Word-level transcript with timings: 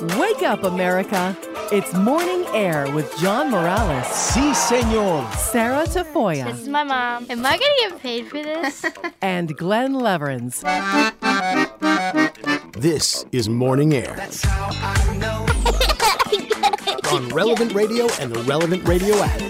Wake 0.00 0.42
up, 0.42 0.64
America. 0.64 1.36
It's 1.70 1.92
Morning 1.92 2.46
Air 2.54 2.90
with 2.94 3.14
John 3.18 3.50
Morales, 3.50 4.06
Si, 4.06 4.54
senor. 4.54 5.30
Sarah 5.32 5.84
Tafoya, 5.84 6.46
This 6.46 6.62
is 6.62 6.68
my 6.68 6.84
mom. 6.84 7.26
Am 7.28 7.44
I 7.44 7.58
gonna 7.58 7.90
get 7.90 8.00
paid 8.00 8.26
for 8.28 8.42
this? 8.42 8.86
and 9.20 9.54
Glenn 9.58 9.92
Leverins. 9.92 10.62
This 12.72 13.26
is 13.30 13.50
Morning 13.50 13.92
Air. 13.92 14.12
On 17.12 17.28
Relevant 17.28 17.74
Radio 17.74 18.06
and 18.20 18.32
the 18.32 18.42
Relevant 18.46 18.88
Radio 18.88 19.14
app. 19.16 19.40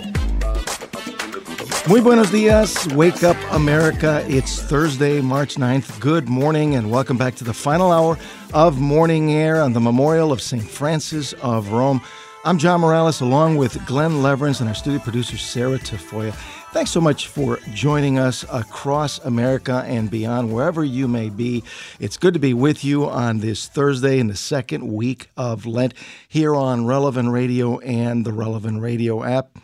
Muy 1.89 2.01
buenos 2.01 2.30
dias. 2.32 2.89
Wake 2.89 3.23
up, 3.23 3.37
America. 3.53 4.25
It's 4.29 4.61
Thursday, 4.61 5.21
March 5.21 5.55
9th. 5.55 6.01
Good 6.01 6.29
morning, 6.29 6.75
and 6.75 6.91
welcome 6.91 7.17
back 7.17 7.37
to 7.37 7.45
the 7.45 7.55
final 7.55 7.93
hour 7.93 8.19
of 8.53 8.80
Morning 8.80 9.32
Air 9.32 9.61
on 9.61 9.73
the 9.73 9.80
memorial 9.80 10.32
of 10.32 10.43
St. 10.43 10.62
Francis 10.62 11.32
of 11.35 11.73
Rome. 11.73 12.00
I'm 12.45 12.58
John 12.58 12.81
Morales, 12.81 13.21
along 13.21 13.57
with 13.57 13.85
Glenn 13.86 14.22
Leverins 14.22 14.61
and 14.61 14.68
our 14.68 14.75
studio 14.75 14.99
producer, 14.99 15.36
Sarah 15.36 15.79
Tafoya. 15.79 16.32
Thanks 16.72 16.91
so 16.91 17.00
much 17.00 17.29
for 17.29 17.58
joining 17.72 18.18
us 18.18 18.44
across 18.50 19.18
America 19.21 19.85
and 19.86 20.11
beyond, 20.11 20.53
wherever 20.53 20.82
you 20.82 21.07
may 21.07 21.29
be. 21.29 21.63
It's 21.99 22.17
good 22.17 22.35
to 22.35 22.41
be 22.41 22.55
with 22.55 22.85
you 22.85 23.08
on 23.08 23.41
this 23.41 23.68
Thursday 23.68 24.18
in 24.18 24.29
the 24.29 24.36
second 24.36 24.93
week 24.93 25.29
of 25.36 25.67
Lent 25.67 25.94
here 26.29 26.57
on 26.57 26.86
Relevant 26.86 27.30
Radio 27.30 27.79
and 27.80 28.25
the 28.25 28.32
Relevant 28.32 28.80
Radio 28.80 29.22
app. 29.22 29.58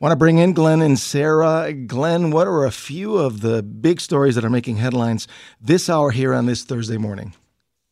Want 0.00 0.12
to 0.12 0.16
bring 0.16 0.38
in 0.38 0.52
Glenn 0.52 0.82
and 0.82 0.98
Sarah. 0.98 1.72
Glenn, 1.72 2.30
what 2.30 2.48
are 2.48 2.64
a 2.64 2.72
few 2.72 3.18
of 3.18 3.40
the 3.40 3.62
big 3.62 4.00
stories 4.00 4.34
that 4.34 4.44
are 4.44 4.50
making 4.50 4.76
headlines 4.76 5.28
this 5.60 5.88
hour 5.88 6.10
here 6.10 6.34
on 6.34 6.46
this 6.46 6.64
Thursday 6.64 6.96
morning? 6.96 7.34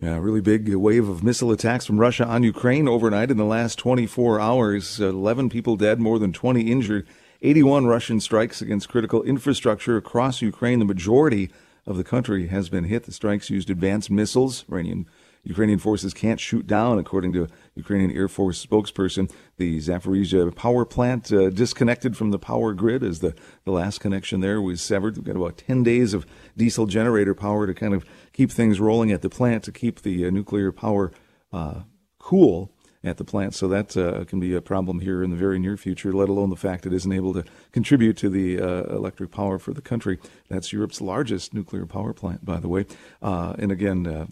Yeah, 0.00 0.16
a 0.16 0.20
really 0.20 0.40
big 0.40 0.74
wave 0.74 1.10
of 1.10 1.22
missile 1.22 1.52
attacks 1.52 1.84
from 1.84 2.00
Russia 2.00 2.24
on 2.24 2.42
Ukraine 2.42 2.88
overnight 2.88 3.30
in 3.30 3.36
the 3.36 3.44
last 3.44 3.78
24 3.78 4.40
hours. 4.40 4.98
11 4.98 5.50
people 5.50 5.76
dead, 5.76 6.00
more 6.00 6.18
than 6.18 6.32
20 6.32 6.72
injured. 6.72 7.06
81 7.42 7.84
Russian 7.84 8.18
strikes 8.18 8.62
against 8.62 8.88
critical 8.88 9.22
infrastructure 9.24 9.98
across 9.98 10.40
Ukraine. 10.40 10.78
The 10.78 10.86
majority 10.86 11.50
of 11.84 11.98
the 11.98 12.04
country 12.04 12.46
has 12.46 12.70
been 12.70 12.84
hit. 12.84 13.04
The 13.04 13.12
strikes 13.12 13.50
used 13.50 13.68
advanced 13.68 14.10
missiles. 14.10 14.64
Iranian 14.70 15.04
Ukrainian 15.42 15.78
forces 15.78 16.12
can't 16.12 16.38
shoot 16.38 16.66
down, 16.66 16.98
according 16.98 17.32
to 17.32 17.48
Ukrainian 17.74 18.10
Air 18.10 18.28
Force 18.28 18.64
spokesperson. 18.64 19.32
The 19.56 19.78
Zaporizhia 19.78 20.54
power 20.54 20.84
plant 20.84 21.32
uh, 21.32 21.48
disconnected 21.50 22.16
from 22.16 22.30
the 22.30 22.38
power 22.38 22.74
grid 22.74 23.02
as 23.02 23.20
the, 23.20 23.34
the 23.64 23.70
last 23.70 24.00
connection 24.00 24.40
there 24.40 24.60
was 24.60 24.82
severed. 24.82 25.16
We've 25.16 25.24
got 25.24 25.36
about 25.36 25.56
10 25.56 25.82
days 25.82 26.12
of 26.12 26.26
diesel 26.56 26.86
generator 26.86 27.34
power 27.34 27.66
to 27.66 27.72
kind 27.72 27.94
of 27.94 28.04
keep 28.32 28.50
things 28.50 28.80
rolling 28.80 29.12
at 29.12 29.22
the 29.22 29.30
plant, 29.30 29.64
to 29.64 29.72
keep 29.72 30.02
the 30.02 30.26
uh, 30.26 30.30
nuclear 30.30 30.72
power 30.72 31.12
uh, 31.52 31.82
cool 32.18 32.72
at 33.02 33.16
the 33.16 33.24
plant. 33.24 33.54
So 33.54 33.68
that 33.68 33.96
uh, 33.96 34.24
can 34.24 34.40
be 34.40 34.54
a 34.54 34.60
problem 34.60 35.00
here 35.00 35.22
in 35.22 35.30
the 35.30 35.36
very 35.36 35.58
near 35.58 35.76
future, 35.76 36.12
let 36.12 36.28
alone 36.28 36.50
the 36.50 36.56
fact 36.56 36.86
it 36.86 36.92
isn't 36.92 37.12
able 37.12 37.32
to 37.34 37.44
contribute 37.72 38.16
to 38.18 38.28
the 38.28 38.60
uh, 38.60 38.82
electric 38.94 39.30
power 39.30 39.58
for 39.58 39.72
the 39.72 39.80
country. 39.80 40.18
That's 40.48 40.72
Europe's 40.72 41.00
largest 41.00 41.54
nuclear 41.54 41.86
power 41.86 42.12
plant, 42.12 42.44
by 42.44 42.60
the 42.60 42.68
way. 42.68 42.86
Uh, 43.22 43.54
and 43.58 43.72
again, 43.72 44.06
uh, 44.06 44.26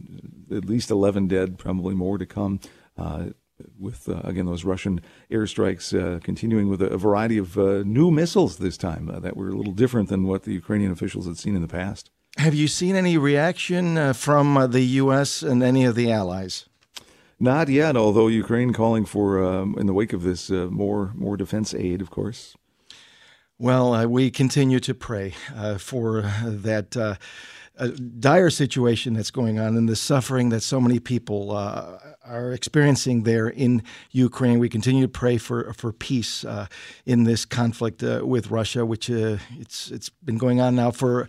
at 0.55 0.67
least 0.67 0.91
11 0.91 1.29
dead, 1.29 1.59
probably 1.59 1.95
more 1.95 2.19
to 2.19 2.27
come. 2.27 2.61
Uh, 2.97 3.31
with 3.77 4.09
uh, 4.09 4.21
again 4.23 4.47
those 4.47 4.65
Russian 4.65 5.01
airstrikes 5.33 6.23
continuing 6.23 6.69
with 6.69 6.81
a, 6.81 6.91
a 6.91 6.97
variety 6.97 7.39
of 7.39 7.57
new 7.85 8.09
missiles 8.13 8.59
this 8.59 8.77
time 8.77 9.11
that 9.21 9.37
were 9.37 9.49
a 9.49 9.57
little 9.57 9.73
different 9.73 10.09
than 10.09 10.29
what 10.29 10.45
the 10.45 10.53
Ukrainian 10.53 10.93
officials 10.93 11.27
had 11.27 11.39
seen 11.39 11.57
in 11.57 11.63
the 11.63 11.67
past. 11.67 12.09
Have 12.39 12.55
you 12.55 12.69
seen 12.69 12.95
any 12.95 13.19
reaction 13.19 14.15
from 14.15 14.71
the 14.71 14.83
U.S. 14.83 15.43
and 15.43 15.61
any 15.61 15.85
of 15.85 15.97
the 15.97 16.13
allies? 16.13 16.67
Not 17.41 17.69
yet, 17.69 17.97
although 17.97 18.29
Ukraine 18.29 18.73
calling 18.73 19.05
for, 19.05 19.45
um, 19.45 19.77
in 19.77 19.87
the 19.87 19.93
wake 19.93 20.13
of 20.13 20.23
this, 20.23 20.49
uh, 20.49 20.69
more 20.71 21.13
more 21.17 21.37
defense 21.37 21.75
aid, 21.75 22.01
of 22.01 22.11
course. 22.11 22.57
Well, 23.59 23.93
uh, 23.93 24.07
we 24.07 24.31
continue 24.31 24.79
to 24.79 24.95
pray 24.95 25.35
uh, 25.57 25.79
for 25.79 26.23
that 26.45 26.97
uh, 26.97 27.17
dire 28.21 28.51
situation 28.51 29.15
that's 29.15 29.33
going 29.33 29.59
on 29.59 29.77
and 29.77 29.89
the 29.89 29.97
suffering 29.97 30.51
that 30.51 30.63
so 30.63 30.81
many 30.81 31.01
people 31.01 31.51
uh, 31.51 31.99
are 32.25 32.53
experiencing 32.53 33.25
there 33.25 33.49
in 33.49 33.83
Ukraine. 34.13 34.61
We 34.61 34.69
continue 34.69 35.03
to 35.03 35.13
pray 35.13 35.39
for 35.39 35.73
for 35.73 35.93
peace 35.93 36.45
uh, 36.45 36.67
in 37.05 37.25
this 37.25 37.45
conflict 37.45 38.01
with 38.03 38.53
Russia, 38.53 38.87
which 38.87 39.11
it's 39.11 39.91
it's 39.91 40.09
been 40.09 40.39
going 40.39 40.61
on 40.61 40.77
now 40.77 40.93
for 40.93 41.27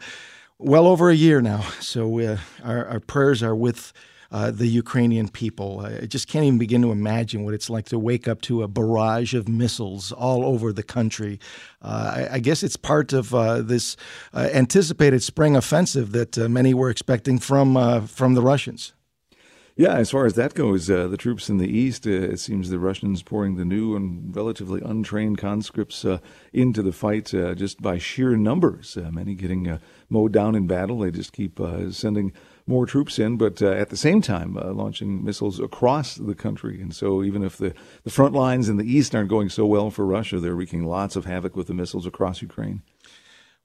well 0.59 0.86
over 0.86 1.09
a 1.09 1.16
year 1.16 1.42
now. 1.42 1.66
So 1.81 2.38
our, 2.64 2.86
our 2.86 3.00
prayers 3.00 3.42
are 3.42 3.56
with 3.56 3.94
uh, 4.31 4.52
the 4.52 4.68
Ukrainian 4.68 5.28
people. 5.28 5.80
I 5.80 6.06
just 6.06 6.28
can't 6.28 6.46
even 6.46 6.59
begin 6.59 6.81
to 6.84 6.92
imagine 6.92 7.44
what 7.44 7.53
it's 7.53 7.70
like 7.70 7.86
to 7.86 7.97
wake 7.97 8.28
up 8.28 8.42
to 8.42 8.62
a 8.62 8.68
barrage 8.68 9.34
of 9.34 9.47
missiles 9.47 10.12
all 10.12 10.46
over 10.46 10.72
the 10.72 10.84
country. 10.84 11.40
Uh, 11.81 12.14
I, 12.16 12.36
I, 12.36 12.40
guess 12.40 12.62
it's 12.62 12.75
part 12.75 13.12
of 13.12 13.34
uh, 13.34 13.62
this 13.62 13.97
uh, 14.34 14.50
anticipated 14.53 15.24
spring 15.24 15.56
offensive 15.56 16.12
that 16.12 16.38
uh, 16.38 16.47
many 16.47 16.76
were 16.76 16.91
expecting 16.91 17.40
from 17.40 17.76
uh, 17.76 18.02
from 18.02 18.36
the 18.36 18.41
Russians. 18.41 18.94
Yeah, 19.76 19.96
as 19.96 20.12
far 20.12 20.26
as 20.26 20.34
that 20.34 20.56
goes, 20.56 20.88
the 20.88 21.16
troops 21.16 21.50
in 21.50 21.58
the 21.58 21.70
east, 21.70 22.06
it 22.06 22.38
seems 22.41 22.70
the 22.70 22.80
Russians 22.80 23.24
pouring 23.24 23.56
the 23.56 23.64
new 23.64 23.96
and 23.96 24.36
relatively 24.36 24.81
untrained 24.84 25.38
conscripts 25.38 26.06
into 26.52 26.84
the 26.84 26.91
fight 26.91 27.28
just 27.56 27.81
by 27.81 27.97
sheer 27.97 28.36
numbers. 28.36 28.97
many 29.09 29.36
getting 29.36 29.80
mowed 30.09 30.31
down 30.31 30.56
in 30.56 30.68
battle. 30.68 31.00
They 31.00 31.12
just 31.12 31.34
keep 31.34 31.59
sending 31.92 32.34
more 32.70 32.86
troops 32.86 33.18
in, 33.18 33.36
but 33.36 33.62
uh, 33.62 33.72
at 33.72 33.90
the 33.90 33.97
same 33.97 34.22
time 34.22 34.56
uh, 34.56 34.72
launching 34.72 35.24
missiles 35.24 35.59
across 35.59 36.16
the 36.16 36.36
country. 36.36 36.80
And 36.80 36.96
so 36.96 37.24
even 37.24 37.44
if 37.44 37.58
the, 37.58 37.74
the 38.03 38.12
front 38.12 38.34
lines 38.34 38.70
in 38.70 38.78
the 38.78 38.86
east 38.86 39.16
aren't 39.16 39.30
going 39.30 39.50
so 39.50 39.66
well 39.66 39.90
for 39.90 40.06
Russia, 40.06 40.40
they're 40.40 40.56
wreaking 40.56 40.86
lots 40.86 41.16
of 41.16 41.25
havoc 41.25 41.56
with 41.56 41.68
the 41.68 41.74
missiles 41.74 42.06
across 42.06 42.42
Ukraine. 42.42 42.84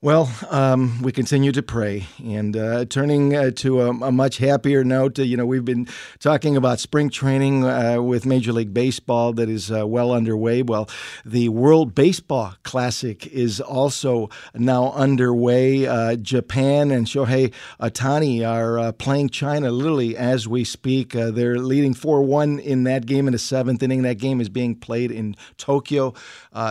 Well, 0.05 0.31
um, 0.51 1.01
we 1.01 1.13
continue 1.13 1.51
to 1.53 1.63
pray. 1.63 2.07
And 2.23 2.55
uh, 2.55 2.85
turning 2.85 3.35
uh, 3.35 3.53
to 3.53 3.81
a, 3.81 3.89
a, 3.89 4.13
much 4.13 4.37
happier 4.37 4.85
note, 4.85 5.19
uh, 5.19 5.23
you 5.23 5.35
know, 5.35 5.47
we've 5.47 5.65
been 5.65 5.89
talking 6.19 6.59
about 6.59 6.79
spring 6.79 7.09
training 7.09 7.65
uh, 7.65 8.03
with 8.03 8.27
Major 8.27 8.53
League 8.53 8.75
Baseball 8.75 9.33
that 9.33 9.49
is 9.49 9.73
uh, 9.73 9.87
well 9.87 10.13
underway. 10.13 10.61
Well, 10.61 10.91
the 11.25 11.49
World 11.49 11.95
Baseball 11.95 12.53
Classic 12.65 13.27
is 13.29 13.63
also 13.63 14.29
now 14.55 14.93
underway. 14.93 15.87
Uh, 15.87 16.17
Japan 16.17 16.91
and 16.91 17.07
Shohei 17.07 17.55
Ohtani 17.81 18.47
are 18.47 18.93
playing 18.93 19.31
China 19.31 19.71
literally 19.71 20.19
as 20.19 20.47
we 20.47 20.65
speak. 20.65 21.13
they're 21.13 21.57
leading 21.59 21.95
4 21.95 22.23
1 22.23 22.59
in 22.59 22.85
that 22.85 23.07
game 23.07 23.27
in 23.27 23.33
the 23.33 23.39
seventh 23.39 23.83
inning. 23.83 24.03
That 24.03 24.19
game 24.19 24.43
is 24.43 24.51
being 24.51 24.75
played 24.75 25.11
in 25.11 25.35
Tokyo. 25.57 26.13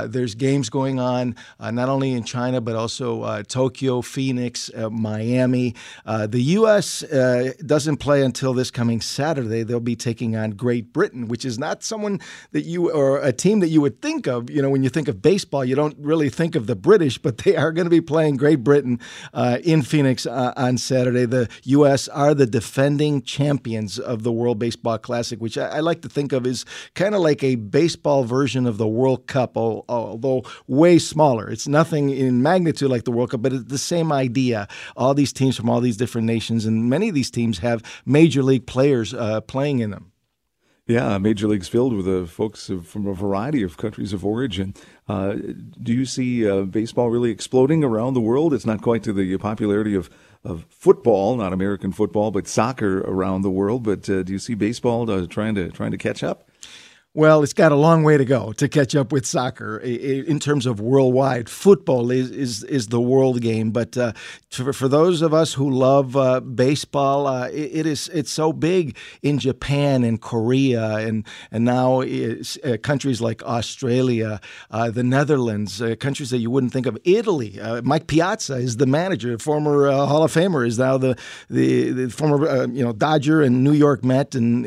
There's 0.08 0.36
games 0.36 0.70
going 0.70 1.00
on 1.00 1.36
not 1.60 1.90
only 1.90 2.14
in 2.14 2.24
China, 2.24 2.62
but 2.62 2.76
also 2.76 3.24
uh, 3.24 3.44
Tokyo, 3.44 4.02
Phoenix, 4.02 4.70
uh, 4.76 4.90
Miami. 4.90 5.76
Uh, 6.06 6.28
the 6.28 6.42
U.S. 6.58 7.04
Uh, 7.04 7.54
doesn't 7.66 7.98
play 7.98 8.24
until 8.24 8.54
this 8.54 8.72
coming 8.72 9.02
Saturday. 9.02 9.64
They'll 9.64 9.80
be 9.80 9.96
taking 9.96 10.36
on 10.36 10.52
Great 10.52 10.94
Britain, 10.94 11.28
which 11.28 11.46
is 11.46 11.58
not 11.60 11.84
someone 11.84 12.20
that 12.52 12.64
you 12.64 12.92
or 12.92 13.20
a 13.20 13.32
team 13.32 13.60
that 13.60 13.70
you 13.70 13.82
would 13.82 14.02
think 14.02 14.28
of. 14.28 14.50
You 14.50 14.62
know, 14.62 14.70
when 14.70 14.84
you 14.84 14.90
think 14.90 15.08
of 15.08 15.22
baseball, 15.22 15.66
you 15.66 15.76
don't 15.76 15.96
really 15.98 16.30
think 16.30 16.56
of 16.56 16.68
the 16.68 16.76
British, 16.76 17.18
but 17.18 17.40
they 17.40 17.56
are 17.56 17.72
going 17.72 17.86
to 17.86 17.92
be 17.92 18.02
playing 18.02 18.38
Great 18.38 18.64
Britain 18.64 19.00
uh, 19.34 19.60
in 19.64 19.82
Phoenix 19.82 20.26
uh, 20.26 20.54
on 20.56 20.78
Saturday. 20.78 21.26
The 21.26 21.50
U.S. 21.64 22.08
are 22.08 22.34
the 22.34 22.46
defending 22.46 23.22
champions 23.22 24.00
of 24.00 24.24
the 24.24 24.32
World 24.32 24.60
Baseball 24.60 24.98
Classic, 24.98 25.40
which 25.40 25.58
I, 25.58 25.68
I 25.68 25.80
like 25.80 26.02
to 26.02 26.10
think 26.10 26.32
of 26.34 26.46
as 26.46 26.66
kind 26.94 27.16
of 27.16 27.22
like 27.22 27.44
a 27.44 27.56
baseball 27.56 28.24
version 28.24 28.66
of 28.66 28.78
the 28.78 28.88
World 28.88 29.28
Cup, 29.28 29.58
although 29.90 30.44
way 30.68 31.00
smaller. 31.00 31.50
It's 31.50 31.68
nothing 31.68 32.10
in 32.10 32.42
magnitude 32.42 32.90
like 32.90 33.04
the 33.04 33.12
World 33.12 33.32
Cup, 33.32 33.42
but 33.42 33.54
it's 33.54 33.66
the 33.66 33.78
same 33.78 34.12
idea. 34.12 34.68
All 34.96 35.14
these 35.14 35.34
teams 35.34 35.56
from 35.58 35.70
all 35.70 35.82
these 35.82 35.98
different 35.98 36.28
nations, 36.28 36.66
and 36.66 36.90
many 36.90 37.10
of 37.10 37.16
these 37.16 37.32
teams 37.32 37.60
have 37.60 37.84
major 38.06 38.44
league 38.44 38.66
players 38.66 39.14
uh, 39.14 39.42
playing 39.42 39.80
in 39.80 39.92
them. 39.92 40.14
Yeah, 40.86 41.18
Major 41.18 41.48
League's 41.48 41.70
filled 41.70 41.94
with 41.94 42.08
uh, 42.10 42.26
folks 42.26 42.70
from 42.84 43.08
a 43.08 43.14
variety 43.14 43.64
of 43.64 43.78
countries 43.78 44.12
of 44.12 44.26
origin. 44.26 44.74
Uh, 45.08 45.36
do 45.82 45.94
you 45.94 46.06
see 46.06 46.50
uh, 46.50 46.64
baseball 46.64 47.10
really 47.10 47.32
exploding 47.32 47.86
around 47.86 48.16
the 48.16 48.20
world? 48.20 48.54
It's 48.54 48.66
not 48.66 48.82
quite 48.82 49.02
to 49.04 49.14
the 49.14 49.38
popularity 49.38 49.96
of, 49.96 50.10
of 50.44 50.66
football, 50.70 51.38
not 51.38 51.54
American 51.54 51.94
football, 51.94 52.32
but 52.32 52.50
soccer 52.50 53.00
around 53.00 53.44
the 53.44 53.50
world. 53.50 53.84
But 53.84 54.10
uh, 54.10 54.24
do 54.24 54.34
you 54.34 54.40
see 54.40 54.56
baseball 54.56 55.10
uh, 55.10 55.26
trying 55.26 55.56
to 55.56 55.70
trying 55.70 55.92
to 55.92 55.98
catch 55.98 56.22
up? 56.22 56.50
Well, 57.16 57.44
it's 57.44 57.54
got 57.54 57.72
a 57.72 57.76
long 57.76 58.02
way 58.02 58.18
to 58.18 58.26
go 58.26 58.54
to 58.54 58.68
catch 58.68 58.96
up 58.96 59.12
with 59.12 59.28
soccer 59.28 59.78
in 59.78 60.40
terms 60.40 60.66
of 60.66 60.80
worldwide. 60.80 61.48
Football 61.48 62.10
is 62.10 62.32
is, 62.32 62.64
is 62.64 62.88
the 62.88 63.00
world 63.00 63.40
game, 63.40 63.70
but 63.70 63.96
uh, 63.96 64.14
for, 64.50 64.74
for 64.74 64.88
those 64.88 65.22
of 65.22 65.32
us 65.32 65.54
who 65.54 65.70
love 65.70 66.18
uh, 66.18 66.40
baseball, 66.40 67.28
uh, 67.28 67.50
it, 67.50 67.70
it 67.72 67.86
is 67.86 68.10
it's 68.16 68.32
so 68.32 68.52
big 68.52 68.98
in 69.22 69.38
Japan 69.38 70.04
and 70.04 70.20
Korea 70.20 70.96
and 70.96 71.24
and 71.52 71.64
now 71.64 72.02
uh, 72.02 72.78
countries 72.82 73.22
like 73.22 73.44
Australia, 73.44 74.42
uh, 74.72 74.90
the 74.90 75.04
Netherlands, 75.04 75.84
uh, 75.84 75.96
countries 76.00 76.32
that 76.32 76.40
you 76.40 76.50
wouldn't 76.50 76.74
think 76.74 76.88
of. 76.88 76.98
Italy, 77.04 77.60
Mike 77.84 78.08
Piazza 78.08 78.56
is 78.56 78.78
the 78.78 78.88
manager, 78.88 79.38
former 79.38 79.92
Hall 79.92 80.24
of 80.24 80.34
Famer, 80.34 80.66
is 80.66 80.80
now 80.80 80.98
the 80.98 81.16
the, 81.48 81.92
the 81.92 82.10
former 82.10 82.66
you 82.74 82.84
know 82.84 82.92
Dodger 82.92 83.44
and 83.44 83.64
New 83.64 83.74
York 83.74 84.04
Met 84.04 84.34
and 84.34 84.66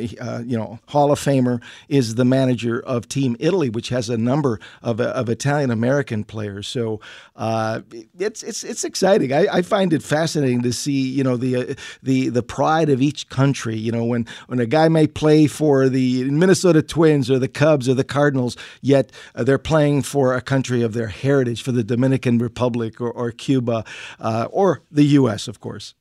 you 0.49 0.56
know 0.56 0.78
Hall 0.87 1.10
of 1.10 1.19
Famer 1.19 1.60
is 1.88 2.14
the 2.14 2.25
manager 2.25 2.36
of 2.37 3.09
Team 3.09 3.37
Italy, 3.41 3.71
which 3.71 3.88
has 3.88 4.09
a 4.09 4.17
number 4.17 4.61
of, 4.83 5.00
of 5.00 5.29
Italian 5.29 5.71
American 5.71 6.25
players. 6.25 6.67
So 6.67 7.00
uh, 7.35 7.81
it's 8.19 8.43
it's 8.43 8.65
it's 8.65 8.85
exciting. 8.85 9.33
I, 9.33 9.47
I, 9.53 9.62
find 9.62 9.93
it 9.93 10.03
fascinating 10.03 10.62
to 10.62 10.73
see 10.73 11.09
you 11.09 11.25
know 11.25 11.37
the 11.37 11.56
uh, 11.56 11.75
the 12.03 12.29
the 12.29 12.43
pride 12.43 12.88
of 12.88 13.03
each 13.03 13.29
country. 13.29 13.77
You 13.77 13.93
know 13.93 14.05
when 14.05 14.27
when 14.47 14.61
a 14.61 14.67
guy 14.67 14.88
may 14.88 15.06
play 15.06 15.47
for 15.47 15.88
the 15.88 16.25
Minnesota 16.31 16.83
Twins 16.83 17.31
or 17.31 17.38
the 17.38 17.49
Cubs 17.49 17.88
or 17.88 17.94
the 17.94 18.05
Cardinals, 18.05 18.56
yet 18.81 19.12
uh, 19.35 19.44
they're 19.44 19.59
playing 19.59 20.03
for 20.03 20.35
a 20.35 20.41
country 20.41 20.83
of 20.83 20.93
their 20.94 21.09
heritage, 21.09 21.62
for 21.62 21.73
the 21.73 21.85
Dominican 21.85 22.38
Republic 22.38 23.00
or, 23.00 23.11
or 23.11 23.31
Cuba 23.31 23.85
uh, 24.21 24.49
or 24.50 24.83
the 24.91 25.05
U.S. 25.05 25.49
of 25.49 25.61
course. 25.61 25.94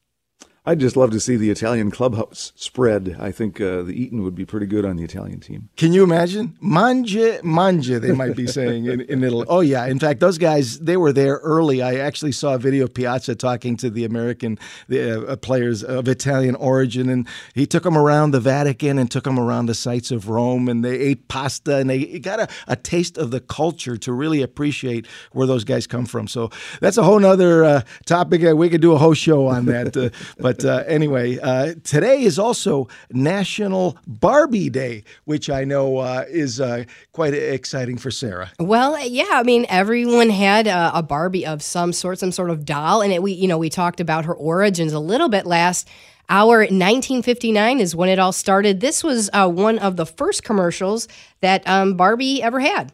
I'd 0.68 0.80
just 0.80 0.98
love 0.98 1.12
to 1.12 1.20
see 1.20 1.36
the 1.36 1.52
Italian 1.52 1.92
clubhouse 1.92 2.52
spread. 2.56 3.16
I 3.20 3.32
think 3.32 3.62
uh, 3.62 3.84
the 3.84 3.92
Eton 3.92 4.24
would 4.24 4.34
be 4.34 4.46
pretty 4.46 4.66
good 4.66 4.84
on 4.84 4.96
the 4.96 5.04
Italian 5.04 5.40
team. 5.40 5.70
Can 5.78 5.94
you 5.94 6.04
imagine? 6.04 6.58
Mangia, 6.62 7.40
mangia, 7.42 8.02
they 8.02 8.14
might 8.14 8.36
be 8.36 8.48
saying 8.48 8.86
in, 8.86 9.02
in 9.02 9.24
Italy. 9.24 9.46
Oh, 9.48 9.60
yeah. 9.60 9.86
In 9.86 10.00
fact, 10.00 10.22
those 10.22 10.40
guys, 10.40 10.80
they 10.80 10.98
were 10.98 11.14
there 11.14 11.36
early. 11.44 11.84
I 11.84 11.96
actually 11.96 12.32
saw 12.32 12.56
a 12.56 12.58
video 12.58 12.86
of 12.86 12.96
Piazza 12.96 13.36
talking 13.36 13.78
to 13.78 13.92
the 13.92 14.06
American 14.06 14.58
the, 14.88 15.28
uh, 15.28 15.36
players 15.36 15.84
of 15.84 16.08
Italian 16.08 16.56
origin, 16.56 17.10
and 17.10 17.28
he 17.54 17.68
took 17.68 17.84
them 17.84 17.98
around 17.98 18.32
the 18.32 18.40
Vatican 18.40 18.98
and 18.98 19.12
took 19.12 19.26
them 19.26 19.40
around 19.40 19.68
the 19.68 19.76
sites 19.76 20.10
of 20.10 20.30
Rome, 20.30 20.68
and 20.68 20.84
they 20.84 20.98
ate 20.98 21.28
pasta, 21.28 21.78
and 21.78 21.92
they 21.92 22.18
got 22.18 22.40
a, 22.40 22.48
a 22.68 22.76
taste 22.76 23.20
of 23.20 23.30
the 23.30 23.40
culture 23.40 23.98
to 23.98 24.12
really 24.12 24.42
appreciate 24.42 25.06
where 25.32 25.46
those 25.46 25.64
guys 25.64 25.86
come 25.86 26.08
from. 26.08 26.28
So 26.28 26.50
that's 26.80 26.98
a 26.98 27.04
whole 27.04 27.24
other 27.24 27.64
uh, 27.64 27.82
topic. 28.06 28.42
We 28.42 28.70
could 28.70 28.82
do 28.82 28.94
a 28.94 28.98
whole 28.98 29.14
show 29.14 29.46
on 29.46 29.66
that. 29.66 29.96
Uh, 29.96 30.10
but 30.40 30.55
but 30.56 30.66
uh, 30.66 30.84
anyway, 30.88 31.38
uh, 31.40 31.74
today 31.84 32.22
is 32.22 32.40
also 32.40 32.88
National 33.12 33.98
Barbie 34.08 34.70
Day, 34.70 35.04
which 35.26 35.50
I 35.50 35.64
know 35.64 35.98
uh, 35.98 36.26
is 36.30 36.62
uh, 36.62 36.86
quite 37.12 37.34
exciting 37.34 37.98
for 37.98 38.12
Sarah. 38.12 38.52
Well, 38.60 38.98
yeah, 39.06 39.26
I 39.32 39.44
mean, 39.44 39.66
everyone 39.70 40.30
had 40.30 40.68
a, 40.68 40.92
a 40.98 41.04
Barbie 41.04 41.46
of 41.46 41.62
some 41.62 41.92
sort, 41.92 42.20
some 42.20 42.32
sort 42.32 42.50
of 42.50 42.66
doll, 42.66 43.02
and 43.02 43.12
it, 43.12 43.22
we, 43.22 43.34
you 43.34 43.48
know, 43.48 43.58
we 43.58 43.70
talked 43.70 44.00
about 44.00 44.26
her 44.26 44.34
origins 44.34 44.94
a 44.94 45.00
little 45.00 45.30
bit 45.30 45.46
last. 45.46 45.90
Our 46.30 46.60
1959 46.60 47.80
is 47.80 47.96
when 47.96 48.10
it 48.10 48.18
all 48.18 48.32
started. 48.32 48.80
This 48.80 49.04
was 49.04 49.30
uh, 49.34 49.50
one 49.50 49.78
of 49.78 49.96
the 49.96 50.06
first 50.06 50.44
commercials 50.44 51.08
that 51.42 51.68
um, 51.68 51.96
Barbie 51.96 52.42
ever 52.42 52.60
had. 52.60 52.92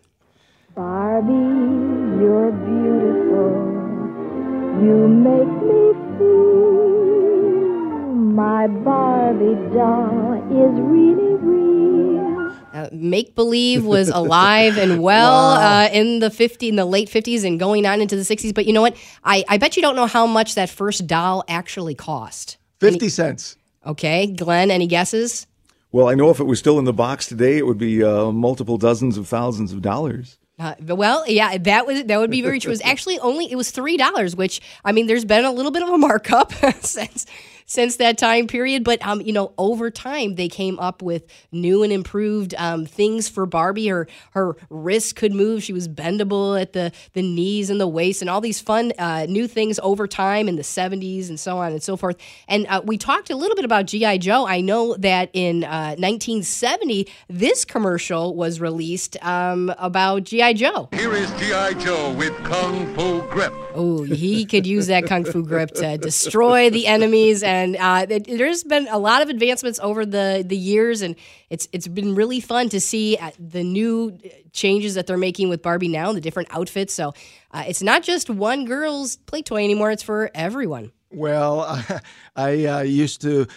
Barbie, 0.76 1.32
you're 1.32 2.52
beautiful. 2.52 3.72
You 4.82 5.08
make 5.08 5.64
me 5.64 6.18
feel 6.18 6.91
my 8.42 8.66
Barbie 8.66 9.54
doll 9.72 10.34
is 10.50 10.74
really 10.80 11.36
real. 11.36 12.58
Uh, 12.74 12.90
make 12.92 13.36
believe 13.36 13.86
was 13.86 14.10
alive 14.10 14.80
and 14.80 15.00
well 15.04 15.56
wow. 15.56 15.84
uh, 15.84 15.90
in 15.94 16.18
the 16.18 16.32
50 16.32 16.70
in 16.70 16.76
the 16.76 16.86
late 16.86 17.08
50s 17.08 17.46
and 17.46 17.60
going 17.60 17.86
on 17.86 18.02
into 18.02 18.16
the 18.16 18.24
60s 18.24 18.54
but 18.56 18.66
you 18.66 18.74
know 18.74 18.82
what 18.82 18.96
I, 19.24 19.44
I 19.48 19.58
bet 19.58 19.76
you 19.76 19.84
don't 19.84 19.96
know 19.96 20.08
how 20.08 20.26
much 20.26 20.56
that 20.56 20.70
first 20.70 21.06
doll 21.06 21.44
actually 21.48 21.94
cost 21.94 22.58
50 22.80 22.96
any, 22.96 23.10
cents 23.10 23.58
okay 23.86 24.26
glenn 24.26 24.72
any 24.72 24.88
guesses 24.88 25.46
well 25.92 26.08
i 26.08 26.16
know 26.16 26.30
if 26.30 26.40
it 26.40 26.46
was 26.46 26.60
still 26.60 26.80
in 26.80 26.86
the 26.86 26.94
box 26.94 27.28
today 27.28 27.58
it 27.58 27.68
would 27.68 27.78
be 27.78 28.04
uh, 28.04 28.32
multiple 28.32 28.78
dozens 28.78 29.18
of 29.18 29.28
thousands 29.28 29.74
of 29.74 29.82
dollars 29.82 30.40
uh, 30.62 30.76
well, 30.80 31.28
yeah, 31.28 31.58
that 31.58 31.88
was 31.88 32.04
that 32.04 32.20
would 32.20 32.30
be 32.30 32.44
very 32.44 32.60
true. 32.60 32.70
It 32.70 32.74
was 32.74 32.82
actually 32.86 33.18
only 33.20 33.52
it 33.52 33.56
was 33.56 33.72
three 33.72 33.98
dollars, 33.98 34.36
which 34.36 34.62
I 34.86 34.92
mean, 34.92 35.08
there's 35.08 35.26
been 35.26 35.44
a 35.44 35.52
little 35.52 35.72
bit 35.72 35.82
of 35.82 35.90
a 35.90 35.98
markup 35.98 36.54
since 36.82 37.26
since 37.72 37.96
that 37.96 38.18
time 38.18 38.48
period. 38.48 38.84
But 38.84 39.06
um, 39.06 39.22
you 39.22 39.32
know, 39.32 39.54
over 39.58 39.90
time 39.90 40.36
they 40.36 40.50
came 40.50 40.78
up 40.80 41.02
with 41.02 41.24
new 41.52 41.84
and 41.84 41.94
improved 41.94 42.54
um, 42.58 42.86
things 42.86 43.30
for 43.30 43.46
Barbie. 43.46 43.88
Her 43.88 44.08
her 44.32 44.58
wrist 44.70 45.16
could 45.16 45.32
move. 45.32 45.64
She 45.64 45.72
was 45.72 45.88
bendable 45.88 46.60
at 46.62 46.74
the 46.74 46.92
the 47.14 47.22
knees 47.22 47.70
and 47.70 47.80
the 47.80 47.88
waist, 47.88 48.22
and 48.22 48.30
all 48.30 48.42
these 48.42 48.60
fun 48.60 48.92
uh, 49.00 49.26
new 49.28 49.48
things 49.48 49.80
over 49.82 50.06
time 50.06 50.50
in 50.50 50.58
the 50.58 50.64
70s 50.64 51.30
and 51.30 51.40
so 51.40 51.58
on 51.58 51.72
and 51.72 51.82
so 51.82 51.96
forth. 51.96 52.18
And 52.48 52.68
uh, 52.68 52.82
we 52.84 52.98
talked 52.98 53.30
a 53.30 53.36
little 53.36 53.56
bit 53.56 53.66
about 53.66 53.86
GI 53.86 54.18
Joe. 54.18 54.46
I 54.46 54.60
know 54.60 54.96
that 54.98 55.30
in 55.34 55.62
1970 55.62 57.08
uh, 57.08 57.12
this 57.30 57.64
commercial 57.64 58.36
was 58.36 58.60
released 58.60 59.16
um, 59.24 59.74
about 59.78 60.26
GI 60.26 60.56
Joe. 60.56 60.90
Here 60.92 61.14
is 61.14 61.32
GI 61.32 61.82
Joe 61.84 62.14
with 62.14 62.36
Kung 62.44 62.94
Fu 62.96 63.22
grip. 63.30 63.54
Oh, 63.74 64.04
he 64.04 64.46
could 64.46 64.68
use 64.68 64.88
that 64.88 65.06
Kung 65.06 65.24
Fu 65.24 65.46
grip 65.46 65.72
to 65.76 65.98
destroy 65.98 66.70
the 66.70 66.88
enemies 66.88 67.44
and 67.44 67.61
and 67.62 67.76
uh, 67.78 68.06
it, 68.10 68.26
there's 68.26 68.64
been 68.64 68.88
a 68.90 68.98
lot 68.98 69.22
of 69.22 69.30
advancements 69.30 69.80
over 69.80 70.06
the 70.06 70.44
the 70.46 70.58
years, 70.58 71.02
and 71.02 71.16
it's 71.50 71.68
it's 71.72 71.88
been 71.88 72.16
really 72.16 72.40
fun 72.40 72.70
to 72.70 72.80
see 72.80 73.18
uh, 73.18 73.32
the 73.40 73.64
new 73.64 74.18
changes 74.52 74.96
that 74.96 75.08
they're 75.08 75.18
making 75.18 75.50
with 75.50 75.62
Barbie 75.62 75.88
now, 75.88 76.10
and 76.10 76.18
the 76.18 76.22
different 76.22 76.50
outfits. 76.52 76.94
So 76.94 77.14
uh, 77.52 77.64
it's 77.68 77.82
not 77.82 78.04
just 78.04 78.30
one 78.30 78.66
girl's 78.66 79.18
play 79.18 79.42
toy 79.42 79.64
anymore; 79.64 79.92
it's 79.92 80.04
for 80.04 80.32
everyone. 80.34 80.92
Well, 81.12 81.84
I 82.36 82.66
uh, 82.66 82.82
used 82.82 83.22
to 83.22 83.48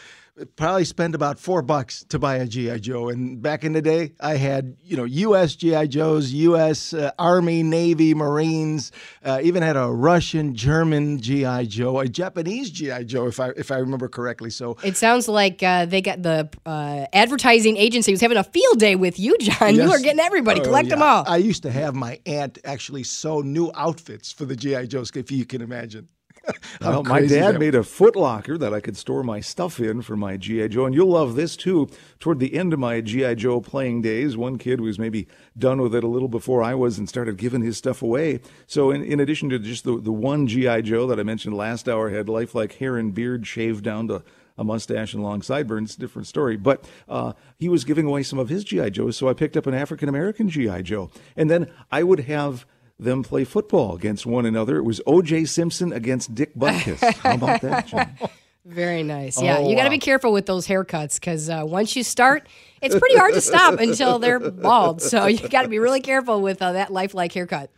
probably 0.56 0.84
spend 0.84 1.14
about 1.14 1.38
four 1.38 1.62
bucks 1.62 2.04
to 2.08 2.18
buy 2.18 2.36
a 2.36 2.46
GI 2.46 2.80
Joe. 2.80 3.08
And 3.08 3.40
back 3.40 3.64
in 3.64 3.72
the 3.72 3.82
day, 3.82 4.12
I 4.20 4.36
had 4.36 4.76
you 4.82 4.96
know 4.96 5.04
U.S. 5.04 5.54
GI 5.56 5.88
Joes, 5.88 6.32
U.S. 6.32 6.92
Uh, 6.92 7.12
Army, 7.18 7.62
Navy, 7.62 8.14
Marines, 8.14 8.92
uh, 9.24 9.40
even 9.42 9.62
had 9.62 9.76
a 9.76 9.86
Russian, 9.86 10.54
German 10.54 11.20
GI 11.20 11.66
Joe, 11.66 12.00
a 12.00 12.08
Japanese 12.08 12.70
GI 12.70 13.04
Joe, 13.04 13.26
if 13.26 13.38
I 13.38 13.50
if 13.50 13.70
I 13.70 13.76
remember 13.76 14.08
correctly. 14.08 14.50
So 14.50 14.76
it 14.82 14.96
sounds 14.96 15.28
like 15.28 15.62
uh, 15.62 15.86
they 15.86 16.02
got 16.02 16.22
the 16.22 16.48
uh, 16.66 17.06
advertising 17.12 17.76
agency 17.76 18.12
was 18.12 18.20
having 18.20 18.38
a 18.38 18.44
field 18.44 18.78
day 18.78 18.96
with 18.96 19.18
you, 19.18 19.36
John. 19.38 19.74
Yes. 19.74 19.84
You 19.84 19.90
were 19.90 20.00
getting 20.00 20.20
everybody 20.20 20.60
oh, 20.60 20.64
collect 20.64 20.88
yeah. 20.88 20.96
them 20.96 21.02
all. 21.02 21.24
I 21.26 21.36
used 21.36 21.62
to 21.62 21.70
have 21.70 21.94
my 21.94 22.20
aunt 22.26 22.58
actually 22.64 23.04
sew 23.04 23.40
new 23.40 23.70
outfits 23.74 24.32
for 24.32 24.44
the 24.44 24.56
GI 24.56 24.88
Joes, 24.88 25.10
if 25.14 25.30
you 25.30 25.44
can 25.44 25.62
imagine. 25.62 26.08
well, 26.80 27.02
my 27.02 27.26
dad 27.26 27.58
made 27.58 27.74
a 27.74 27.80
footlocker 27.80 28.58
that 28.58 28.74
I 28.74 28.80
could 28.80 28.96
store 28.96 29.22
my 29.22 29.40
stuff 29.40 29.80
in 29.80 30.02
for 30.02 30.16
my 30.16 30.36
GI 30.36 30.68
Joe, 30.68 30.86
and 30.86 30.94
you'll 30.94 31.08
love 31.08 31.34
this 31.34 31.56
too. 31.56 31.88
Toward 32.20 32.38
the 32.38 32.54
end 32.54 32.72
of 32.72 32.78
my 32.78 33.00
GI 33.00 33.36
Joe 33.36 33.60
playing 33.60 34.02
days, 34.02 34.36
one 34.36 34.58
kid 34.58 34.80
was 34.80 34.98
maybe 34.98 35.26
done 35.56 35.80
with 35.80 35.94
it 35.94 36.04
a 36.04 36.08
little 36.08 36.28
before 36.28 36.62
I 36.62 36.74
was 36.74 36.98
and 36.98 37.08
started 37.08 37.36
giving 37.36 37.62
his 37.62 37.76
stuff 37.76 38.02
away. 38.02 38.40
So, 38.66 38.90
in, 38.90 39.02
in 39.02 39.20
addition 39.20 39.48
to 39.50 39.58
just 39.58 39.84
the 39.84 40.00
the 40.00 40.12
one 40.12 40.46
GI 40.46 40.82
Joe 40.82 41.06
that 41.06 41.18
I 41.20 41.22
mentioned 41.22 41.56
last 41.56 41.88
hour 41.88 42.10
had 42.10 42.28
lifelike 42.28 42.74
hair 42.74 42.96
and 42.96 43.14
beard 43.14 43.46
shaved 43.46 43.84
down 43.84 44.08
to 44.08 44.22
a 44.56 44.64
mustache 44.64 45.14
and 45.14 45.22
long 45.22 45.42
sideburns, 45.42 45.96
different 45.96 46.28
story. 46.28 46.56
But 46.56 46.84
uh, 47.08 47.32
he 47.58 47.68
was 47.68 47.84
giving 47.84 48.06
away 48.06 48.22
some 48.22 48.38
of 48.38 48.48
his 48.48 48.64
GI 48.64 48.90
Joes, 48.90 49.16
so 49.16 49.28
I 49.28 49.34
picked 49.34 49.56
up 49.56 49.66
an 49.66 49.74
African 49.74 50.08
American 50.08 50.48
GI 50.48 50.82
Joe, 50.82 51.10
and 51.36 51.50
then 51.50 51.70
I 51.90 52.02
would 52.02 52.20
have 52.20 52.66
them 52.98 53.22
play 53.22 53.44
football 53.44 53.96
against 53.96 54.26
one 54.26 54.46
another. 54.46 54.76
It 54.76 54.84
was 54.84 55.00
O.J. 55.06 55.46
Simpson 55.46 55.92
against 55.92 56.34
Dick 56.34 56.54
Butkus. 56.54 57.02
How 57.18 57.34
about 57.34 57.60
that, 57.62 57.86
John? 57.86 58.16
Very 58.64 59.02
nice. 59.02 59.42
Yeah, 59.42 59.58
oh, 59.58 59.68
you 59.68 59.76
got 59.76 59.82
to 59.82 59.88
wow. 59.88 59.90
be 59.90 59.98
careful 59.98 60.32
with 60.32 60.46
those 60.46 60.66
haircuts 60.66 61.20
because 61.20 61.50
uh, 61.50 61.64
once 61.66 61.94
you 61.96 62.02
start, 62.02 62.48
it's 62.80 62.98
pretty 62.98 63.16
hard 63.16 63.34
to 63.34 63.40
stop 63.42 63.78
until 63.78 64.18
they're 64.18 64.40
bald. 64.40 65.02
So 65.02 65.26
you 65.26 65.48
got 65.48 65.62
to 65.62 65.68
be 65.68 65.78
really 65.78 66.00
careful 66.00 66.40
with 66.40 66.62
uh, 66.62 66.72
that 66.72 66.90
lifelike 66.90 67.32
haircut. 67.32 67.70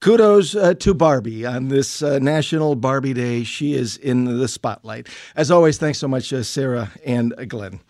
Kudos 0.00 0.54
uh, 0.54 0.74
to 0.74 0.92
Barbie 0.92 1.46
on 1.46 1.68
this 1.68 2.02
uh, 2.02 2.18
National 2.18 2.74
Barbie 2.74 3.14
Day. 3.14 3.42
She 3.42 3.72
is 3.72 3.96
in 3.96 4.38
the 4.38 4.48
spotlight. 4.48 5.08
As 5.34 5.50
always, 5.50 5.78
thanks 5.78 5.98
so 5.98 6.08
much, 6.08 6.30
uh, 6.30 6.42
Sarah 6.42 6.92
and 7.06 7.32
Glenn. 7.48 7.80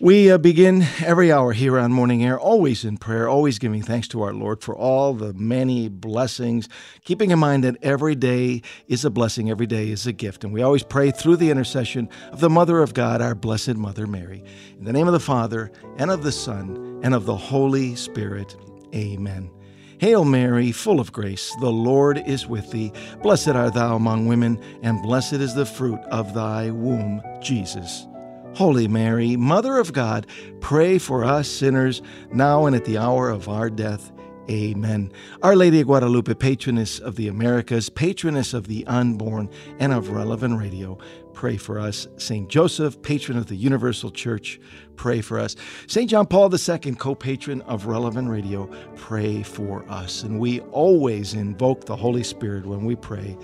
We 0.00 0.30
uh, 0.30 0.38
begin 0.38 0.86
every 1.04 1.30
hour 1.30 1.52
here 1.52 1.78
on 1.78 1.92
Morning 1.92 2.24
Air, 2.24 2.40
always 2.40 2.82
in 2.82 2.96
prayer, 2.96 3.28
always 3.28 3.58
giving 3.58 3.82
thanks 3.82 4.08
to 4.08 4.22
our 4.22 4.32
Lord 4.32 4.62
for 4.62 4.74
all 4.74 5.12
the 5.12 5.34
many 5.34 5.90
blessings, 5.90 6.66
keeping 7.04 7.30
in 7.30 7.38
mind 7.38 7.62
that 7.64 7.76
every 7.82 8.14
day 8.14 8.62
is 8.88 9.04
a 9.04 9.10
blessing, 9.10 9.50
every 9.50 9.66
day 9.66 9.90
is 9.90 10.06
a 10.06 10.12
gift. 10.12 10.44
And 10.44 10.52
we 10.52 10.62
always 10.62 10.82
pray 10.82 11.10
through 11.10 11.36
the 11.36 11.50
intercession 11.50 12.08
of 12.32 12.40
the 12.40 12.48
Mother 12.48 12.80
of 12.80 12.94
God, 12.94 13.20
our 13.20 13.34
Blessed 13.34 13.74
Mother 13.74 14.06
Mary. 14.06 14.42
In 14.78 14.84
the 14.84 14.94
name 14.94 15.08
of 15.08 15.12
the 15.12 15.20
Father, 15.20 15.70
and 15.98 16.10
of 16.10 16.22
the 16.22 16.32
Son, 16.32 17.00
and 17.04 17.14
of 17.14 17.26
the 17.26 17.36
Holy 17.36 17.94
Spirit. 17.94 18.56
Amen. 18.94 19.50
Hail 19.98 20.24
Mary, 20.24 20.72
full 20.72 21.00
of 21.00 21.12
grace, 21.12 21.54
the 21.60 21.70
Lord 21.70 22.16
is 22.26 22.46
with 22.46 22.70
thee. 22.70 22.92
Blessed 23.22 23.50
art 23.50 23.74
thou 23.74 23.94
among 23.94 24.26
women, 24.26 24.58
and 24.82 25.02
blessed 25.02 25.34
is 25.34 25.54
the 25.54 25.66
fruit 25.66 26.00
of 26.10 26.32
thy 26.32 26.70
womb, 26.70 27.22
Jesus. 27.42 28.06
Holy 28.54 28.86
Mary, 28.86 29.34
Mother 29.34 29.78
of 29.78 29.94
God, 29.94 30.26
pray 30.60 30.98
for 30.98 31.24
us 31.24 31.48
sinners 31.48 32.02
now 32.32 32.66
and 32.66 32.76
at 32.76 32.84
the 32.84 32.98
hour 32.98 33.30
of 33.30 33.48
our 33.48 33.70
death. 33.70 34.12
Amen. 34.50 35.10
Our 35.42 35.56
Lady 35.56 35.80
of 35.80 35.86
Guadalupe, 35.86 36.34
patroness 36.34 36.98
of 36.98 37.16
the 37.16 37.28
Americas, 37.28 37.88
patroness 37.88 38.52
of 38.52 38.66
the 38.66 38.86
unborn, 38.86 39.48
and 39.78 39.92
of 39.92 40.10
relevant 40.10 40.58
radio, 40.58 40.98
pray 41.32 41.56
for 41.56 41.78
us. 41.78 42.08
St. 42.18 42.48
Joseph, 42.48 43.00
patron 43.00 43.38
of 43.38 43.46
the 43.46 43.56
Universal 43.56 44.10
Church, 44.10 44.60
pray 44.96 45.22
for 45.22 45.38
us. 45.38 45.56
St. 45.86 46.10
John 46.10 46.26
Paul 46.26 46.52
II, 46.52 46.94
co 46.96 47.14
patron 47.14 47.62
of 47.62 47.86
relevant 47.86 48.28
radio, 48.28 48.66
pray 48.96 49.42
for 49.42 49.88
us. 49.88 50.24
And 50.24 50.38
we 50.38 50.60
always 50.72 51.32
invoke 51.32 51.86
the 51.86 51.96
Holy 51.96 52.24
Spirit 52.24 52.66
when 52.66 52.84
we 52.84 52.96
pray. 52.96 53.38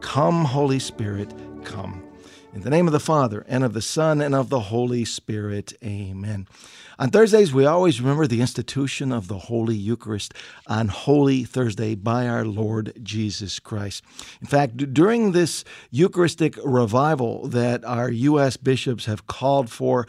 Come, 0.00 0.44
Holy 0.44 0.80
Spirit, 0.80 1.32
come. 1.64 2.09
In 2.52 2.62
the 2.62 2.70
name 2.70 2.88
of 2.88 2.92
the 2.92 2.98
Father, 2.98 3.44
and 3.46 3.62
of 3.62 3.74
the 3.74 3.80
Son, 3.80 4.20
and 4.20 4.34
of 4.34 4.48
the 4.48 4.58
Holy 4.58 5.04
Spirit. 5.04 5.72
Amen. 5.84 6.48
On 6.98 7.08
Thursdays, 7.08 7.54
we 7.54 7.64
always 7.64 8.00
remember 8.00 8.26
the 8.26 8.40
institution 8.40 9.12
of 9.12 9.28
the 9.28 9.38
Holy 9.38 9.76
Eucharist 9.76 10.34
on 10.66 10.88
Holy 10.88 11.44
Thursday 11.44 11.94
by 11.94 12.26
our 12.26 12.44
Lord 12.44 12.92
Jesus 13.04 13.60
Christ. 13.60 14.02
In 14.40 14.48
fact, 14.48 14.92
during 14.92 15.30
this 15.30 15.64
Eucharistic 15.92 16.58
revival 16.64 17.46
that 17.46 17.84
our 17.84 18.10
U.S. 18.10 18.56
bishops 18.56 19.04
have 19.04 19.28
called 19.28 19.70
for, 19.70 20.08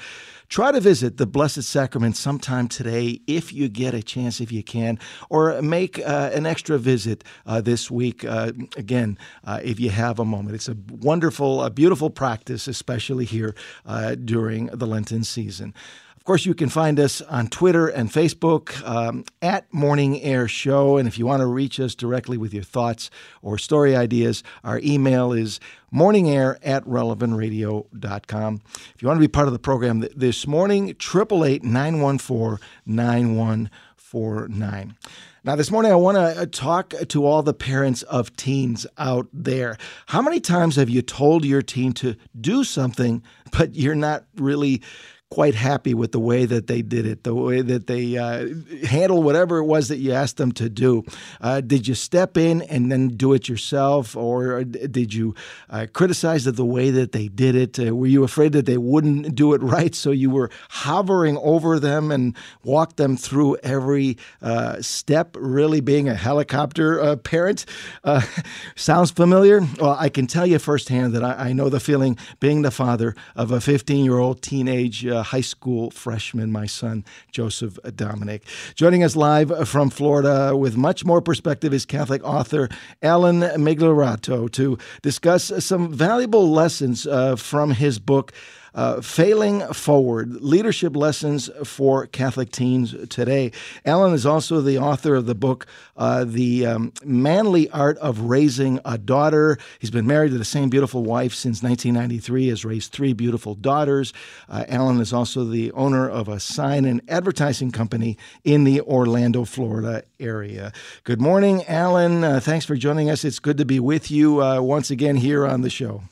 Try 0.52 0.74
to 0.74 0.82
visit 0.82 1.16
the 1.16 1.26
Blessed 1.26 1.64
Sacrament 1.64 2.18
sometime 2.18 2.68
today 2.68 3.22
if 3.26 3.54
you 3.54 3.70
get 3.70 3.94
a 3.94 4.04
chance, 4.04 4.42
if 4.42 4.52
you 4.52 4.62
can, 4.62 5.00
or 5.30 5.62
make 5.62 5.98
uh, 6.00 6.30
an 6.34 6.46
extra 6.46 6.78
visit 6.78 7.24
uh, 7.46 7.62
this 7.62 7.90
week. 7.90 8.26
Uh, 8.26 8.52
again, 8.76 9.18
uh, 9.46 9.62
if 9.64 9.80
you 9.80 9.92
have 9.92 10.20
a 10.20 10.26
moment. 10.26 10.56
It's 10.56 10.68
a 10.68 10.76
wonderful, 10.90 11.64
a 11.64 11.70
beautiful 11.70 12.10
practice, 12.10 12.68
especially 12.68 13.24
here 13.24 13.56
uh, 13.86 14.16
during 14.16 14.66
the 14.66 14.86
Lenten 14.86 15.24
season. 15.24 15.74
Of 16.22 16.26
course, 16.26 16.46
you 16.46 16.54
can 16.54 16.70
find 16.70 17.00
us 17.00 17.22
on 17.22 17.48
Twitter 17.48 17.88
and 17.88 18.12
Facebook 18.12 18.88
um, 18.88 19.26
at 19.42 19.74
Morning 19.74 20.22
Air 20.22 20.48
Show. 20.48 20.98
And 20.98 21.08
if 21.08 21.18
you 21.18 21.26
want 21.26 21.40
to 21.40 21.48
reach 21.48 21.80
us 21.80 21.96
directly 21.96 22.38
with 22.38 22.54
your 22.54 22.62
thoughts 22.62 23.10
or 23.42 23.58
story 23.58 23.96
ideas, 23.96 24.44
our 24.64 24.80
email 24.84 25.34
is 25.34 25.60
morningair 25.92 26.60
at 26.62 26.86
relevantradio.com. 26.86 28.62
If 28.94 29.02
you 29.02 29.08
want 29.08 29.18
to 29.18 29.22
be 29.22 29.28
part 29.28 29.48
of 29.48 29.54
the 29.54 29.58
program 29.58 30.06
this 30.16 30.46
morning, 30.46 30.90
888 30.90 31.64
914 31.64 32.60
9149. 32.86 34.96
Now, 35.44 35.56
this 35.56 35.72
morning, 35.72 35.92
I 35.92 35.96
want 35.96 36.18
to 36.18 36.42
uh, 36.42 36.46
talk 36.52 36.94
to 37.08 37.26
all 37.26 37.42
the 37.42 37.56
parents 37.56 38.04
of 38.04 38.36
teens 38.36 38.86
out 39.00 39.28
there. 39.34 39.76
How 40.06 40.22
many 40.22 40.40
times 40.40 40.76
have 40.76 40.88
you 40.88 41.02
told 41.02 41.46
your 41.46 41.64
teen 41.64 41.94
to 41.94 42.16
do 42.40 42.64
something, 42.64 43.24
but 43.52 43.74
you're 43.74 43.96
not 43.96 44.26
really 44.36 44.84
quite 45.32 45.56
happy 45.56 45.94
with 45.94 46.12
the 46.12 46.20
way 46.20 46.46
that 46.46 46.68
they 46.68 46.82
did 46.82 47.06
it, 47.06 47.24
the 47.24 47.34
way 47.34 47.62
that 47.62 47.88
they 47.88 48.18
uh, 48.18 48.46
handled 48.86 49.24
whatever 49.24 49.60
it 49.60 49.64
was 49.64 49.88
that 49.88 49.98
you 49.98 50.12
asked 50.12 50.36
them 50.36 50.52
to 50.52 50.70
do. 50.70 51.04
Uh, 51.40 51.62
did 51.62 51.88
you 51.88 51.96
step 51.96 52.38
in 52.38 52.62
and 52.64 52.92
then 52.92 53.08
do 53.08 53.32
it 53.32 53.48
yourself, 53.48 54.16
or 54.18 54.66
did 54.66 55.14
you 55.14 55.34
uh, 55.70 55.88
criticize 55.94 56.44
the 56.44 56.66
way 56.66 56.90
that 56.90 57.14
they 57.14 57.30
did 57.30 57.56
it? 57.56 57.80
Uh, 57.80 57.96
were 57.96 58.08
you 58.08 58.26
afraid 58.26 58.52
that 58.52 58.66
they 58.66 58.78
wouldn't 58.78 59.34
do 59.34 59.54
it 59.54 59.64
right, 59.64 59.96
so 59.96 60.12
you 60.12 60.30
were 60.30 60.52
hovering 60.70 61.38
over 61.38 61.80
them 61.80 62.12
and 62.12 62.36
walked 62.64 62.98
them 62.98 63.16
through 63.16 63.56
every 63.64 64.18
uh, 64.42 64.82
step, 64.82 65.38
really 65.40 65.80
being 65.80 66.10
a 66.10 66.16
helicopter 66.16 67.00
uh, 67.00 67.16
parent? 67.16 67.66
sounds 68.76 69.12
familiar? 69.12 69.62
Well, 69.80 69.96
I 69.98 70.10
can 70.10 70.28
tell 70.28 70.46
you 70.46 70.60
firsthand 70.60 71.14
that 71.14 71.24
I, 71.24 71.50
I, 71.50 71.54
know 71.54 71.70
the 71.70 71.80
feeling 71.80 72.18
being 72.40 72.64
the 72.64 72.72
father 72.72 73.16
of 73.36 73.52
a 73.52 73.62
15 73.62 74.04
year 74.04 74.18
old 74.18 74.42
teenage 74.42 75.06
high 75.24 75.42
school 75.42 75.92
freshman, 75.92 76.52
my 76.52 76.66
son, 76.66 77.06
Joseph 77.32 77.78
Dominic. 77.96 78.44
Joining 78.76 79.04
us 79.04 79.16
live 79.16 79.68
from 79.68 79.90
Florida 79.90 80.56
with 80.56 80.78
much 80.78 81.06
more 81.06 81.22
perspective 81.22 81.74
is 81.74 81.86
Catholic 81.86 82.24
author 82.24 82.70
Alan 83.02 83.42
Migliorato 83.42 84.52
to 84.52 84.78
discuss 85.02 85.52
some 85.64 85.92
valuable 85.94 86.50
lessons 86.50 87.06
uh, 87.08 87.36
from 87.36 87.72
his 87.72 88.00
book. 88.00 88.32
Uh, 88.74 89.02
Failing 89.02 89.62
Forward 89.74 90.42
Leadership 90.42 90.96
Lessons 90.96 91.50
for 91.66 92.08
Catholic 92.08 92.52
Teens 92.52 92.96
Today. 93.10 93.52
Alan 93.86 94.14
is 94.14 94.26
also 94.26 94.62
the 94.62 94.78
author 94.78 95.16
of 95.16 95.26
the 95.26 95.36
book, 95.36 95.68
uh, 95.98 96.24
The 96.24 96.66
um, 96.66 96.94
Manly 97.04 97.70
Art 97.72 97.98
of 97.98 98.22
Raising 98.22 98.80
a 98.86 98.98
Daughter. 98.98 99.58
He's 99.80 99.92
been 99.92 100.08
married 100.08 100.32
to 100.32 100.38
the 100.38 100.46
same 100.46 100.70
beautiful 100.70 101.04
wife 101.04 101.34
since 101.34 101.62
1993, 101.62 102.48
has 102.48 102.64
raised 102.64 102.94
three 102.94 103.12
beautiful 103.12 103.56
daughters. 103.56 104.14
Uh, 104.48 104.64
Alan 104.70 105.02
is 105.02 105.12
also 105.12 105.44
the 105.44 105.72
owner 105.74 106.10
of 106.10 106.30
a 106.30 106.40
sign 106.40 106.86
and 106.86 107.02
advertising 107.10 107.72
company 107.72 108.18
in 108.46 108.64
the 108.64 108.80
Orlando, 108.82 109.44
Florida 109.44 110.04
area. 110.18 110.72
Good 111.04 111.20
morning, 111.20 111.66
Alan. 111.66 112.24
Uh, 112.24 112.40
thanks 112.40 112.66
for 112.66 112.76
joining 112.76 113.10
us. 113.10 113.26
It's 113.26 113.40
good 113.40 113.58
to 113.58 113.66
be 113.66 113.82
with 113.82 114.10
you 114.10 114.42
uh, 114.42 114.62
once 114.62 114.90
again 114.92 115.18
here 115.18 115.46
on 115.46 115.60
the 115.60 115.70
show. 115.70 116.04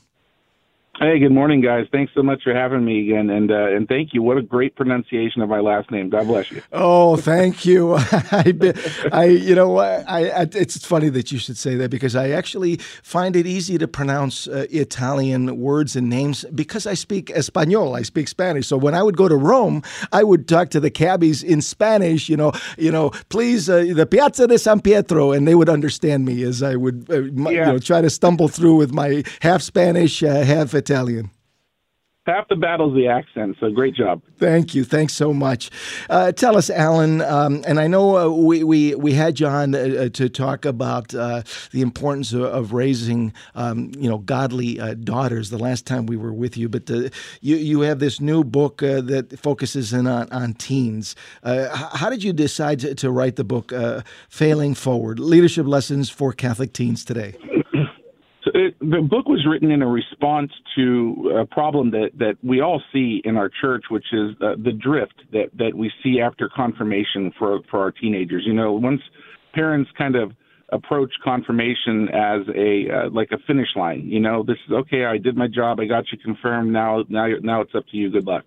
Hey, 1.02 1.18
good 1.18 1.32
morning, 1.32 1.62
guys. 1.62 1.86
Thanks 1.90 2.12
so 2.14 2.22
much 2.22 2.42
for 2.42 2.52
having 2.52 2.84
me 2.84 3.00
again, 3.00 3.30
and 3.30 3.50
uh, 3.50 3.74
and 3.74 3.88
thank 3.88 4.12
you. 4.12 4.20
What 4.20 4.36
a 4.36 4.42
great 4.42 4.76
pronunciation 4.76 5.40
of 5.40 5.48
my 5.48 5.60
last 5.60 5.90
name. 5.90 6.10
God 6.10 6.26
bless 6.26 6.50
you. 6.50 6.60
Oh, 6.72 7.16
thank 7.16 7.64
you. 7.64 7.94
I, 7.98 8.74
I, 9.10 9.24
you 9.24 9.54
know, 9.54 9.78
I, 9.78 10.24
I, 10.24 10.42
it's 10.52 10.84
funny 10.84 11.08
that 11.08 11.32
you 11.32 11.38
should 11.38 11.56
say 11.56 11.74
that 11.76 11.90
because 11.90 12.14
I 12.14 12.28
actually 12.28 12.76
find 13.02 13.34
it 13.34 13.46
easy 13.46 13.78
to 13.78 13.88
pronounce 13.88 14.46
uh, 14.46 14.66
Italian 14.68 15.58
words 15.58 15.96
and 15.96 16.10
names 16.10 16.44
because 16.54 16.86
I 16.86 16.92
speak 16.92 17.30
Espanol. 17.30 17.96
I 17.96 18.02
speak 18.02 18.28
Spanish. 18.28 18.66
So 18.66 18.76
when 18.76 18.94
I 18.94 19.02
would 19.02 19.16
go 19.16 19.26
to 19.26 19.36
Rome, 19.36 19.82
I 20.12 20.22
would 20.22 20.46
talk 20.48 20.68
to 20.70 20.80
the 20.80 20.90
cabbies 20.90 21.42
in 21.42 21.62
Spanish. 21.62 22.28
You 22.28 22.36
know, 22.36 22.52
you 22.76 22.92
know, 22.92 23.08
please, 23.30 23.70
uh, 23.70 23.86
the 23.94 24.04
Piazza 24.04 24.48
de 24.48 24.58
San 24.58 24.80
Pietro, 24.82 25.32
and 25.32 25.48
they 25.48 25.54
would 25.54 25.70
understand 25.70 26.26
me 26.26 26.42
as 26.42 26.62
I 26.62 26.76
would, 26.76 27.06
uh, 27.08 27.22
yeah. 27.22 27.48
you 27.48 27.72
know, 27.72 27.78
try 27.78 28.02
to 28.02 28.10
stumble 28.10 28.48
through 28.48 28.76
with 28.76 28.92
my 28.92 29.24
half 29.40 29.62
Spanish, 29.62 30.22
uh, 30.22 30.44
half 30.44 30.74
Italian 30.74 30.89
Italian. 30.90 31.30
Half 32.26 32.48
the 32.48 32.56
battle's 32.56 32.94
the 32.94 33.08
accent, 33.08 33.56
so 33.58 33.70
great 33.70 33.94
job. 33.94 34.20
Thank 34.36 34.74
you. 34.74 34.84
Thanks 34.84 35.14
so 35.14 35.32
much. 35.32 35.70
Uh, 36.08 36.32
tell 36.32 36.56
us, 36.56 36.68
Alan, 36.68 37.22
um, 37.22 37.64
and 37.66 37.80
I 37.80 37.86
know 37.86 38.18
uh, 38.18 38.28
we, 38.28 38.62
we, 38.62 38.94
we 38.94 39.14
had 39.14 39.40
you 39.40 39.46
on 39.46 39.74
uh, 39.74 39.78
uh 39.78 40.08
to 40.10 40.28
talk 40.28 40.66
about 40.66 41.14
uh, 41.14 41.42
the 41.72 41.80
importance 41.80 42.32
of, 42.34 42.42
of 42.42 42.72
raising, 42.74 43.32
um, 43.54 43.90
you 43.98 44.08
know, 44.08 44.18
godly 44.18 44.78
uh, 44.78 44.94
daughters 44.94 45.48
the 45.48 45.58
last 45.58 45.86
time 45.86 46.06
we 46.06 46.16
were 46.16 46.32
with 46.32 46.58
you, 46.58 46.68
but 46.68 46.86
the, 46.86 47.10
you, 47.40 47.56
you 47.56 47.80
have 47.80 48.00
this 48.00 48.20
new 48.20 48.44
book 48.44 48.78
that 48.78 49.36
focuses 49.38 49.92
in 49.94 50.06
on, 50.06 50.30
on 50.30 50.52
teens. 50.54 51.16
how 51.42 52.10
did 52.10 52.22
you 52.22 52.34
decide 52.34 52.80
to, 52.80 52.94
to 52.94 53.10
write 53.10 53.36
the 53.36 53.44
book, 53.44 53.72
Failing 54.28 54.74
Forward, 54.74 55.18
Leadership 55.18 55.66
Lessons 55.66 56.10
for 56.10 56.32
Catholic 56.32 56.74
Teens 56.74 57.04
Today? 57.04 57.34
It, 58.60 58.78
the 58.78 59.00
book 59.00 59.26
was 59.26 59.46
written 59.48 59.70
in 59.70 59.80
a 59.80 59.86
response 59.86 60.52
to 60.76 61.38
a 61.40 61.46
problem 61.46 61.92
that, 61.92 62.10
that 62.18 62.36
we 62.42 62.60
all 62.60 62.82
see 62.92 63.22
in 63.24 63.38
our 63.38 63.48
church, 63.48 63.84
which 63.88 64.04
is 64.12 64.32
uh, 64.42 64.56
the 64.62 64.72
drift 64.72 65.14
that, 65.32 65.50
that 65.54 65.74
we 65.74 65.90
see 66.02 66.20
after 66.20 66.50
confirmation 66.54 67.32
for, 67.38 67.60
for 67.70 67.80
our 67.80 67.90
teenagers. 67.90 68.42
You 68.44 68.52
know, 68.52 68.72
once 68.72 69.00
parents 69.54 69.90
kind 69.96 70.14
of 70.14 70.32
approach 70.68 71.12
confirmation 71.24 72.08
as 72.10 72.42
a 72.54 72.90
uh, 72.90 73.10
like 73.10 73.30
a 73.32 73.38
finish 73.46 73.68
line, 73.76 74.02
you 74.06 74.20
know, 74.20 74.42
this 74.42 74.58
is 74.66 74.72
okay. 74.72 75.06
I 75.06 75.16
did 75.16 75.36
my 75.36 75.46
job. 75.48 75.80
I 75.80 75.86
got 75.86 76.04
you 76.12 76.18
confirmed. 76.18 76.70
Now, 76.70 77.02
now, 77.08 77.28
now 77.40 77.62
it's 77.62 77.74
up 77.74 77.86
to 77.88 77.96
you. 77.96 78.10
Good 78.10 78.26
luck. 78.26 78.44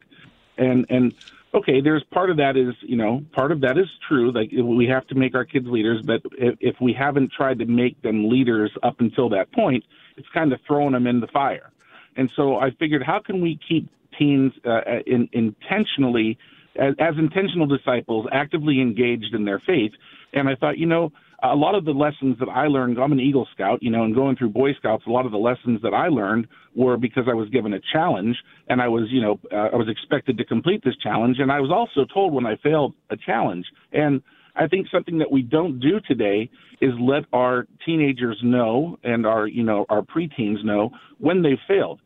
And 0.60 0.86
and 0.90 1.14
okay, 1.56 1.82
there's 1.82 2.04
part 2.12 2.30
of 2.30 2.38
that 2.38 2.56
is 2.56 2.76
you 2.82 2.98
know 2.98 3.26
part 3.32 3.52
of 3.52 3.62
that 3.62 3.80
is 3.80 3.88
true. 4.08 4.32
Like 4.32 4.52
we 4.52 4.86
have 4.88 5.08
to 5.08 5.16
make 5.16 5.34
our 5.34 5.46
kids 5.46 5.66
leaders, 5.68 6.04
but 6.04 6.22
if, 6.38 6.56
if 6.60 6.76
we 6.80 6.94
haven't 6.94 7.32
tried 7.32 7.60
to 7.60 7.66
make 7.66 8.00
them 8.04 8.30
leaders 8.30 8.72
up 8.84 9.00
until 9.00 9.30
that 9.30 9.52
point, 9.52 9.84
it's 10.18 10.28
kind 10.34 10.54
of 10.54 10.60
throwing 10.68 10.94
them 10.94 11.08
in 11.08 11.20
the 11.20 11.28
fire. 11.28 11.72
And 12.16 12.30
so 12.36 12.58
I 12.58 12.70
figured, 12.80 13.04
how 13.04 13.20
can 13.20 13.42
we 13.42 13.60
keep 13.68 13.90
teens 14.18 14.52
uh, 14.66 14.82
in, 15.08 15.28
intentionally 15.34 16.38
as, 16.80 16.94
as 17.00 17.16
intentional 17.18 17.66
disciples, 17.66 18.28
actively 18.32 18.82
engaged 18.82 19.34
in 19.34 19.46
their 19.46 19.62
faith? 19.66 19.92
And 20.34 20.48
I 20.48 20.56
thought, 20.56 20.78
you 20.78 20.86
know, 20.86 21.12
a 21.44 21.56
lot 21.56 21.76
of 21.76 21.84
the 21.84 21.92
lessons 21.92 22.38
that 22.40 22.48
I 22.48 22.68
learned, 22.68 22.98
I'm 22.98 23.12
an 23.12 23.20
Eagle 23.20 23.48
Scout, 23.54 23.84
you 23.84 23.92
know, 23.92 24.04
and 24.04 24.16
going 24.16 24.38
through 24.38 24.50
Boy 24.50 24.74
Scouts, 24.76 25.04
a 25.06 25.10
lot 25.10 25.26
of 25.26 25.34
the 25.34 25.38
lessons 25.38 25.82
that 25.82 25.94
I 25.94 26.08
learned 26.08 26.48
were 26.74 26.96
because 26.96 27.26
I 27.30 27.34
was 27.34 27.50
given 27.50 27.74
a 27.74 27.80
challenge 27.92 28.38
and 28.70 28.82
I 28.82 28.88
was, 28.88 29.10
you 29.10 29.22
know, 29.22 29.40
uh, 29.52 29.70
I 29.74 29.76
was 29.76 29.90
expected 29.90 30.38
to 30.38 30.46
complete 30.46 30.84
this 30.86 30.96
challenge. 31.04 31.38
And 31.40 31.52
I 31.52 31.60
was 31.60 31.70
also 31.70 32.08
told 32.12 32.34
when 32.34 32.46
I 32.46 32.56
failed 32.64 32.94
a 33.10 33.18
challenge. 33.18 33.66
And 33.92 34.22
I 34.56 34.68
think 34.68 34.88
something 34.92 35.18
that 35.20 35.32
we 35.32 35.42
don't 35.42 35.80
do 35.80 36.00
today 36.08 36.50
is 36.82 36.92
let 37.00 37.24
our 37.34 37.66
teenagers 37.86 38.40
know 38.44 38.98
and 39.04 39.26
our, 39.26 39.48
you 39.48 39.64
know, 39.64 39.86
our 39.90 40.02
preteens 40.02 40.64
know 40.64 40.92
when 41.18 41.42
they've 41.42 41.58
failed. 41.68 42.00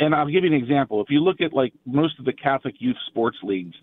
And 0.00 0.14
I'll 0.14 0.26
give 0.26 0.44
you 0.44 0.52
an 0.52 0.60
example. 0.60 1.00
If 1.00 1.08
you 1.10 1.20
look 1.20 1.40
at 1.40 1.52
like 1.52 1.72
most 1.86 2.18
of 2.18 2.24
the 2.24 2.32
Catholic 2.32 2.74
youth 2.80 2.96
sports 3.08 3.36
leagues, 3.42 3.74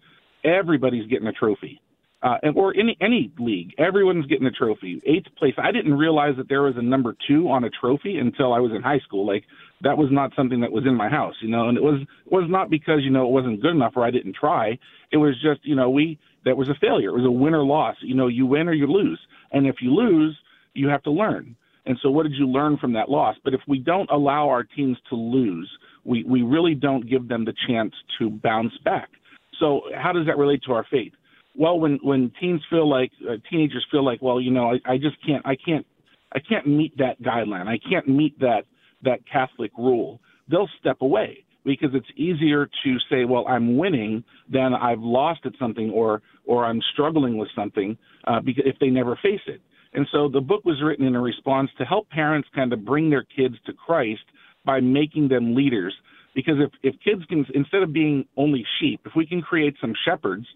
everybody's 0.44 1.08
getting 1.08 1.28
a 1.28 1.32
trophy 1.32 1.82
uh, 2.24 2.38
or 2.56 2.74
any 2.76 2.98
any 3.02 3.32
league. 3.38 3.74
Everyone's 3.78 4.26
getting 4.28 4.48
a 4.48 4.52
trophy. 4.52 5.02
Eighth 5.06 5.28
place. 5.38 5.54
I 5.58 5.72
didn't 5.72 5.94
realize 5.94 6.36
that 6.38 6.48
there 6.48 6.62
was 6.62 6.76
a 6.78 6.82
number 6.82 7.16
two 7.28 7.50
on 7.50 7.66
a 7.66 7.70
trophy 7.70 8.18
until 8.18 8.54
I 8.54 8.60
was 8.60 8.72
in 8.74 8.82
high 8.82 9.00
school. 9.00 9.28
Like 9.28 9.44
that 9.82 9.98
was 9.98 10.08
not 10.10 10.32
something 10.36 10.62
that 10.62 10.72
was 10.72 10.86
in 10.86 10.96
my 10.96 11.10
house, 11.10 11.36
you 11.42 11.50
know. 11.50 11.68
And 11.68 11.78
it 11.78 11.84
was 11.84 12.00
was 12.26 12.46
not 12.50 12.70
because 12.70 13.02
you 13.04 13.12
know 13.12 13.28
it 13.28 13.32
wasn't 13.32 13.62
good 13.62 13.72
enough 13.72 13.94
or 13.96 14.06
I 14.06 14.12
didn't 14.12 14.36
try. 14.40 14.80
It 15.12 15.18
was 15.18 15.36
just 15.42 15.60
you 15.64 15.76
know 15.76 15.90
we 15.90 16.18
that 16.46 16.58
was 16.58 16.70
a 16.70 16.76
failure. 16.76 17.10
It 17.10 17.22
was 17.22 17.26
a 17.26 17.32
win 17.32 17.54
or 17.54 17.64
loss. 17.64 17.96
You 18.02 18.16
know, 18.16 18.28
you 18.28 18.46
win 18.46 18.68
or 18.68 18.74
you 18.74 18.88
lose. 18.88 19.20
And 19.52 19.68
if 19.68 19.78
you 19.82 19.94
lose, 19.94 20.38
you 20.74 20.88
have 20.88 21.04
to 21.04 21.12
learn. 21.12 21.56
And 21.86 21.98
so, 22.02 22.10
what 22.10 22.24
did 22.24 22.34
you 22.34 22.48
learn 22.48 22.78
from 22.78 22.94
that 22.94 23.10
loss? 23.10 23.36
But 23.44 23.54
if 23.54 23.62
we 23.68 23.80
don't 23.80 24.10
allow 24.10 24.48
our 24.50 24.64
teams 24.64 24.98
to 25.10 25.16
lose, 25.16 25.70
we 26.06 26.24
we 26.24 26.42
really 26.42 26.76
don't 26.76 27.10
give 27.10 27.28
them 27.28 27.46
the 27.46 27.54
chance 27.68 27.94
to 28.20 28.30
bounce 28.30 28.74
back. 28.86 29.10
So, 29.60 29.82
how 29.96 30.12
does 30.12 30.26
that 30.28 30.38
relate 30.38 30.62
to 30.66 30.74
our 30.74 30.86
faith? 30.90 31.14
well, 31.56 31.80
when 31.80 32.00
when 32.02 32.32
teens 32.40 32.62
feel 32.70 32.90
like 32.90 33.12
uh, 33.30 33.36
teenagers 33.50 33.86
feel 33.92 34.04
like, 34.04 34.22
well, 34.22 34.42
you 34.42 34.52
know, 34.52 34.74
I, 34.74 34.94
I 34.94 34.98
just 34.98 35.18
can't, 35.26 35.46
I 35.46 35.56
can't, 35.56 35.86
I 36.32 36.40
can't 36.40 36.68
meet 36.68 36.98
that 36.98 37.22
guideline. 37.22 37.68
I 37.68 37.78
can't 37.78 38.08
meet 38.08 38.40
that 38.40 38.64
that 39.04 39.20
Catholic 39.32 39.72
rule. 39.78 40.20
They'll 40.50 40.70
step 40.80 40.98
away 41.02 41.46
because 41.66 41.90
it's 41.94 42.08
easier 42.18 42.66
to 42.66 42.98
say, 43.10 43.26
well, 43.26 43.46
I'm 43.48 43.78
winning 43.78 44.24
than 44.52 44.74
I've 44.74 45.00
lost 45.00 45.42
at 45.46 45.54
something 45.60 45.90
or 45.90 46.22
or 46.46 46.66
I'm 46.66 46.82
struggling 46.94 47.38
with 47.38 47.50
something 47.56 47.98
uh, 48.26 48.42
because 48.42 48.64
if 48.66 48.78
they 48.80 48.88
never 48.88 49.18
face 49.22 49.42
it. 49.48 49.62
And 49.94 50.08
so 50.12 50.28
the 50.28 50.42
book 50.42 50.66
was 50.66 50.82
written 50.84 51.06
in 51.06 51.16
a 51.16 51.22
response 51.22 51.70
to 51.78 51.86
help 51.86 52.10
parents 52.10 52.50
kind 52.56 52.74
of 52.74 52.84
bring 52.84 53.10
their 53.10 53.24
kids 53.24 53.56
to 53.68 53.74
Christ 53.74 54.24
by 54.66 54.80
making 54.80 55.28
them 55.28 55.56
leaders. 55.56 55.94
Because 56.34 56.56
if, 56.60 56.72
if 56.82 57.00
kids 57.04 57.24
can, 57.30 57.46
instead 57.54 57.84
of 57.84 57.94
being 57.94 58.26
only 58.36 58.66
sheep, 58.80 59.02
if 59.06 59.12
we 59.16 59.28
can 59.28 59.42
create 59.42 59.76
some 59.80 59.94
shepherds 60.04 60.48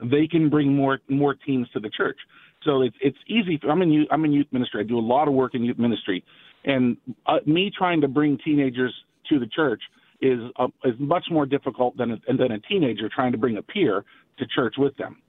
they 0.00 0.26
can 0.26 0.50
bring 0.50 0.74
more 0.74 0.98
more 1.08 1.34
teams 1.34 1.68
to 1.70 1.80
the 1.80 1.90
church. 1.90 2.18
So 2.64 2.82
it's 2.82 2.96
it's 3.00 3.18
easy. 3.28 3.58
For, 3.60 3.70
I'm 3.70 3.82
in 3.82 3.90
youth, 3.90 4.08
I'm 4.10 4.24
in 4.24 4.32
youth 4.32 4.48
ministry. 4.52 4.80
I 4.80 4.86
do 4.86 4.98
a 4.98 5.00
lot 5.00 5.28
of 5.28 5.34
work 5.34 5.54
in 5.54 5.64
youth 5.64 5.78
ministry, 5.78 6.24
and 6.64 6.96
uh, 7.26 7.38
me 7.46 7.70
trying 7.76 8.00
to 8.02 8.08
bring 8.08 8.38
teenagers 8.44 8.94
to 9.30 9.38
the 9.38 9.46
church 9.46 9.82
is 10.20 10.40
uh, 10.56 10.68
is 10.84 10.94
much 10.98 11.26
more 11.30 11.46
difficult 11.46 11.96
than 11.96 12.12
a, 12.12 12.36
than 12.36 12.52
a 12.52 12.60
teenager 12.60 13.08
trying 13.08 13.32
to 13.32 13.38
bring 13.38 13.56
a 13.56 13.62
peer 13.62 14.04
to 14.38 14.46
church 14.46 14.74
with 14.78 14.96
them. 14.96 15.22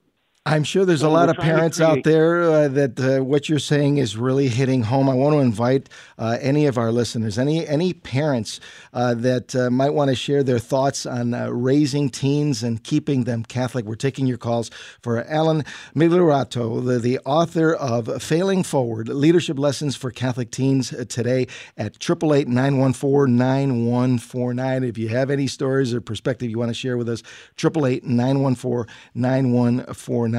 I'm 0.47 0.63
sure 0.63 0.85
there's 0.85 1.01
a 1.01 1.09
lot 1.09 1.27
of 1.27 1.35
parents 1.35 1.81
out 1.81 2.05
there 2.05 2.43
uh, 2.43 2.69
that 2.69 2.97
uh, 2.97 3.19
what 3.21 3.49
you're 3.49 3.59
saying 3.59 3.97
is 3.97 4.15
really 4.15 4.47
hitting 4.47 4.83
home. 4.83 5.09
I 5.09 5.13
want 5.13 5.33
to 5.33 5.39
invite 5.39 5.89
uh, 6.17 6.37
any 6.39 6.67
of 6.67 6.77
our 6.77 6.89
listeners, 6.89 7.37
any 7.37 7.67
any 7.67 7.91
parents 7.91 8.61
uh, 8.93 9.13
that 9.15 9.53
uh, 9.53 9.69
might 9.69 9.89
want 9.89 10.09
to 10.09 10.15
share 10.15 10.43
their 10.43 10.57
thoughts 10.57 11.05
on 11.05 11.33
uh, 11.33 11.49
raising 11.49 12.09
teens 12.09 12.63
and 12.63 12.81
keeping 12.81 13.25
them 13.25 13.43
Catholic. 13.43 13.83
We're 13.83 13.95
taking 13.95 14.25
your 14.25 14.37
calls 14.37 14.71
for 15.01 15.21
Alan 15.25 15.65
Migliorato, 15.93 16.85
the, 16.85 16.97
the 16.97 17.19
author 17.25 17.73
of 17.73 18.23
Failing 18.23 18.63
Forward: 18.63 19.09
Leadership 19.09 19.59
Lessons 19.59 19.97
for 19.97 20.11
Catholic 20.11 20.49
Teens 20.49 20.93
today 21.09 21.47
at 21.75 21.99
888-914-9149. 21.99 24.87
If 24.87 24.97
you 24.97 25.09
have 25.09 25.29
any 25.29 25.47
stories 25.47 25.93
or 25.93 25.99
perspective 25.99 26.49
you 26.49 26.57
want 26.57 26.69
to 26.69 26.73
share 26.73 26.95
with 26.95 27.09
us, 27.09 27.21
888-914-9149 27.57 30.36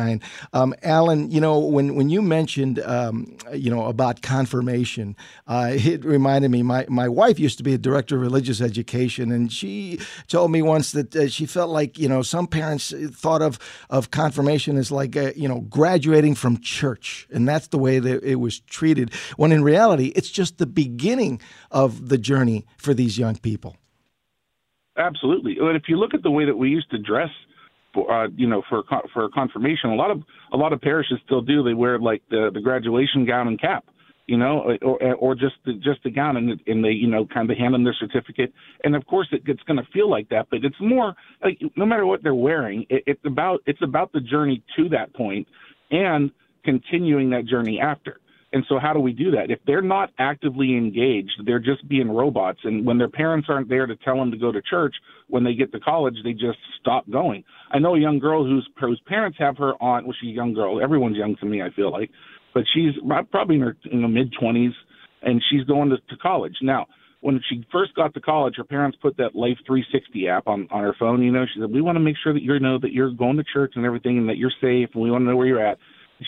Um, 0.53 0.75
Alan, 0.83 1.31
you 1.31 1.41
know 1.41 1.59
when 1.59 1.95
when 1.95 2.09
you 2.11 2.23
mentioned 2.23 2.79
um, 2.81 3.37
you 3.53 3.71
know 3.71 3.87
about 3.87 4.23
confirmation, 4.23 5.17
uh, 5.47 5.71
it 5.73 6.05
reminded 6.05 6.51
me. 6.51 6.63
My 6.63 6.87
my 6.89 7.09
wife 7.09 7.39
used 7.39 7.59
to 7.59 7.65
be 7.65 7.75
a 7.75 7.79
director 7.79 8.17
of 8.17 8.23
religious 8.23 8.61
education, 8.61 9.33
and 9.33 9.53
she 9.53 10.01
told 10.29 10.51
me 10.51 10.63
once 10.63 10.93
that 10.93 11.15
uh, 11.15 11.29
she 11.29 11.47
felt 11.47 11.71
like 11.71 11.99
you 11.99 12.09
know 12.09 12.23
some 12.23 12.47
parents 12.47 12.95
thought 13.11 13.43
of 13.43 13.59
of 13.91 14.11
confirmation 14.11 14.77
as 14.77 14.91
like 14.91 15.17
uh, 15.17 15.33
you 15.35 15.49
know 15.49 15.61
graduating 15.61 16.35
from 16.35 16.59
church, 16.61 17.27
and 17.31 17.49
that's 17.49 17.69
the 17.69 17.79
way 17.79 17.99
that 17.99 18.23
it 18.23 18.37
was 18.37 18.61
treated. 18.61 19.13
When 19.37 19.53
in 19.53 19.63
reality, 19.63 20.13
it's 20.15 20.31
just 20.31 20.59
the 20.59 20.67
beginning 20.67 21.41
of 21.71 22.09
the 22.09 22.19
journey 22.19 22.67
for 22.77 22.95
these 22.95 23.19
young 23.19 23.37
people. 23.37 23.77
Absolutely. 24.99 25.59
And 25.61 25.77
if 25.77 25.85
you 25.89 25.97
look 25.97 26.13
at 26.13 26.23
the 26.23 26.31
way 26.31 26.45
that 26.45 26.57
we 26.57 26.71
used 26.71 26.91
to 26.91 26.99
dress 26.99 27.31
for 27.99 28.25
uh, 28.25 28.29
you 28.37 28.47
know 28.47 28.63
for 28.69 28.83
for 29.13 29.29
confirmation. 29.31 29.91
A 29.91 29.95
lot 29.95 30.11
of 30.11 30.23
a 30.53 30.57
lot 30.57 30.73
of 30.73 30.81
parishes 30.81 31.19
still 31.25 31.41
do. 31.41 31.63
They 31.63 31.75
wear 31.75 31.99
like 31.99 32.23
the 32.31 32.51
the 32.53 32.61
graduation 32.61 33.25
gown 33.27 33.49
and 33.49 33.61
cap, 33.61 33.85
you 34.27 34.37
know, 34.37 34.77
or 34.83 35.15
or 35.15 35.35
just 35.35 35.57
the, 35.65 35.75
just 35.75 36.03
the 36.05 36.11
gown 36.11 36.37
and 36.37 36.61
and 36.67 36.85
they 36.85 36.91
you 36.91 37.09
know 37.09 37.27
kind 37.27 37.51
of 37.51 37.57
hand 37.57 37.75
them 37.75 37.85
their 37.85 37.97
certificate. 37.99 38.53
And 38.85 38.95
of 38.95 39.07
course, 39.07 39.29
it, 39.33 39.43
it's 39.47 39.63
going 39.63 39.79
to 39.79 39.91
feel 39.93 40.11
like 40.11 40.29
that, 40.31 40.47
but 40.51 40.65
it's 40.65 40.81
more 40.81 41.15
like 41.43 41.59
no 41.77 41.87
matter 41.87 42.07
what 42.07 42.23
they're 42.23 42.35
wearing, 42.35 42.87
it, 42.89 43.05
it's 43.07 43.25
about 43.25 43.61
it's 43.67 43.83
about 43.83 44.13
the 44.13 44.21
journey 44.21 44.63
to 44.77 44.89
that 44.91 45.15
point 45.15 45.47
and 45.91 46.31
continuing 46.65 47.31
that 47.31 47.47
journey 47.47 47.81
after. 47.81 48.21
And 48.53 48.65
so, 48.69 48.79
how 48.79 48.95
do 48.95 49.01
we 49.01 49.13
do 49.13 49.31
that? 49.33 49.51
If 49.51 49.59
they're 49.67 49.83
not 49.83 50.11
actively 50.19 50.75
engaged, 50.75 51.33
they're 51.45 51.59
just 51.59 51.87
being 51.87 52.11
robots. 52.11 52.61
And 52.65 52.87
when 52.87 52.97
their 52.97 53.09
parents 53.09 53.49
aren't 53.51 53.69
there 53.69 53.87
to 53.87 53.95
tell 53.97 54.17
them 54.17 54.31
to 54.31 54.39
go 54.39 54.51
to 54.51 54.63
church, 54.63 54.95
when 55.29 55.45
they 55.45 55.53
get 55.53 55.71
to 55.73 55.81
college, 55.81 56.15
they 56.25 56.33
just 56.33 56.59
stop 56.81 57.09
going. 57.11 57.45
I 57.71 57.79
know 57.79 57.95
a 57.95 58.01
young 58.01 58.19
girl 58.19 58.45
whose 58.45 58.67
whose 58.81 59.01
parents 59.07 59.37
have 59.39 59.59
her 59.59 59.75
on. 59.83 60.05
Well, 60.05 60.15
she's 60.19 60.31
a 60.31 60.35
young 60.35 60.55
girl. 60.55 60.83
Everyone's 60.83 61.17
young 61.17 61.37
to 61.41 61.47
me. 61.47 61.61
I 61.61 61.71
feel 61.77 61.93
like, 61.93 62.11
but 62.55 62.65
she's 62.75 62.95
probably 63.31 63.57
in 63.57 63.63
her 63.63 63.77
in 63.93 64.01
the 64.01 64.09
mid 64.09 64.33
twenties, 64.41 64.73
and 65.21 65.43
she's 65.51 65.65
going 65.65 65.91
to, 65.91 65.97
to 65.97 66.17
college 66.17 66.57
now. 66.63 66.87
When 67.21 67.41
she 67.51 67.67
first 67.71 67.95
got 67.97 68.15
to 68.15 68.21
college, 68.21 68.55
her 68.57 68.65
parents 68.65 68.97
put 69.03 69.17
that 69.19 69.35
Life 69.35 69.59
360 69.67 70.29
app 70.29 70.47
on 70.47 70.69
on 70.71 70.83
her 70.85 70.95
phone. 70.99 71.23
You 71.23 71.33
know, 71.33 71.45
she 71.53 71.61
said, 71.61 71.71
"We 71.71 71.83
want 71.83 71.97
to 71.97 72.01
make 72.01 72.17
sure 72.23 72.33
that 72.33 72.43
you 72.43 72.59
know 72.61 72.79
that 72.79 72.93
you're 72.93 73.11
going 73.11 73.37
to 73.37 73.45
church 73.45 73.73
and 73.77 73.85
everything, 73.85 74.17
and 74.17 74.29
that 74.31 74.39
you're 74.39 74.53
safe, 74.63 74.89
and 74.95 75.03
we 75.03 75.11
want 75.11 75.23
to 75.23 75.27
know 75.27 75.37
where 75.37 75.47
you're 75.47 75.67
at." 75.67 75.77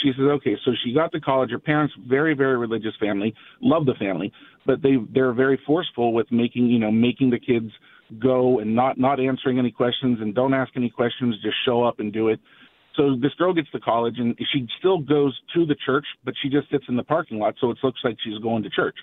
She 0.02 0.12
says, 0.16 0.24
okay, 0.24 0.56
so 0.64 0.72
she 0.84 0.94
got 0.94 1.12
to 1.12 1.20
college. 1.20 1.50
Her 1.50 1.58
parents, 1.58 1.94
very, 2.08 2.34
very 2.34 2.56
religious 2.56 2.92
family, 3.00 3.34
love 3.60 3.86
the 3.86 3.94
family, 3.94 4.32
but 4.66 4.82
they 4.82 4.96
they're 5.12 5.32
very 5.32 5.60
forceful 5.66 6.12
with 6.12 6.30
making 6.30 6.66
you 6.66 6.78
know 6.78 6.90
making 6.90 7.30
the 7.30 7.38
kids 7.38 7.70
go 8.20 8.60
and 8.60 8.74
not 8.74 8.98
not 8.98 9.20
answering 9.20 9.58
any 9.58 9.70
questions 9.70 10.18
and 10.20 10.34
don't 10.34 10.54
ask 10.54 10.72
any 10.76 10.90
questions, 10.90 11.36
just 11.42 11.56
show 11.64 11.82
up 11.82 12.00
and 12.00 12.12
do 12.12 12.28
it. 12.28 12.40
So 12.96 13.16
this 13.20 13.32
girl 13.38 13.54
gets 13.54 13.70
to 13.70 13.80
college 13.80 14.14
and 14.18 14.36
she 14.52 14.66
still 14.78 14.98
goes 14.98 15.38
to 15.54 15.64
the 15.64 15.76
church, 15.86 16.04
but 16.24 16.34
she 16.42 16.48
just 16.48 16.70
sits 16.70 16.84
in 16.88 16.96
the 16.96 17.04
parking 17.04 17.38
lot, 17.38 17.54
so 17.60 17.70
it 17.70 17.78
looks 17.82 18.00
like 18.04 18.16
she's 18.22 18.38
going 18.42 18.62
to 18.64 18.70
church. 18.70 18.96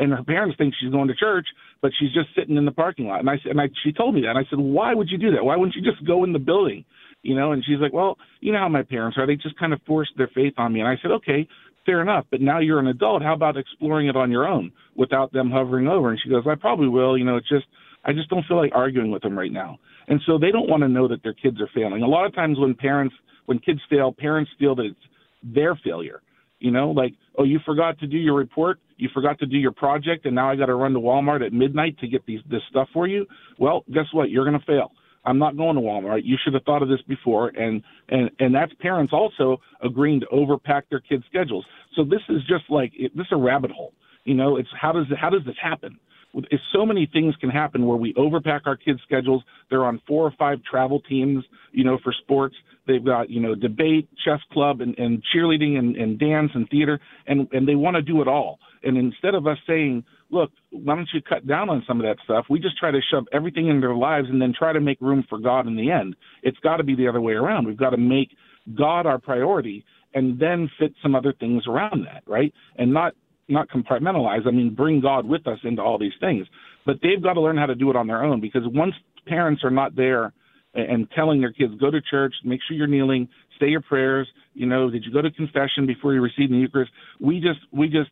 And 0.00 0.12
her 0.12 0.22
parents 0.22 0.56
think 0.58 0.74
she's 0.80 0.90
going 0.90 1.08
to 1.08 1.14
church, 1.14 1.46
but 1.82 1.90
she's 1.98 2.12
just 2.12 2.28
sitting 2.36 2.56
in 2.56 2.64
the 2.64 2.72
parking 2.72 3.06
lot. 3.06 3.20
And 3.20 3.30
I 3.30 3.36
and 3.44 3.60
I, 3.60 3.68
she 3.84 3.92
told 3.92 4.14
me 4.14 4.22
that. 4.22 4.30
And 4.30 4.38
I 4.38 4.42
said, 4.48 4.58
why 4.58 4.94
would 4.94 5.08
you 5.10 5.18
do 5.18 5.32
that? 5.32 5.44
Why 5.44 5.56
wouldn't 5.56 5.74
you 5.74 5.82
just 5.82 6.04
go 6.06 6.24
in 6.24 6.32
the 6.32 6.38
building? 6.38 6.84
You 7.22 7.34
know, 7.34 7.52
and 7.52 7.64
she's 7.64 7.80
like, 7.80 7.92
well, 7.92 8.16
you 8.40 8.52
know 8.52 8.58
how 8.58 8.68
my 8.68 8.82
parents 8.82 9.18
are. 9.18 9.26
They 9.26 9.36
just 9.36 9.58
kind 9.58 9.72
of 9.72 9.80
forced 9.86 10.12
their 10.16 10.30
faith 10.34 10.54
on 10.56 10.72
me. 10.72 10.80
And 10.80 10.88
I 10.88 10.96
said, 11.02 11.10
okay, 11.10 11.48
fair 11.84 12.00
enough. 12.00 12.26
But 12.30 12.40
now 12.40 12.60
you're 12.60 12.78
an 12.78 12.86
adult. 12.86 13.22
How 13.22 13.34
about 13.34 13.56
exploring 13.56 14.08
it 14.08 14.16
on 14.16 14.30
your 14.30 14.46
own 14.46 14.72
without 14.96 15.32
them 15.32 15.50
hovering 15.50 15.88
over? 15.88 16.10
And 16.10 16.20
she 16.22 16.30
goes, 16.30 16.44
I 16.46 16.54
probably 16.54 16.88
will. 16.88 17.18
You 17.18 17.24
know, 17.24 17.36
it's 17.36 17.48
just, 17.48 17.66
I 18.04 18.12
just 18.12 18.30
don't 18.30 18.46
feel 18.46 18.56
like 18.56 18.72
arguing 18.74 19.10
with 19.10 19.22
them 19.22 19.38
right 19.38 19.52
now. 19.52 19.78
And 20.06 20.20
so 20.26 20.38
they 20.38 20.50
don't 20.50 20.68
want 20.68 20.82
to 20.82 20.88
know 20.88 21.08
that 21.08 21.22
their 21.22 21.34
kids 21.34 21.60
are 21.60 21.68
failing. 21.74 22.02
A 22.02 22.06
lot 22.06 22.26
of 22.26 22.34
times 22.34 22.58
when 22.58 22.74
parents, 22.74 23.14
when 23.46 23.58
kids 23.58 23.80
fail, 23.90 24.12
parents 24.12 24.50
feel 24.58 24.74
that 24.76 24.86
it's 24.86 25.00
their 25.42 25.78
failure. 25.84 26.22
You 26.60 26.72
know, 26.72 26.90
like, 26.90 27.14
oh, 27.36 27.44
you 27.44 27.60
forgot 27.64 27.98
to 28.00 28.06
do 28.06 28.16
your 28.16 28.34
report, 28.34 28.80
you 28.96 29.08
forgot 29.14 29.38
to 29.38 29.46
do 29.46 29.56
your 29.56 29.70
project, 29.70 30.26
and 30.26 30.34
now 30.34 30.50
I 30.50 30.56
got 30.56 30.66
to 30.66 30.74
run 30.74 30.92
to 30.92 30.98
Walmart 30.98 31.46
at 31.46 31.52
midnight 31.52 31.96
to 32.00 32.08
get 32.08 32.26
these 32.26 32.40
this 32.50 32.62
stuff 32.68 32.88
for 32.92 33.06
you. 33.06 33.26
Well, 33.58 33.84
guess 33.94 34.06
what? 34.12 34.30
You're 34.30 34.44
going 34.44 34.58
to 34.58 34.66
fail. 34.66 34.90
I'm 35.24 35.38
not 35.38 35.56
going 35.56 35.76
to 35.76 35.82
Walmart. 35.82 36.22
You 36.24 36.36
should 36.42 36.54
have 36.54 36.64
thought 36.64 36.82
of 36.82 36.88
this 36.88 37.02
before. 37.06 37.48
And 37.48 37.82
and 38.08 38.30
and 38.38 38.54
that's 38.54 38.72
parents 38.80 39.12
also 39.12 39.58
agreeing 39.82 40.20
to 40.20 40.26
overpack 40.26 40.82
their 40.90 41.00
kids' 41.00 41.24
schedules. 41.28 41.64
So 41.96 42.04
this 42.04 42.20
is 42.28 42.42
just 42.48 42.64
like 42.70 42.92
it, 42.94 43.16
this 43.16 43.26
is 43.26 43.32
a 43.32 43.36
rabbit 43.36 43.70
hole. 43.70 43.92
You 44.24 44.34
know, 44.34 44.56
it's 44.56 44.68
how 44.78 44.92
does 44.92 45.06
how 45.18 45.30
does 45.30 45.42
this 45.44 45.56
happen? 45.62 45.98
If 46.34 46.60
so 46.72 46.84
many 46.84 47.08
things 47.10 47.34
can 47.36 47.50
happen 47.50 47.86
where 47.86 47.96
we 47.96 48.12
overpack 48.14 48.62
our 48.66 48.76
kids' 48.76 49.00
schedules. 49.04 49.42
They're 49.70 49.84
on 49.84 50.00
four 50.06 50.24
or 50.24 50.32
five 50.38 50.62
travel 50.62 51.00
teams, 51.00 51.44
you 51.72 51.84
know, 51.84 51.98
for 52.02 52.12
sports. 52.12 52.54
They've 52.86 53.04
got 53.04 53.30
you 53.30 53.40
know 53.40 53.54
debate, 53.54 54.08
chess 54.24 54.40
club, 54.52 54.80
and, 54.80 54.98
and 54.98 55.22
cheerleading, 55.34 55.78
and, 55.78 55.96
and 55.96 56.18
dance 56.18 56.50
and 56.54 56.68
theater, 56.70 57.00
and 57.26 57.48
and 57.52 57.66
they 57.66 57.74
want 57.74 57.96
to 57.96 58.02
do 58.02 58.20
it 58.20 58.28
all. 58.28 58.58
And 58.82 58.96
instead 58.96 59.34
of 59.34 59.46
us 59.46 59.58
saying, 59.66 60.04
look, 60.30 60.50
why 60.70 60.94
don't 60.94 61.08
you 61.12 61.20
cut 61.20 61.46
down 61.46 61.68
on 61.68 61.84
some 61.86 62.00
of 62.00 62.06
that 62.06 62.16
stuff? 62.24 62.46
We 62.48 62.60
just 62.60 62.78
try 62.78 62.90
to 62.90 63.00
shove 63.10 63.24
everything 63.32 63.68
into 63.68 63.80
their 63.80 63.96
lives 63.96 64.28
and 64.30 64.40
then 64.40 64.52
try 64.56 64.72
to 64.72 64.80
make 64.80 65.00
room 65.00 65.24
for 65.28 65.38
God 65.38 65.66
in 65.66 65.76
the 65.76 65.90
end. 65.90 66.14
It's 66.42 66.58
got 66.58 66.76
to 66.76 66.84
be 66.84 66.94
the 66.94 67.08
other 67.08 67.20
way 67.20 67.32
around. 67.32 67.66
We've 67.66 67.76
got 67.76 67.90
to 67.90 67.96
make 67.96 68.30
God 68.76 69.06
our 69.06 69.18
priority 69.18 69.84
and 70.14 70.38
then 70.38 70.70
fit 70.78 70.94
some 71.02 71.14
other 71.14 71.32
things 71.32 71.64
around 71.66 72.06
that, 72.06 72.22
right? 72.26 72.52
And 72.76 72.92
not 72.92 73.14
not 73.48 73.68
compartmentalize. 73.68 74.46
I 74.46 74.50
mean, 74.50 74.74
bring 74.74 75.00
God 75.00 75.26
with 75.26 75.46
us 75.46 75.58
into 75.64 75.82
all 75.82 75.98
these 75.98 76.12
things. 76.20 76.46
But 76.84 76.96
they've 77.02 77.22
got 77.22 77.34
to 77.34 77.40
learn 77.40 77.56
how 77.56 77.66
to 77.66 77.74
do 77.74 77.90
it 77.90 77.96
on 77.96 78.06
their 78.06 78.22
own 78.22 78.40
because 78.40 78.62
once 78.66 78.94
parents 79.26 79.64
are 79.64 79.70
not 79.70 79.96
there 79.96 80.32
and 80.74 81.10
telling 81.10 81.40
their 81.40 81.52
kids 81.52 81.74
go 81.80 81.90
to 81.90 82.00
church, 82.00 82.34
make 82.44 82.60
sure 82.66 82.76
you're 82.76 82.86
kneeling, 82.86 83.28
say 83.58 83.68
your 83.68 83.80
prayers. 83.80 84.28
You 84.54 84.66
know, 84.66 84.90
did 84.90 85.04
you 85.04 85.12
go 85.12 85.22
to 85.22 85.30
confession 85.30 85.86
before 85.86 86.14
you 86.14 86.20
receive 86.20 86.50
the 86.50 86.56
Eucharist? 86.56 86.92
We 87.20 87.40
just 87.40 87.60
we 87.72 87.88
just 87.88 88.10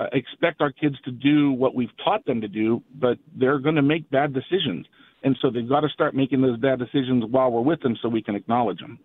uh, 0.00 0.06
expect 0.12 0.60
our 0.60 0.72
kids 0.72 0.96
to 1.04 1.10
do 1.10 1.52
what 1.52 1.74
we've 1.74 1.94
taught 2.02 2.24
them 2.24 2.40
to 2.40 2.48
do, 2.48 2.82
but 2.94 3.18
they're 3.36 3.58
going 3.58 3.76
to 3.76 3.82
make 3.82 4.10
bad 4.10 4.32
decisions. 4.32 4.86
And 5.22 5.36
so 5.40 5.50
they've 5.50 5.68
got 5.68 5.80
to 5.80 5.88
start 5.88 6.14
making 6.14 6.40
those 6.40 6.58
bad 6.58 6.78
decisions 6.78 7.24
while 7.30 7.50
we're 7.50 7.60
with 7.60 7.80
them 7.80 7.96
so 8.00 8.08
we 8.08 8.22
can 8.22 8.34
acknowledge 8.34 8.80
them. 8.80 8.98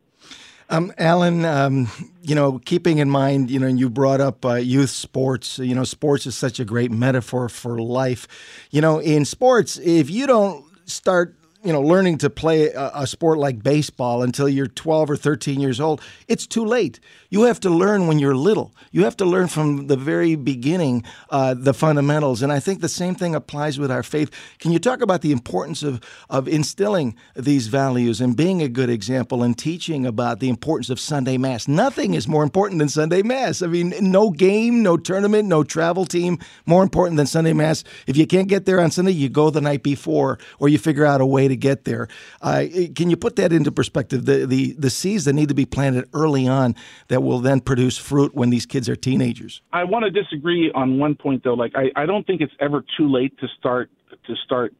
Um, 0.70 0.92
Alan, 0.98 1.46
um, 1.46 1.88
you 2.22 2.36
know, 2.36 2.60
keeping 2.60 2.98
in 2.98 3.10
mind, 3.10 3.50
you 3.50 3.60
know, 3.60 3.68
you 3.68 3.90
brought 3.90 4.20
up 4.20 4.46
uh, 4.46 4.56
youth 4.56 4.90
sports. 4.90 5.60
You 5.60 5.74
know, 5.76 5.86
sports 5.86 6.26
is 6.28 6.36
such 6.36 6.60
a 6.60 6.66
great 6.66 6.92
metaphor 6.92 7.48
for 7.48 7.80
life. 7.80 8.28
You 8.70 8.82
know, 8.82 9.00
in 9.00 9.24
sports, 9.24 9.78
if 9.78 10.10
you 10.10 10.28
don't 10.28 10.66
start 10.86 11.36
you 11.64 11.74
know 11.74 11.82
learning 11.82 12.18
to 12.20 12.30
play 12.30 12.70
a, 12.72 12.92
a, 12.94 13.08
sport 13.08 13.40
like 13.40 13.64
baseball 13.64 14.22
until 14.22 14.48
you're 14.48 14.68
12 14.68 15.10
or 15.10 15.16
13 15.16 15.60
years 15.60 15.80
old 15.80 16.02
it's 16.28 16.46
too 16.46 16.66
late. 16.66 17.00
You 17.30 17.44
have 17.44 17.60
to 17.62 17.70
learn 17.70 18.08
when 18.08 18.20
you're 18.20 18.36
little. 18.36 18.74
You 18.92 19.04
have 19.04 19.18
to 19.18 19.26
learn 19.26 19.48
from 19.48 19.88
the 19.88 19.98
very 19.98 20.36
beginning 20.36 21.04
uh, 21.30 21.54
the 21.54 21.74
fundamentals. 21.74 22.42
And 22.42 22.52
i 22.52 22.60
think 22.60 22.82
the 22.82 22.90
same 22.90 23.16
thing 23.16 23.36
applies 23.36 23.80
with 23.80 23.92
our 23.92 24.04
faith. 24.04 24.30
Can 24.60 24.72
you 24.72 24.80
talk 24.80 25.02
about 25.02 25.22
the 25.22 25.32
importance 25.32 25.84
of, 25.84 26.02
of 26.30 26.48
instilling 26.48 27.16
these 27.36 27.68
values 27.68 28.22
and 28.22 28.36
being 28.36 28.62
a 28.62 28.68
good 28.68 28.90
example 28.90 29.44
and 29.44 29.58
teaching 29.58 30.06
about 30.06 30.40
the 30.40 30.50
importance 30.50 30.90
of 30.90 31.00
sunday 31.00 31.38
mass? 31.38 31.68
Nothing 31.68 32.14
is 32.14 32.28
more 32.28 32.44
important 32.44 32.80
than 32.80 32.90
sunday 32.90 33.22
mass. 33.22 33.62
I 33.62 33.68
mean 33.68 33.94
no 34.00 34.30
game 34.30 34.84
no 34.84 34.98
tournament 34.98 35.48
no 35.48 35.64
travel 35.64 36.06
team 36.06 36.40
more 36.66 36.84
important 36.84 37.18
than 37.18 37.28
sunday 37.28 37.54
mass. 37.54 37.84
If 38.06 38.16
you 38.16 38.28
can't 38.28 38.48
get 38.48 38.66
there 38.66 38.80
on 38.80 38.92
sunday 38.92 39.12
you 39.12 39.30
go 39.30 39.50
the 39.50 39.62
night 39.62 39.84
before 39.84 40.40
or 40.60 40.70
you 40.70 40.78
figure 40.78 41.06
out 41.06 41.22
a 41.22 41.26
way 41.26 41.47
to 41.48 41.56
get 41.56 41.86
there. 41.86 42.08
Uh, 42.42 42.66
can 42.96 43.10
you 43.10 43.18
put 43.18 43.36
that 43.38 43.52
into 43.52 43.72
perspective? 43.72 44.26
The, 44.26 44.46
the, 44.46 44.74
the 44.74 44.90
seeds 44.90 45.26
that 45.26 45.34
need 45.34 45.50
to 45.50 45.56
be 45.56 45.66
planted 45.66 46.10
early 46.14 46.48
on 46.48 46.76
that 47.08 47.24
will 47.24 47.40
then 47.40 47.60
produce 47.60 47.98
fruit 47.98 48.36
when 48.36 48.50
these 48.50 48.66
kids 48.66 48.90
are 48.90 48.96
teenagers? 48.96 49.62
I 49.74 49.84
want 49.84 50.06
to 50.06 50.12
disagree 50.12 50.72
on 50.74 51.00
one 51.00 51.16
point, 51.16 51.44
though. 51.44 51.54
Like, 51.54 51.74
I, 51.76 52.02
I 52.02 52.06
don't 52.06 52.26
think 52.26 52.42
it's 52.42 52.54
ever 52.60 52.84
too 52.98 53.12
late 53.12 53.38
to 53.40 53.48
start 53.58 53.90
to 54.26 54.36
start 54.46 54.74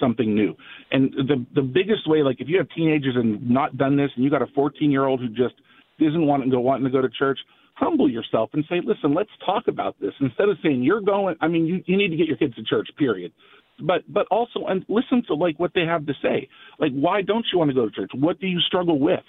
something 0.00 0.34
new. 0.34 0.54
And 0.90 1.12
the 1.12 1.44
the 1.54 1.62
biggest 1.62 2.08
way, 2.08 2.22
like 2.22 2.40
if 2.40 2.48
you 2.48 2.58
have 2.58 2.68
teenagers 2.70 3.14
and 3.16 3.48
not 3.48 3.76
done 3.76 3.96
this, 3.96 4.10
and 4.14 4.24
you 4.24 4.30
got 4.30 4.42
a 4.42 4.46
14 4.54 4.90
year 4.90 5.04
old 5.04 5.20
who 5.20 5.28
just 5.28 5.54
isn't 5.98 6.26
wanting 6.26 6.50
to 6.50 6.56
go 6.56 6.60
wanting 6.60 6.84
to 6.84 6.90
go 6.90 7.00
to 7.00 7.08
church, 7.08 7.38
humble 7.74 8.10
yourself 8.10 8.50
and 8.52 8.64
say, 8.68 8.80
listen, 8.84 9.14
let's 9.14 9.30
talk 9.44 9.68
about 9.68 9.96
this 10.00 10.12
instead 10.20 10.48
of 10.48 10.56
saying 10.62 10.82
you're 10.82 11.00
going. 11.00 11.36
I 11.40 11.48
mean, 11.48 11.66
you 11.66 11.82
you 11.86 11.96
need 11.96 12.08
to 12.08 12.16
get 12.16 12.26
your 12.26 12.36
kids 12.36 12.54
to 12.56 12.64
church. 12.64 12.88
Period 12.96 13.32
but 13.80 14.02
but 14.12 14.26
also 14.30 14.66
and 14.66 14.84
listen 14.88 15.22
to 15.26 15.34
like 15.34 15.58
what 15.58 15.72
they 15.74 15.84
have 15.84 16.06
to 16.06 16.14
say. 16.22 16.48
Like 16.78 16.92
why 16.92 17.22
don't 17.22 17.46
you 17.52 17.58
want 17.58 17.70
to 17.70 17.74
go 17.74 17.88
to 17.88 17.94
church? 17.94 18.10
What 18.14 18.40
do 18.40 18.46
you 18.46 18.60
struggle 18.60 18.98
with? 18.98 19.24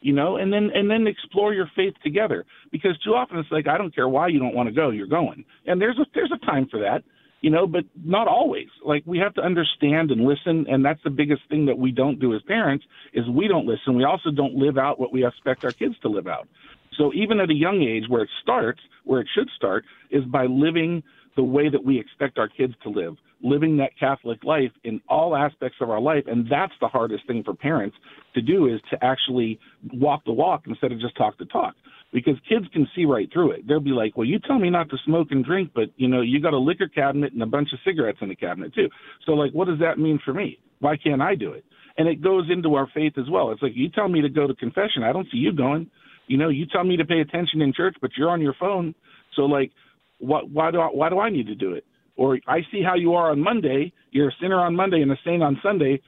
You 0.00 0.14
know, 0.14 0.36
and 0.36 0.52
then 0.52 0.70
and 0.74 0.90
then 0.90 1.06
explore 1.06 1.52
your 1.52 1.70
faith 1.76 1.94
together. 2.02 2.44
Because 2.72 2.98
too 3.04 3.10
often 3.10 3.38
it's 3.38 3.50
like 3.50 3.68
I 3.68 3.76
don't 3.76 3.94
care 3.94 4.08
why 4.08 4.28
you 4.28 4.38
don't 4.38 4.54
want 4.54 4.68
to 4.68 4.74
go, 4.74 4.90
you're 4.90 5.06
going. 5.06 5.44
And 5.66 5.80
there's 5.80 5.98
a 5.98 6.06
there's 6.14 6.32
a 6.32 6.46
time 6.46 6.68
for 6.70 6.80
that, 6.80 7.04
you 7.42 7.50
know, 7.50 7.66
but 7.66 7.84
not 8.02 8.26
always. 8.26 8.68
Like 8.84 9.02
we 9.04 9.18
have 9.18 9.34
to 9.34 9.42
understand 9.42 10.10
and 10.10 10.24
listen, 10.24 10.66
and 10.68 10.84
that's 10.84 11.02
the 11.04 11.10
biggest 11.10 11.42
thing 11.50 11.66
that 11.66 11.78
we 11.78 11.92
don't 11.92 12.18
do 12.18 12.34
as 12.34 12.40
parents 12.42 12.84
is 13.12 13.28
we 13.28 13.46
don't 13.46 13.66
listen. 13.66 13.94
We 13.94 14.04
also 14.04 14.30
don't 14.30 14.54
live 14.54 14.78
out 14.78 14.98
what 14.98 15.12
we 15.12 15.26
expect 15.26 15.64
our 15.64 15.72
kids 15.72 15.96
to 16.02 16.08
live 16.08 16.26
out. 16.26 16.48
So 16.96 17.12
even 17.14 17.38
at 17.40 17.50
a 17.50 17.54
young 17.54 17.82
age, 17.82 18.04
where 18.08 18.22
it 18.22 18.30
starts, 18.42 18.80
where 19.04 19.20
it 19.20 19.28
should 19.34 19.48
start, 19.56 19.84
is 20.10 20.24
by 20.24 20.46
living 20.46 21.02
the 21.36 21.44
way 21.44 21.68
that 21.68 21.84
we 21.84 21.98
expect 21.98 22.38
our 22.38 22.48
kids 22.48 22.74
to 22.82 22.90
live 22.90 23.16
living 23.42 23.76
that 23.78 23.98
Catholic 23.98 24.44
life 24.44 24.70
in 24.84 25.00
all 25.08 25.36
aspects 25.36 25.78
of 25.80 25.90
our 25.90 26.00
life. 26.00 26.24
And 26.26 26.46
that's 26.50 26.72
the 26.80 26.88
hardest 26.88 27.26
thing 27.26 27.42
for 27.44 27.54
parents 27.54 27.96
to 28.34 28.42
do 28.42 28.66
is 28.66 28.80
to 28.90 29.04
actually 29.04 29.58
walk 29.94 30.24
the 30.24 30.32
walk 30.32 30.62
instead 30.66 30.92
of 30.92 31.00
just 31.00 31.16
talk 31.16 31.38
the 31.38 31.46
talk. 31.46 31.74
Because 32.12 32.34
kids 32.48 32.66
can 32.72 32.88
see 32.94 33.04
right 33.04 33.28
through 33.32 33.52
it. 33.52 33.68
They'll 33.68 33.78
be 33.78 33.90
like, 33.90 34.16
Well, 34.16 34.26
you 34.26 34.40
tell 34.40 34.58
me 34.58 34.68
not 34.68 34.90
to 34.90 34.96
smoke 35.04 35.28
and 35.30 35.44
drink, 35.44 35.70
but 35.74 35.90
you 35.96 36.08
know, 36.08 36.22
you 36.22 36.40
got 36.40 36.54
a 36.54 36.58
liquor 36.58 36.88
cabinet 36.88 37.32
and 37.32 37.42
a 37.42 37.46
bunch 37.46 37.68
of 37.72 37.78
cigarettes 37.84 38.18
in 38.20 38.28
the 38.28 38.34
cabinet 38.34 38.74
too. 38.74 38.88
So 39.26 39.32
like 39.32 39.52
what 39.52 39.68
does 39.68 39.78
that 39.78 39.98
mean 39.98 40.18
for 40.24 40.34
me? 40.34 40.58
Why 40.80 40.96
can't 40.96 41.22
I 41.22 41.34
do 41.34 41.52
it? 41.52 41.64
And 41.98 42.08
it 42.08 42.22
goes 42.22 42.48
into 42.50 42.74
our 42.74 42.88
faith 42.94 43.14
as 43.16 43.28
well. 43.30 43.52
It's 43.52 43.62
like 43.62 43.72
you 43.74 43.88
tell 43.90 44.08
me 44.08 44.22
to 44.22 44.28
go 44.28 44.46
to 44.46 44.54
confession, 44.54 45.02
I 45.04 45.12
don't 45.12 45.26
see 45.30 45.38
you 45.38 45.52
going. 45.52 45.88
You 46.26 46.36
know, 46.36 46.48
you 46.48 46.66
tell 46.66 46.84
me 46.84 46.96
to 46.96 47.04
pay 47.04 47.20
attention 47.20 47.60
in 47.60 47.72
church, 47.72 47.96
but 48.00 48.12
you're 48.16 48.30
on 48.30 48.40
your 48.40 48.54
phone. 48.58 48.94
So 49.36 49.42
like 49.42 49.70
what 50.18 50.50
why 50.50 50.70
do 50.70 50.80
I 50.80 50.86
why 50.86 51.08
do 51.10 51.20
I 51.20 51.30
need 51.30 51.46
to 51.46 51.54
do 51.54 51.72
it? 51.72 51.84
Or 52.20 52.38
I 52.46 52.58
see 52.70 52.82
how 52.82 52.96
you 52.96 53.14
are 53.14 53.30
on 53.30 53.40
Monday. 53.40 53.90
You're 54.10 54.28
a 54.28 54.32
sinner 54.42 54.60
on 54.60 54.76
Monday 54.76 55.00
and 55.00 55.10
a 55.10 55.16
saint 55.24 55.42
on 55.42 55.58
Sunday. 55.62 56.02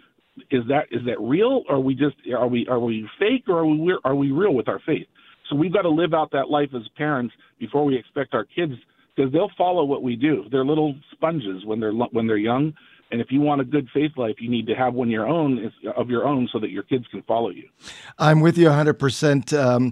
Is 0.50 0.62
that 0.68 0.84
is 0.90 1.00
that 1.06 1.18
real? 1.18 1.62
Or 1.70 1.76
are 1.76 1.80
we 1.80 1.94
just 1.94 2.16
are 2.36 2.46
we 2.46 2.66
are 2.68 2.78
we 2.78 3.08
fake 3.18 3.44
or 3.48 3.60
are 3.60 3.66
we 3.66 3.98
are 4.04 4.14
we 4.14 4.30
real 4.30 4.52
with 4.52 4.68
our 4.68 4.78
faith? 4.84 5.06
So 5.48 5.56
we've 5.56 5.72
got 5.72 5.82
to 5.82 5.88
live 5.88 6.12
out 6.12 6.30
that 6.32 6.50
life 6.50 6.68
as 6.76 6.82
parents 6.98 7.34
before 7.58 7.86
we 7.86 7.96
expect 7.96 8.34
our 8.34 8.44
kids 8.44 8.74
because 9.16 9.32
they'll 9.32 9.50
follow 9.56 9.84
what 9.84 10.02
we 10.02 10.14
do. 10.16 10.44
They're 10.50 10.66
little 10.66 10.94
sponges 11.12 11.64
when 11.64 11.80
they're 11.80 11.92
when 11.92 12.26
they're 12.26 12.36
young, 12.36 12.74
and 13.12 13.20
if 13.20 13.30
you 13.30 13.40
want 13.42 13.60
a 13.60 13.64
good 13.64 13.88
faith 13.92 14.12
life, 14.16 14.36
you 14.40 14.50
need 14.50 14.66
to 14.66 14.74
have 14.74 14.94
one 14.94 15.10
your 15.10 15.28
own 15.28 15.70
of 15.96 16.08
your 16.08 16.26
own, 16.26 16.48
so 16.50 16.58
that 16.58 16.70
your 16.70 16.82
kids 16.82 17.04
can 17.10 17.22
follow 17.22 17.50
you. 17.50 17.68
I'm 18.18 18.40
with 18.40 18.56
you 18.56 18.66
100, 18.66 18.90
um, 18.90 18.96
percent 18.96 19.52
uh, 19.52 19.90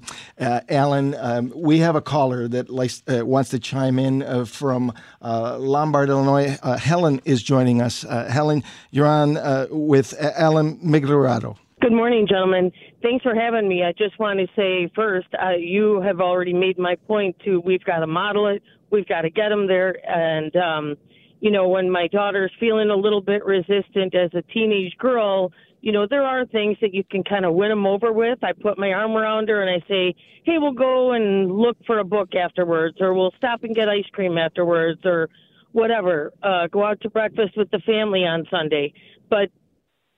Alan. 0.68 1.14
Um, 1.14 1.52
we 1.54 1.80
have 1.80 1.96
a 1.96 2.00
caller 2.00 2.48
that 2.48 2.70
likes, 2.70 3.02
uh, 3.06 3.24
wants 3.24 3.50
to 3.50 3.58
chime 3.58 3.98
in 3.98 4.22
uh, 4.22 4.46
from 4.46 4.92
uh, 5.20 5.58
Lombard, 5.58 6.08
Illinois. 6.08 6.58
Uh, 6.62 6.78
Helen 6.78 7.20
is 7.26 7.42
joining 7.42 7.82
us. 7.82 8.04
Uh, 8.04 8.24
Helen, 8.24 8.64
you're 8.90 9.06
on 9.06 9.38
with 9.70 10.14
Alan 10.18 10.78
Migliorato. 10.78 11.56
Good 11.82 11.92
morning, 11.92 12.26
gentlemen. 12.26 12.72
Thanks 13.02 13.22
for 13.22 13.34
having 13.34 13.68
me. 13.68 13.82
I 13.84 13.92
just 13.92 14.18
want 14.18 14.38
to 14.38 14.46
say 14.56 14.90
first, 14.94 15.28
you 15.58 16.00
have 16.00 16.20
already 16.20 16.54
made 16.54 16.78
my 16.78 16.96
point. 17.06 17.36
To 17.44 17.60
we've 17.60 17.84
got 17.84 17.98
to 17.98 18.06
model 18.06 18.48
it. 18.48 18.62
We've 18.90 19.06
got 19.06 19.22
to 19.22 19.30
get 19.30 19.50
them 19.50 19.66
there, 19.66 19.96
and 20.08 20.54
um, 20.56 20.96
you 21.40 21.50
know, 21.50 21.68
when 21.68 21.90
my 21.90 22.06
daughter's 22.08 22.52
feeling 22.60 22.90
a 22.90 22.96
little 22.96 23.20
bit 23.20 23.44
resistant 23.44 24.14
as 24.14 24.30
a 24.34 24.42
teenage 24.52 24.96
girl, 24.98 25.52
you 25.80 25.92
know, 25.92 26.06
there 26.08 26.22
are 26.22 26.44
things 26.46 26.76
that 26.82 26.92
you 26.92 27.02
can 27.02 27.24
kind 27.24 27.46
of 27.46 27.54
win 27.54 27.70
them 27.70 27.86
over 27.86 28.12
with. 28.12 28.38
I 28.44 28.52
put 28.52 28.78
my 28.78 28.92
arm 28.92 29.12
around 29.12 29.48
her 29.48 29.62
and 29.62 29.70
I 29.70 29.86
say, 29.88 30.14
hey, 30.44 30.58
we'll 30.58 30.72
go 30.72 31.12
and 31.12 31.50
look 31.50 31.78
for 31.86 31.98
a 31.98 32.04
book 32.04 32.34
afterwards, 32.34 32.98
or 33.00 33.14
we'll 33.14 33.32
stop 33.38 33.64
and 33.64 33.74
get 33.74 33.88
ice 33.88 34.04
cream 34.12 34.36
afterwards, 34.36 35.00
or 35.04 35.28
whatever. 35.72 36.32
Uh, 36.42 36.66
go 36.66 36.84
out 36.84 37.00
to 37.00 37.10
breakfast 37.10 37.56
with 37.56 37.70
the 37.70 37.80
family 37.86 38.20
on 38.20 38.44
Sunday. 38.50 38.92
But 39.30 39.48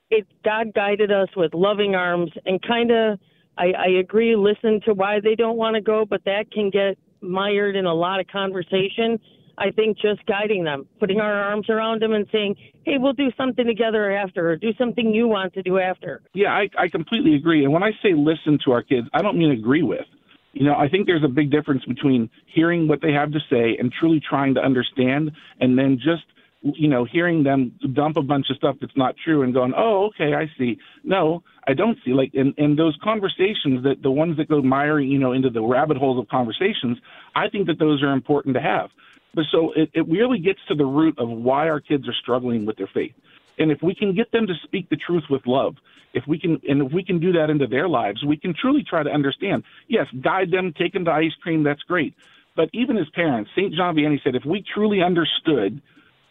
it 0.09 0.27
God 0.43 0.73
guided 0.73 1.11
us 1.11 1.29
with 1.37 1.53
loving 1.53 1.95
arms 1.95 2.31
and 2.45 2.61
kind 2.61 2.91
of, 2.91 3.19
I, 3.57 3.71
I 3.77 3.87
agree, 3.99 4.35
listen 4.35 4.81
to 4.85 4.93
why 4.93 5.19
they 5.23 5.35
don't 5.35 5.57
want 5.57 5.75
to 5.75 5.81
go, 5.81 6.05
but 6.05 6.25
that 6.25 6.51
can 6.51 6.69
get 6.69 6.97
mired 7.21 7.77
in 7.77 7.85
a 7.85 7.93
lot 7.93 8.19
of 8.19 8.27
conversation 8.27 9.17
I 9.57 9.71
think 9.71 9.97
just 9.97 10.25
guiding 10.25 10.63
them, 10.63 10.87
putting 10.99 11.19
our 11.19 11.33
arms 11.33 11.69
around 11.69 12.01
them 12.01 12.13
and 12.13 12.27
saying, 12.31 12.55
hey, 12.85 12.97
we'll 12.97 13.13
do 13.13 13.31
something 13.37 13.65
together 13.65 14.11
after, 14.11 14.51
or 14.51 14.55
do 14.55 14.73
something 14.77 15.13
you 15.13 15.27
want 15.27 15.53
to 15.53 15.61
do 15.61 15.79
after. 15.79 16.21
Yeah, 16.33 16.49
I, 16.49 16.69
I 16.77 16.87
completely 16.87 17.35
agree. 17.35 17.63
And 17.63 17.71
when 17.71 17.83
I 17.83 17.91
say 18.01 18.13
listen 18.13 18.57
to 18.65 18.71
our 18.71 18.81
kids, 18.81 19.07
I 19.13 19.21
don't 19.21 19.37
mean 19.37 19.51
agree 19.51 19.83
with. 19.83 20.05
You 20.53 20.65
know, 20.65 20.75
I 20.75 20.87
think 20.87 21.07
there's 21.07 21.23
a 21.23 21.29
big 21.29 21.51
difference 21.51 21.83
between 21.85 22.29
hearing 22.45 22.87
what 22.87 23.01
they 23.01 23.11
have 23.11 23.31
to 23.31 23.39
say 23.49 23.75
and 23.79 23.91
truly 23.91 24.21
trying 24.27 24.53
to 24.55 24.61
understand, 24.61 25.31
and 25.59 25.77
then 25.77 25.97
just 25.97 26.23
you 26.63 26.87
know, 26.87 27.03
hearing 27.03 27.43
them 27.43 27.73
dump 27.93 28.15
a 28.15 28.21
bunch 28.21 28.49
of 28.49 28.55
stuff 28.55 28.77
that's 28.79 28.95
not 28.95 29.15
true 29.23 29.43
and 29.43 29.53
going, 29.53 29.73
oh, 29.75 30.05
okay, 30.07 30.33
I 30.33 30.49
see. 30.57 30.77
No, 31.03 31.43
I 31.67 31.73
don't 31.73 31.97
see. 32.05 32.13
Like, 32.13 32.33
in, 32.33 32.53
in 32.57 32.77
those 32.77 32.97
conversations, 33.03 33.83
that 33.83 34.01
the 34.01 34.11
ones 34.11 34.37
that 34.37 34.47
go 34.47 34.61
miring, 34.61 35.09
you 35.09 35.19
know, 35.19 35.33
into 35.33 35.49
the 35.49 35.61
rabbit 35.61 35.97
holes 35.97 36.19
of 36.19 36.29
conversations, 36.29 36.97
I 37.35 37.49
think 37.49 37.67
that 37.67 37.79
those 37.79 38.01
are 38.01 38.13
important 38.13 38.55
to 38.55 38.61
have. 38.61 38.89
But 39.33 39.45
so 39.51 39.71
it, 39.75 39.89
it 39.93 40.07
really 40.07 40.39
gets 40.39 40.59
to 40.67 40.75
the 40.75 40.85
root 40.85 41.17
of 41.17 41.29
why 41.29 41.69
our 41.69 41.79
kids 41.79 42.07
are 42.07 42.13
struggling 42.21 42.65
with 42.65 42.77
their 42.77 42.89
faith. 42.93 43.13
And 43.57 43.71
if 43.71 43.79
we 43.81 43.95
can 43.95 44.15
get 44.15 44.31
them 44.31 44.47
to 44.47 44.53
speak 44.63 44.89
the 44.89 44.95
truth 44.95 45.23
with 45.29 45.45
love, 45.45 45.75
if 46.13 46.23
we 46.27 46.39
can, 46.39 46.59
and 46.67 46.83
if 46.83 46.93
we 46.93 47.03
can 47.03 47.19
do 47.19 47.31
that 47.33 47.49
into 47.49 47.67
their 47.67 47.87
lives, 47.87 48.23
we 48.23 48.37
can 48.37 48.53
truly 48.59 48.83
try 48.87 49.03
to 49.03 49.09
understand. 49.09 49.63
Yes, 49.87 50.07
guide 50.21 50.51
them, 50.51 50.73
take 50.77 50.93
them 50.93 51.05
to 51.05 51.11
ice 51.11 51.33
cream, 51.41 51.63
that's 51.63 51.81
great. 51.81 52.13
But 52.55 52.69
even 52.73 52.97
as 52.97 53.07
parents, 53.15 53.49
St. 53.55 53.73
John 53.73 53.95
Vianney 53.95 54.23
said, 54.23 54.35
if 54.35 54.45
we 54.45 54.63
truly 54.73 55.01
understood 55.01 55.81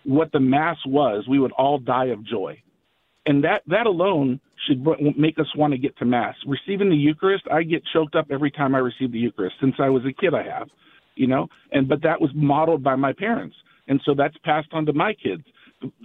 what 0.04 0.30
the 0.32 0.40
Mass 0.40 0.76
was, 0.86 1.26
we 1.28 1.38
would 1.38 1.52
all 1.52 1.78
die 1.78 2.06
of 2.06 2.24
joy. 2.24 2.62
And 3.26 3.44
that, 3.44 3.62
that 3.68 3.86
alone 3.86 4.40
should 4.66 4.84
make 5.16 5.38
us 5.38 5.46
want 5.56 5.72
to 5.72 5.78
get 5.78 5.96
to 5.98 6.04
Mass. 6.04 6.36
Receiving 6.46 6.90
the 6.90 6.96
Eucharist, 6.96 7.44
I 7.50 7.64
get 7.64 7.82
choked 7.92 8.14
up 8.14 8.26
every 8.30 8.50
time 8.52 8.74
I 8.74 8.78
receive 8.78 9.10
the 9.10 9.18
Eucharist. 9.18 9.56
Since 9.60 9.76
I 9.80 9.88
was 9.88 10.04
a 10.04 10.12
kid, 10.12 10.34
I 10.34 10.44
have 10.44 10.68
you 11.22 11.28
know, 11.28 11.46
and 11.70 11.88
but 11.88 12.02
that 12.02 12.20
was 12.20 12.30
modeled 12.34 12.82
by 12.82 12.96
my 12.96 13.12
parents, 13.12 13.54
and 13.86 14.00
so 14.04 14.12
that's 14.12 14.36
passed 14.44 14.66
on 14.72 14.84
to 14.86 14.92
my 14.92 15.14
kids. 15.14 15.44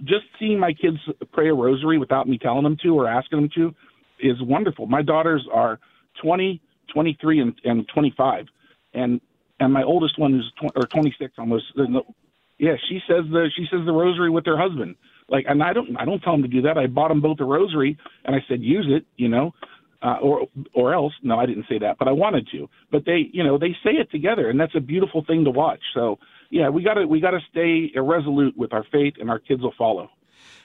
Just 0.04 0.26
seeing 0.38 0.60
my 0.60 0.72
kids 0.72 0.96
pray 1.32 1.48
a 1.48 1.54
rosary 1.54 1.98
without 1.98 2.28
me 2.28 2.38
telling 2.38 2.62
them 2.62 2.76
to 2.84 2.90
or 2.96 3.08
asking 3.08 3.40
them 3.40 3.50
to 3.56 3.74
is 4.20 4.36
wonderful. 4.40 4.86
My 4.86 5.02
daughters 5.02 5.44
are 5.52 5.80
20, 6.22 6.60
23, 6.94 7.40
and, 7.40 7.52
and 7.64 7.88
25, 7.92 8.46
and 8.94 9.20
and 9.58 9.72
my 9.72 9.82
oldest 9.82 10.16
one 10.20 10.34
is 10.34 10.44
tw- 10.60 10.76
or 10.76 10.86
26 10.86 11.32
almost. 11.36 11.64
Yeah, 12.58 12.74
she 12.88 13.00
says 13.08 13.24
the 13.32 13.50
she 13.56 13.64
says 13.72 13.80
the 13.84 13.92
rosary 13.92 14.30
with 14.30 14.46
her 14.46 14.56
husband. 14.56 14.94
Like, 15.28 15.46
and 15.48 15.64
I 15.64 15.72
don't 15.72 15.96
I 15.98 16.04
don't 16.04 16.20
tell 16.20 16.34
them 16.34 16.42
to 16.42 16.48
do 16.48 16.62
that. 16.62 16.78
I 16.78 16.86
bought 16.86 17.08
them 17.08 17.20
both 17.20 17.40
a 17.40 17.44
rosary, 17.44 17.98
and 18.24 18.36
I 18.36 18.38
said 18.48 18.62
use 18.62 18.86
it, 18.88 19.04
you 19.16 19.28
know 19.28 19.52
uh, 20.02 20.16
or 20.22 20.46
or 20.74 20.94
else 20.94 21.12
no 21.22 21.38
i 21.38 21.46
didn't 21.46 21.66
say 21.68 21.78
that 21.78 21.96
but 21.98 22.08
i 22.08 22.12
wanted 22.12 22.46
to 22.50 22.68
but 22.90 23.04
they 23.04 23.28
you 23.32 23.42
know 23.42 23.58
they 23.58 23.72
say 23.84 23.92
it 23.92 24.10
together 24.10 24.48
and 24.48 24.58
that's 24.60 24.74
a 24.74 24.80
beautiful 24.80 25.24
thing 25.26 25.44
to 25.44 25.50
watch 25.50 25.80
so 25.94 26.18
yeah 26.50 26.68
we 26.68 26.82
got 26.82 26.94
to 26.94 27.06
we 27.06 27.20
got 27.20 27.32
to 27.32 27.40
stay 27.50 27.90
irresolute 27.94 28.56
with 28.56 28.72
our 28.72 28.84
faith 28.92 29.14
and 29.20 29.30
our 29.30 29.38
kids 29.38 29.62
will 29.62 29.74
follow 29.76 30.08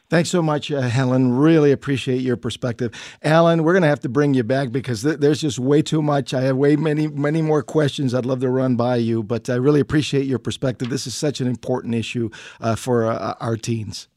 Thanks 0.10 0.30
so 0.30 0.44
much, 0.44 0.72
uh, 0.72 0.82
Helen. 0.82 1.34
Really 1.34 1.72
appreciate 1.72 2.22
your 2.22 2.38
perspective. 2.38 2.92
Alan, 3.24 3.64
we're 3.64 3.74
going 3.74 3.84
to 3.84 3.90
have 3.90 4.02
to 4.02 4.10
bring 4.10 4.36
you 4.36 4.44
back 4.44 4.72
because 4.72 5.02
th- 5.02 5.18
there's 5.18 5.42
just 5.42 5.58
way 5.58 5.82
too 5.82 6.04
much. 6.04 6.34
I 6.34 6.42
have 6.42 6.56
way 6.56 6.76
many, 6.76 7.08
many 7.08 7.42
more 7.42 7.64
questions 7.64 8.14
I'd 8.14 8.26
love 8.26 8.42
to 8.42 8.50
run 8.50 8.76
by 8.76 8.98
you, 8.98 9.24
but 9.24 9.50
I 9.50 9.56
really 9.56 9.80
appreciate 9.80 10.26
your 10.26 10.40
perspective. 10.40 10.90
This 10.90 11.08
is 11.08 11.16
such 11.16 11.42
an 11.42 11.48
important 11.48 11.96
issue 11.96 12.30
uh, 12.62 12.76
for 12.76 13.06
uh, 13.06 13.34
our 13.40 13.58
teens. 13.58 14.08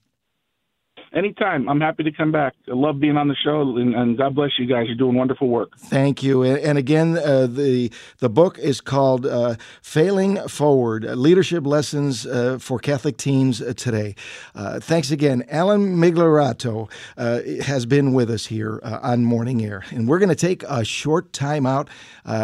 Anytime. 1.17 1.67
I'm 1.67 1.81
happy 1.81 2.03
to 2.03 2.13
come 2.13 2.31
back. 2.31 2.53
I 2.69 2.75
love 2.75 3.01
being 3.01 3.17
on 3.17 3.29
the 3.29 3.35
show, 3.43 3.63
and, 3.79 3.95
and 3.95 4.19
God 4.19 4.35
bless 4.35 4.51
you 4.59 4.67
guys. 4.67 4.85
You're 4.87 4.97
doing 4.97 5.17
wonderful 5.17 5.49
work. 5.49 5.71
Thank 5.79 6.23
you. 6.23 6.43
And, 6.43 6.77
again, 6.77 7.17
uh, 7.17 7.47
the 7.47 7.91
the 8.19 8.29
book 8.29 8.59
is 8.59 8.83
called 8.83 9.25
uh, 9.25 9.55
"Failing 9.81 10.37
Forward: 10.47 11.05
Leadership 11.05 11.67
Lessons 11.67 12.27
uh, 12.27 12.59
for 12.61 12.79
Catholic 12.79 13.17
Teens 13.17 13.63
Today." 13.77 14.15
Uh, 14.55 14.79
thanks 14.79 15.11
again, 15.11 15.43
Alan 15.49 15.97
Migliorato 15.97 16.91
uh, 17.17 17.41
has 17.63 17.87
been 17.87 18.13
with 18.13 18.29
us 18.29 18.45
here 18.45 18.79
uh, 18.83 18.99
on 19.01 19.25
Morning 19.25 19.65
Air, 19.65 19.85
and 19.93 20.07
we're 20.07 20.19
going 20.19 20.29
to 20.29 20.35
take 20.35 20.65
a 20.65 20.85
short 20.85 21.33
time 21.33 21.65
out. 21.65 21.89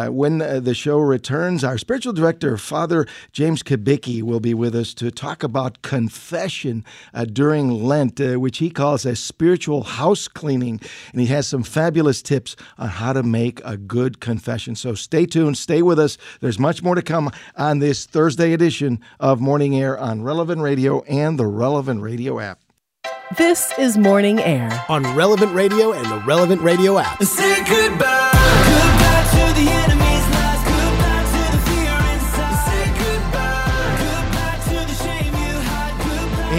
when 0.09 0.39
the 0.39 0.73
show 0.73 0.97
returns, 0.97 1.63
our 1.63 1.77
spiritual 1.77 2.13
director, 2.13 2.57
Father 2.57 3.05
James 3.31 3.61
Kubicki, 3.61 4.23
will 4.23 4.39
be 4.39 4.55
with 4.55 4.73
us 4.73 4.95
to 4.95 5.11
talk 5.11 5.43
about 5.43 5.83
confession 5.83 6.83
during 7.33 7.69
Lent, 7.69 8.19
which 8.19 8.62
he 8.63 8.69
calls 8.69 9.05
a 9.05 9.15
spiritual 9.15 9.83
house 9.83 10.27
cleaning. 10.27 10.79
And 11.11 11.21
he 11.21 11.27
has 11.27 11.47
some 11.47 11.63
fabulous 11.63 12.21
tips 12.21 12.55
on 12.77 12.89
how 12.89 13.13
to 13.13 13.23
make 13.23 13.61
a 13.65 13.77
good 13.77 14.19
confession. 14.19 14.75
So 14.75 14.95
stay 14.95 15.25
tuned, 15.25 15.57
stay 15.57 15.81
with 15.81 15.99
us. 15.99 16.17
There's 16.39 16.59
much 16.59 16.81
more 16.81 16.95
to 16.95 17.01
come 17.01 17.29
on 17.57 17.79
this 17.79 18.05
Thursday 18.05 18.53
edition 18.53 18.99
of 19.19 19.41
Morning 19.41 19.75
Air 19.75 19.97
on 19.97 20.23
Relevant 20.23 20.61
Radio 20.61 21.01
and 21.01 21.37
the 21.37 21.47
Relevant 21.47 22.01
Radio 22.01 22.39
app. 22.39 22.59
This 23.37 23.73
is 23.77 23.97
Morning 23.97 24.39
Air 24.39 24.85
on 24.87 25.03
Relevant 25.15 25.53
Radio 25.53 25.91
and 25.91 26.05
the 26.05 26.23
Relevant 26.25 26.61
Radio 26.61 26.99
app. 26.99 27.21
Say 27.23 27.57
goodbye, 27.65 28.29
goodbye 28.31 28.42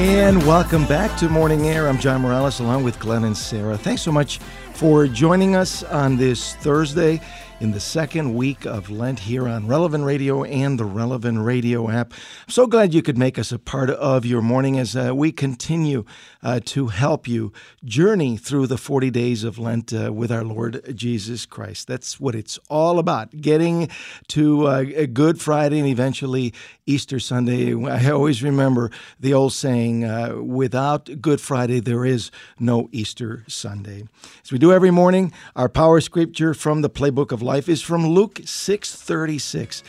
And 0.04 0.46
welcome 0.46 0.84
back 0.84 1.18
to 1.20 1.30
Morning 1.30 1.66
Air. 1.68 1.88
I'm 1.88 1.98
John 1.98 2.20
Morales 2.20 2.60
along 2.60 2.84
with 2.84 3.00
Glenn 3.00 3.24
and 3.24 3.34
Sarah. 3.34 3.78
Thanks 3.78 4.02
so 4.02 4.12
much 4.12 4.36
for 4.74 5.06
joining 5.06 5.56
us 5.56 5.82
on 5.82 6.18
this 6.18 6.56
Thursday 6.56 7.22
in 7.60 7.70
the 7.70 7.80
second 7.80 8.34
week 8.34 8.66
of 8.66 8.90
Lent 8.90 9.20
here 9.20 9.46
on 9.46 9.68
Relevant 9.68 10.04
Radio 10.04 10.42
and 10.42 10.78
the 10.78 10.84
Relevant 10.84 11.38
Radio 11.38 11.88
app. 11.88 12.12
I'm 12.12 12.50
so 12.50 12.66
glad 12.66 12.92
you 12.92 13.00
could 13.00 13.16
make 13.16 13.38
us 13.38 13.52
a 13.52 13.58
part 13.58 13.90
of 13.90 14.26
your 14.26 14.42
morning 14.42 14.78
as 14.78 14.96
uh, 14.96 15.14
we 15.14 15.30
continue 15.30 16.04
uh, 16.42 16.60
to 16.64 16.88
help 16.88 17.28
you 17.28 17.52
journey 17.84 18.36
through 18.36 18.66
the 18.66 18.76
40 18.76 19.10
days 19.10 19.44
of 19.44 19.58
Lent 19.58 19.92
uh, 19.92 20.12
with 20.12 20.32
our 20.32 20.42
Lord 20.42 20.82
Jesus 20.96 21.46
Christ. 21.46 21.86
That's 21.86 22.18
what 22.18 22.34
it's 22.34 22.58
all 22.68 22.98
about 22.98 23.40
getting 23.40 23.88
to 24.28 24.66
uh, 24.66 24.84
Good 25.12 25.40
Friday 25.40 25.78
and 25.78 25.88
eventually 25.88 26.52
Easter 26.86 27.20
Sunday. 27.20 27.72
I 27.74 28.10
always 28.10 28.42
remember 28.42 28.90
the 29.20 29.32
old 29.32 29.52
saying, 29.52 30.04
uh, 30.04 30.36
without 30.42 31.08
Good 31.20 31.40
Friday, 31.40 31.80
there 31.80 32.04
is 32.04 32.30
no 32.58 32.88
Easter 32.90 33.44
Sunday. 33.46 34.04
As 34.42 34.50
we 34.50 34.58
do 34.58 34.72
every 34.72 34.90
morning, 34.90 35.32
our 35.54 35.68
power 35.68 36.00
scripture 36.00 36.52
from 36.52 36.82
the 36.82 36.90
playbook 36.90 37.30
of 37.30 37.43
life 37.44 37.68
is 37.68 37.82
from 37.82 38.06
Luke 38.06 38.40
6:36. 38.44 39.82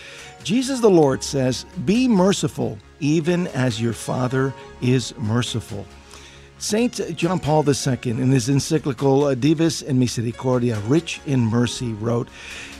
Jesus 0.43 0.81
the 0.81 0.89
Lord 0.89 1.23
says, 1.23 1.65
"Be 1.85 2.07
merciful, 2.07 2.77
even 2.99 3.47
as 3.47 3.81
your 3.81 3.93
Father 3.93 4.53
is 4.81 5.13
merciful." 5.17 5.85
Saint 6.57 6.99
John 7.15 7.39
Paul 7.39 7.65
II, 7.67 8.11
in 8.11 8.31
his 8.31 8.47
encyclical 8.47 9.25
uh, 9.25 9.35
Dives 9.35 9.81
in 9.81 9.99
Misericordia, 9.99 10.79
Rich 10.87 11.19
in 11.25 11.41
Mercy, 11.41 11.93
wrote, 11.93 12.29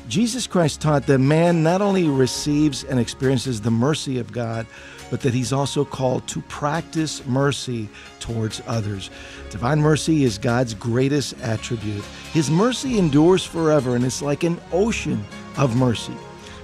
Jesus 0.07 0.45
Christ 0.45 0.81
taught 0.81 1.07
that 1.07 1.19
man 1.19 1.63
not 1.63 1.81
only 1.81 2.07
receives 2.07 2.83
and 2.83 2.99
experiences 2.99 3.61
the 3.61 3.71
mercy 3.71 4.19
of 4.19 4.31
God, 4.31 4.67
but 5.09 5.21
that 5.21 5.33
he's 5.33 5.53
also 5.53 5.85
called 5.85 6.27
to 6.27 6.41
practice 6.41 7.25
mercy 7.25 7.89
towards 8.19 8.61
others. 8.67 9.09
Divine 9.49 9.79
mercy 9.79 10.23
is 10.23 10.37
God's 10.37 10.73
greatest 10.73 11.39
attribute. 11.41 12.03
His 12.33 12.49
mercy 12.49 12.97
endures 12.97 13.43
forever, 13.43 13.95
and 13.95 14.03
it's 14.03 14.21
like 14.21 14.43
an 14.43 14.59
ocean 14.71 15.23
of 15.57 15.75
mercy. 15.75 16.15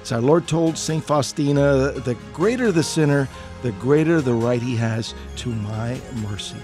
As 0.02 0.12
our 0.12 0.22
Lord 0.22 0.48
told 0.48 0.78
St. 0.78 1.04
Faustina, 1.04 1.92
the 1.92 2.18
greater 2.34 2.72
the 2.72 2.84
sinner, 2.84 3.30
the 3.62 3.72
greater 3.74 4.22
the 4.22 4.34
right 4.34 4.62
he 4.62 4.76
has 4.76 5.14
to 5.38 5.50
my 5.50 6.00
mercy. 6.28 6.58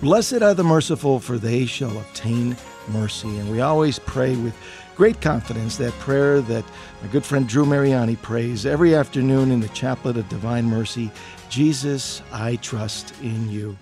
Blessed 0.00 0.42
are 0.42 0.54
the 0.54 0.64
merciful, 0.64 1.20
for 1.20 1.38
they 1.38 1.66
shall 1.66 1.96
obtain 1.98 2.56
mercy. 2.88 3.28
And 3.38 3.50
we 3.50 3.60
always 3.60 3.98
pray 3.98 4.34
with 4.34 4.56
great 4.96 5.20
confidence 5.20 5.76
that 5.76 5.92
prayer 5.94 6.40
that 6.40 6.64
my 7.02 7.08
good 7.08 7.24
friend 7.24 7.48
Drew 7.48 7.64
Mariani 7.64 8.16
prays 8.16 8.66
every 8.66 8.94
afternoon 8.94 9.50
in 9.50 9.60
the 9.60 9.68
Chaplet 9.68 10.16
of 10.16 10.28
Divine 10.28 10.66
Mercy 10.66 11.10
Jesus, 11.48 12.22
I 12.32 12.56
trust 12.56 13.12
in 13.22 13.50
you. 13.50 13.76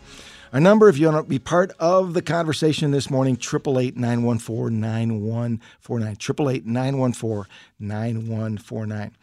Our 0.54 0.60
number, 0.60 0.88
if 0.88 0.96
you 0.96 1.06
want 1.06 1.26
to 1.26 1.28
be 1.28 1.38
part 1.38 1.72
of 1.78 2.14
the 2.14 2.22
conversation 2.22 2.90
this 2.90 3.10
morning, 3.10 3.34
888 3.34 3.98
914 3.98 4.80
9149. 4.80 5.60
888 6.08 6.66
914 6.66 7.44
9149. 7.80 9.14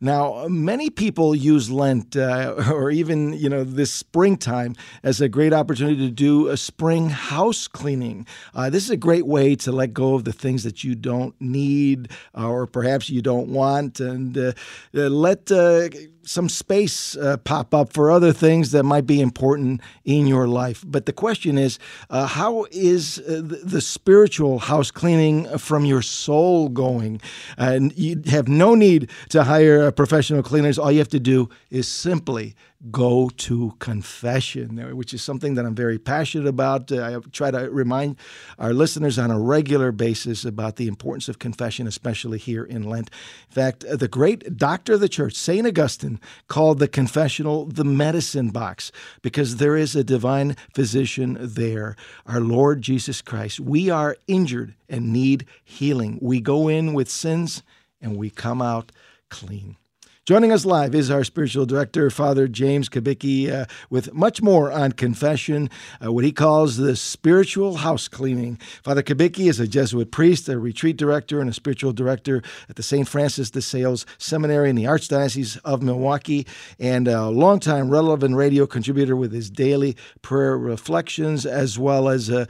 Now, 0.00 0.46
many 0.48 0.90
people 0.90 1.34
use 1.34 1.70
Lent 1.70 2.16
uh, 2.16 2.54
or 2.70 2.90
even, 2.90 3.32
you 3.32 3.48
know, 3.48 3.64
this 3.64 3.92
springtime 3.92 4.76
as 5.02 5.20
a 5.20 5.28
great 5.28 5.52
opportunity 5.52 5.96
to 6.06 6.10
do 6.10 6.48
a 6.48 6.56
spring 6.56 7.08
house 7.08 7.68
cleaning. 7.68 8.26
Uh, 8.54 8.68
this 8.68 8.84
is 8.84 8.90
a 8.90 8.96
great 8.96 9.26
way 9.26 9.54
to 9.56 9.72
let 9.72 9.94
go 9.94 10.14
of 10.14 10.24
the 10.24 10.32
things 10.32 10.64
that 10.64 10.84
you 10.84 10.94
don't 10.94 11.34
need 11.40 12.10
or 12.34 12.66
perhaps 12.66 13.08
you 13.08 13.22
don't 13.22 13.48
want 13.48 14.00
and 14.00 14.36
uh, 14.36 14.52
uh 14.94 15.08
let 15.08 15.50
uh, 15.50 15.88
some 16.24 16.48
space 16.48 17.16
uh, 17.16 17.36
pop 17.38 17.74
up 17.74 17.92
for 17.92 18.10
other 18.10 18.32
things 18.32 18.70
that 18.72 18.84
might 18.84 19.06
be 19.06 19.20
important 19.20 19.80
in 20.04 20.26
your 20.26 20.46
life. 20.46 20.84
But 20.86 21.06
the 21.06 21.12
question 21.12 21.58
is, 21.58 21.78
uh, 22.10 22.26
how 22.26 22.66
is 22.70 23.18
uh, 23.20 23.42
the, 23.42 23.80
spiritual 23.80 24.60
house 24.60 24.90
cleaning 24.90 25.58
from 25.58 25.84
your 25.84 26.02
soul 26.02 26.68
going? 26.68 27.20
And 27.58 27.92
you 28.02 28.20
have 28.26 28.48
no 28.48 28.74
need 28.74 29.10
to 29.30 29.44
hire 29.44 29.90
professional 29.92 30.42
cleaners. 30.42 30.78
All 30.78 30.90
you 30.90 30.98
have 30.98 31.08
to 31.08 31.20
do 31.20 31.48
is 31.70 31.88
simply 31.88 32.54
go 32.90 33.30
to 33.36 33.74
confession, 33.78 34.96
which 34.96 35.14
is 35.14 35.22
something 35.22 35.54
that 35.54 35.64
I'm 35.64 35.74
very 35.74 35.98
passionate 35.98 36.48
about. 36.48 36.90
Uh, 36.90 37.02
I 37.02 37.30
try 37.30 37.50
to 37.50 37.70
remind 37.70 38.16
our 38.58 38.72
listeners 38.72 39.18
on 39.18 39.30
a 39.30 39.38
regular 39.38 39.92
basis 39.92 40.44
about 40.44 40.76
the 40.76 40.88
importance 40.88 41.28
of 41.28 41.38
confession, 41.38 41.86
especially 41.86 42.38
here 42.38 42.64
in 42.64 42.82
Lent. 42.82 43.10
In 43.48 43.54
fact, 43.54 43.84
uh, 43.84 43.96
the 43.96 44.08
great 44.08 44.56
doctor 44.56 44.94
of 44.94 45.00
the 45.00 45.08
church, 45.08 45.34
St. 45.34 45.66
Augustine, 45.66 46.18
called 46.48 46.80
the 46.80 46.88
confessional 46.88 47.66
the 47.66 47.84
medicine 47.84 48.50
box 48.50 48.90
because 49.22 49.56
there 49.56 49.76
is 49.76 49.94
a 49.94 50.02
divine 50.02 50.56
physician 50.74 51.38
there, 51.40 51.94
our 52.26 52.40
Lord 52.40 52.82
Jesus 52.82 53.22
Christ. 53.22 53.60
We 53.60 53.90
are 53.90 54.16
injured 54.26 54.74
and 54.88 55.12
need 55.12 55.46
healing. 55.64 56.18
We 56.20 56.40
go 56.40 56.68
in 56.68 56.94
with 56.94 57.08
sins 57.08 57.62
and 58.00 58.16
we 58.16 58.28
come 58.28 58.60
out 58.60 58.90
clean. 59.30 59.76
Joining 60.24 60.52
us 60.52 60.64
live 60.64 60.94
is 60.94 61.10
our 61.10 61.24
spiritual 61.24 61.66
director, 61.66 62.08
Father 62.08 62.46
James 62.46 62.88
Kubicki, 62.88 63.50
uh, 63.50 63.66
with 63.90 64.14
much 64.14 64.40
more 64.40 64.70
on 64.70 64.92
confession, 64.92 65.68
uh, 66.00 66.12
what 66.12 66.22
he 66.22 66.30
calls 66.30 66.76
the 66.76 66.94
spiritual 66.94 67.78
house 67.78 68.06
cleaning. 68.06 68.56
Father 68.84 69.02
Kubicki 69.02 69.48
is 69.48 69.58
a 69.58 69.66
Jesuit 69.66 70.12
priest, 70.12 70.48
a 70.48 70.60
retreat 70.60 70.96
director, 70.96 71.40
and 71.40 71.50
a 71.50 71.52
spiritual 71.52 71.92
director 71.92 72.40
at 72.68 72.76
the 72.76 72.84
St. 72.84 73.08
Francis 73.08 73.50
de 73.50 73.60
Sales 73.60 74.06
Seminary 74.16 74.70
in 74.70 74.76
the 74.76 74.84
Archdiocese 74.84 75.58
of 75.64 75.82
Milwaukee, 75.82 76.46
and 76.78 77.08
a 77.08 77.28
longtime 77.28 77.90
relevant 77.90 78.36
radio 78.36 78.64
contributor 78.64 79.16
with 79.16 79.32
his 79.32 79.50
daily 79.50 79.96
prayer 80.22 80.56
reflections, 80.56 81.44
as 81.44 81.80
well 81.80 82.08
as 82.08 82.30
a 82.30 82.46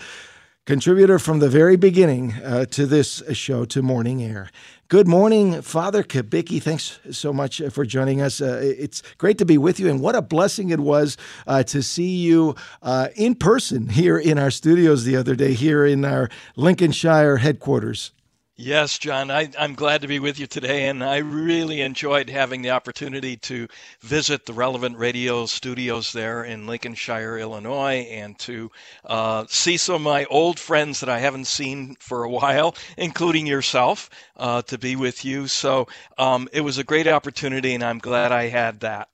contributor 0.65 1.19
from 1.19 1.41
the 1.41 1.49
very 1.49 1.77
beginning 1.77 2.33
uh, 2.35 2.65
to 2.67 2.87
this 2.87 3.23
show, 3.33 3.65
to 3.65 3.83
Morning 3.83 4.23
Air. 4.23 4.51
Good 4.89 5.09
morning, 5.09 5.61
Father 5.63 6.03
Kubicki. 6.03 6.63
Thanks 6.63 7.01
so 7.11 7.33
much 7.33 7.61
for 7.71 7.85
joining 7.85 8.21
us. 8.21 8.41
Uh, 8.41 8.61
it's 8.63 9.03
great 9.19 9.39
to 9.39 9.45
be 9.45 9.59
with 9.59 9.81
you, 9.81 9.89
and 9.89 10.01
what 10.01 10.15
a 10.15 10.23
blessing 10.23 10.71
it 10.71 10.81
was 10.81 11.17
uh, 11.47 11.63
to 11.65 11.83
see 11.83 12.17
you 12.17 12.55
uh, 12.83 13.09
in 13.17 13.35
person 13.35 13.89
here 13.89 14.19
in 14.19 14.39
our 14.39 14.51
studios 14.51 15.05
the 15.05 15.17
other 15.17 15.35
day, 15.35 15.55
here 15.55 15.85
in 15.85 16.05
our 16.05 16.29
Lincolnshire 16.57 17.39
headquarters. 17.39 18.13
Yes, 18.57 18.99
John, 18.99 19.31
I, 19.31 19.51
am 19.59 19.75
glad 19.75 20.03
to 20.03 20.09
be 20.09 20.19
with 20.19 20.39
you 20.39 20.47
today, 20.47 20.89
and 20.89 21.03
I 21.03 21.19
really 21.19 21.81
enjoyed 21.81 22.29
having 22.31 22.63
the 22.63 22.71
opportunity 22.71 23.37
to 23.39 23.67
visit 24.01 24.47
the 24.47 24.53
relevant 24.53 24.97
radio 24.99 25.47
studios 25.47 26.13
there 26.13 26.45
in 26.45 26.67
Lincolnshire, 26.67 27.39
Illinois, 27.39 28.07
and 28.11 28.39
to 28.41 28.71
uh, 29.05 29.45
see 29.49 29.77
some 29.77 29.97
of 29.97 30.01
my 30.03 30.25
old 30.27 30.59
friends 30.59 31.01
that 31.01 31.09
I 31.09 31.19
haven't 31.19 31.47
seen 31.47 31.97
for 31.99 32.25
a 32.25 32.31
while, 32.39 32.75
including 32.97 33.47
yourself, 33.47 34.09
uh, 34.37 34.63
to 34.63 34.79
be 34.79 34.97
with 34.97 35.25
you. 35.25 35.47
So 35.49 35.89
um, 36.19 36.49
it 36.53 36.61
was 36.61 36.79
a 36.79 36.85
great 36.85 37.07
opportunity, 37.09 37.75
and 37.75 37.83
I'm 37.85 37.99
glad 37.99 38.33
I 38.33 38.49
had 38.49 38.81
that. 38.81 39.09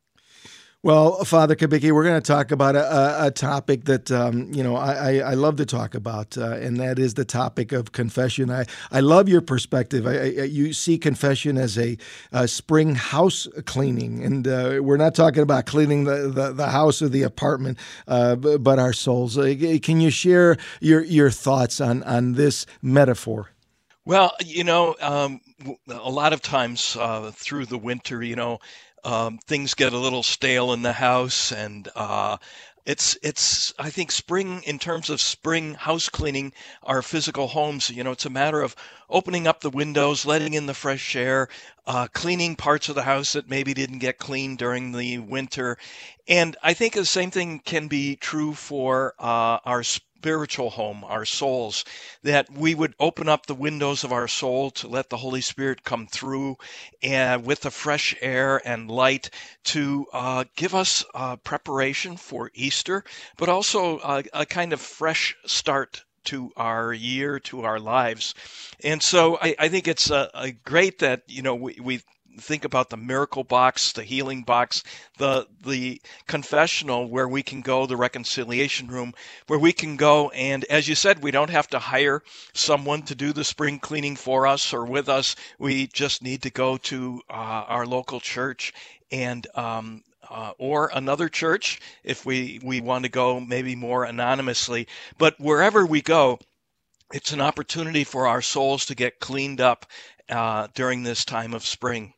Well, 0.85 1.25
Father 1.25 1.57
Kubicki, 1.57 1.91
we're 1.91 2.05
going 2.05 2.23
to 2.23 2.33
talk 2.33 2.53
about 2.53 2.77
a, 2.77 3.27
a, 3.27 3.31
topic 3.33 3.87
that 3.87 4.13
um, 4.13 4.53
you 4.53 4.63
know 4.63 4.77
I, 4.77 5.17
I, 5.17 5.35
love 5.35 5.57
to 5.57 5.67
talk 5.67 5.97
about, 5.97 6.39
uh, 6.39 6.53
and 6.53 6.77
that 6.77 7.01
is 7.01 7.15
the 7.15 7.25
topic 7.25 7.73
of 7.73 7.91
confession. 7.91 8.49
I, 8.49 8.65
I 8.93 9.01
love 9.01 9.29
your 9.29 9.41
perspective. 9.41 10.07
I, 10.07 10.13
I, 10.13 10.27
you 10.45 10.73
see 10.73 10.97
confession 10.97 11.59
as 11.59 11.77
a, 11.77 11.99
a 12.31 12.47
spring 12.47 12.95
house 12.95 13.49
cleaning, 13.67 14.23
and 14.23 14.47
uh, 14.47 14.79
we're 14.81 14.99
not 14.99 15.17
talking 15.17 15.43
about 15.43 15.67
cleaning 15.67 16.05
the, 16.05 16.31
the, 16.33 16.53
the 16.53 16.69
house 16.69 17.03
or 17.03 17.09
the 17.09 17.25
apartment, 17.25 17.77
uh, 18.07 18.37
but 18.37 18.79
our 18.79 18.93
souls. 18.93 19.37
Uh, 19.37 19.57
Can 19.83 20.01
you 20.01 20.11
share 20.11 20.59
your 20.81 21.03
your 21.03 21.31
thoughts 21.31 21.81
on 21.81 22.05
on 22.05 22.35
this 22.35 22.67
metaphor? 22.83 23.51
Well, 24.05 24.33
you 24.43 24.65
know, 24.65 24.97
um, 25.03 25.41
a 25.87 26.11
lot 26.11 26.33
of 26.33 26.41
times 26.41 26.97
uh, 26.99 27.31
through 27.35 27.67
the 27.67 27.77
winter, 27.77 28.23
you 28.23 28.37
know, 28.37 28.59
um, 29.05 29.39
things 29.39 29.75
get 29.75 29.93
a 29.93 29.99
little 29.99 30.23
stale 30.23 30.73
in 30.73 30.83
the 30.83 30.93
house, 30.93 31.53
and 31.53 31.89
uh, 31.95 32.37
it's 32.85 33.17
it's 33.23 33.75
I 33.79 33.91
think 33.91 34.11
spring 34.11 34.63
in 34.65 34.79
terms 34.79 35.11
of 35.11 35.21
spring 35.21 35.75
house 35.75 36.09
cleaning 36.09 36.53
our 36.83 37.03
physical 37.03 37.49
homes. 37.49 37.91
You 37.91 38.05
know, 38.05 38.13
it's 38.13 38.27
a 38.27 38.31
matter 38.31 38.63
of 38.63 38.75
opening 39.11 39.47
up 39.47 39.61
the 39.61 39.71
windows, 39.71 40.25
letting 40.25 40.55
in 40.55 40.67
the 40.67 40.75
fresh 40.75 41.15
air, 41.15 41.49
uh, 41.87 42.09
cleaning 42.13 42.57
parts 42.57 42.89
of 42.89 42.95
the 42.95 43.03
house 43.03 43.33
that 43.33 43.49
maybe 43.49 43.75
didn't 43.75 43.99
get 43.99 44.19
cleaned 44.19 44.59
during 44.59 44.93
the 44.93 45.19
winter, 45.19 45.79
and 46.27 46.57
I 46.63 46.75
think 46.75 46.95
the 46.95 47.05
same 47.05 47.31
thing 47.31 47.61
can 47.61 47.89
be 47.89 48.17
true 48.17 48.55
for 48.55 49.15
uh, 49.19 49.59
our 49.65 49.83
spiritual 50.19 50.71
home, 50.71 51.05
our 51.05 51.25
souls, 51.25 51.85
that 52.25 52.51
we 52.51 52.75
would 52.75 52.93
open 52.99 53.29
up 53.29 53.47
the 53.47 53.55
windows 53.55 54.03
of 54.03 54.13
our 54.13 54.27
soul 54.27 54.69
to 54.69 54.89
let 54.89 55.09
the 55.11 55.17
Holy 55.17 55.41
Spirit 55.41 55.85
come 55.85 56.09
through 56.09 56.57
and 57.03 57.47
with 57.47 57.61
the 57.61 57.71
fresh 57.71 58.17
air 58.21 58.61
and 58.67 58.91
light 58.91 59.31
to 59.63 60.07
uh, 60.13 60.45
give 60.57 60.75
us 60.75 61.05
uh, 61.15 61.37
preparation 61.37 62.17
for 62.17 62.51
Easter, 62.55 63.05
but 63.37 63.49
also 63.49 64.01
a, 64.01 64.25
a 64.33 64.45
kind 64.45 64.73
of 64.73 64.81
fresh 64.81 65.37
start 65.47 66.03
to 66.25 66.51
our 66.57 66.93
year, 66.93 67.39
to 67.39 67.63
our 67.63 67.79
lives. 67.79 68.35
And 68.83 69.01
so 69.01 69.39
I, 69.41 69.55
I 69.57 69.69
think 69.69 69.87
it's 69.87 70.11
uh, 70.11 70.51
great 70.65 70.99
that, 70.99 71.23
you 71.29 71.43
know, 71.43 71.55
we, 71.55 71.79
we 71.81 72.01
think 72.39 72.65
about 72.65 72.91
the 72.91 72.97
miracle 72.97 73.45
box, 73.45 73.93
the 73.93 74.05
healing 74.05 74.43
box, 74.43 74.83
the 75.19 75.47
the 75.65 76.01
confessional 76.27 77.09
where 77.09 77.29
we 77.29 77.43
can 77.43 77.61
go, 77.61 77.87
the 77.87 77.97
reconciliation 77.97 78.89
room 78.89 79.15
where 79.47 79.59
we 79.59 79.73
can 79.73 79.97
go 79.97 80.31
and 80.31 80.65
as 80.67 80.89
you 80.89 80.95
said, 80.95 81.23
we 81.23 81.31
don't 81.31 81.51
have 81.51 81.69
to 81.69 81.79
hire 81.79 82.23
someone 82.53 83.03
to 83.03 83.15
do 83.15 83.33
the 83.33 83.45
spring 83.45 83.79
cleaning 83.79 84.17
for 84.17 84.47
us 84.47 84.73
or 84.73 84.85
with 84.85 85.09
us. 85.09 85.37
We 85.59 85.87
just 85.89 86.23
need 86.23 86.43
to 86.43 86.51
go 86.51 86.77
to 86.77 87.23
uh, 87.29 87.33
our 87.33 87.87
local 87.87 88.21
church 88.21 88.73
and 89.11 89.47
um, 89.55 90.03
uh, 90.31 90.53
or 90.59 90.91
another 90.93 91.29
church 91.29 91.81
if 92.05 92.27
we, 92.27 92.61
we 92.63 92.81
want 92.81 93.05
to 93.05 93.11
go 93.11 93.41
maybe 93.41 93.75
more 93.75 94.05
anonymously. 94.05 94.87
But 95.17 95.39
wherever 95.41 95.87
we 95.87 96.03
go, 96.03 96.39
it's 97.13 97.33
an 97.33 97.41
opportunity 97.41 98.05
for 98.05 98.27
our 98.27 98.43
souls 98.43 98.85
to 98.87 98.95
get 98.95 99.21
cleaned 99.21 99.61
up 99.61 99.87
uh, 100.29 100.69
during 100.75 101.03
this 101.03 101.25
time 101.25 101.55
of 101.55 101.65
spring. 101.65 102.13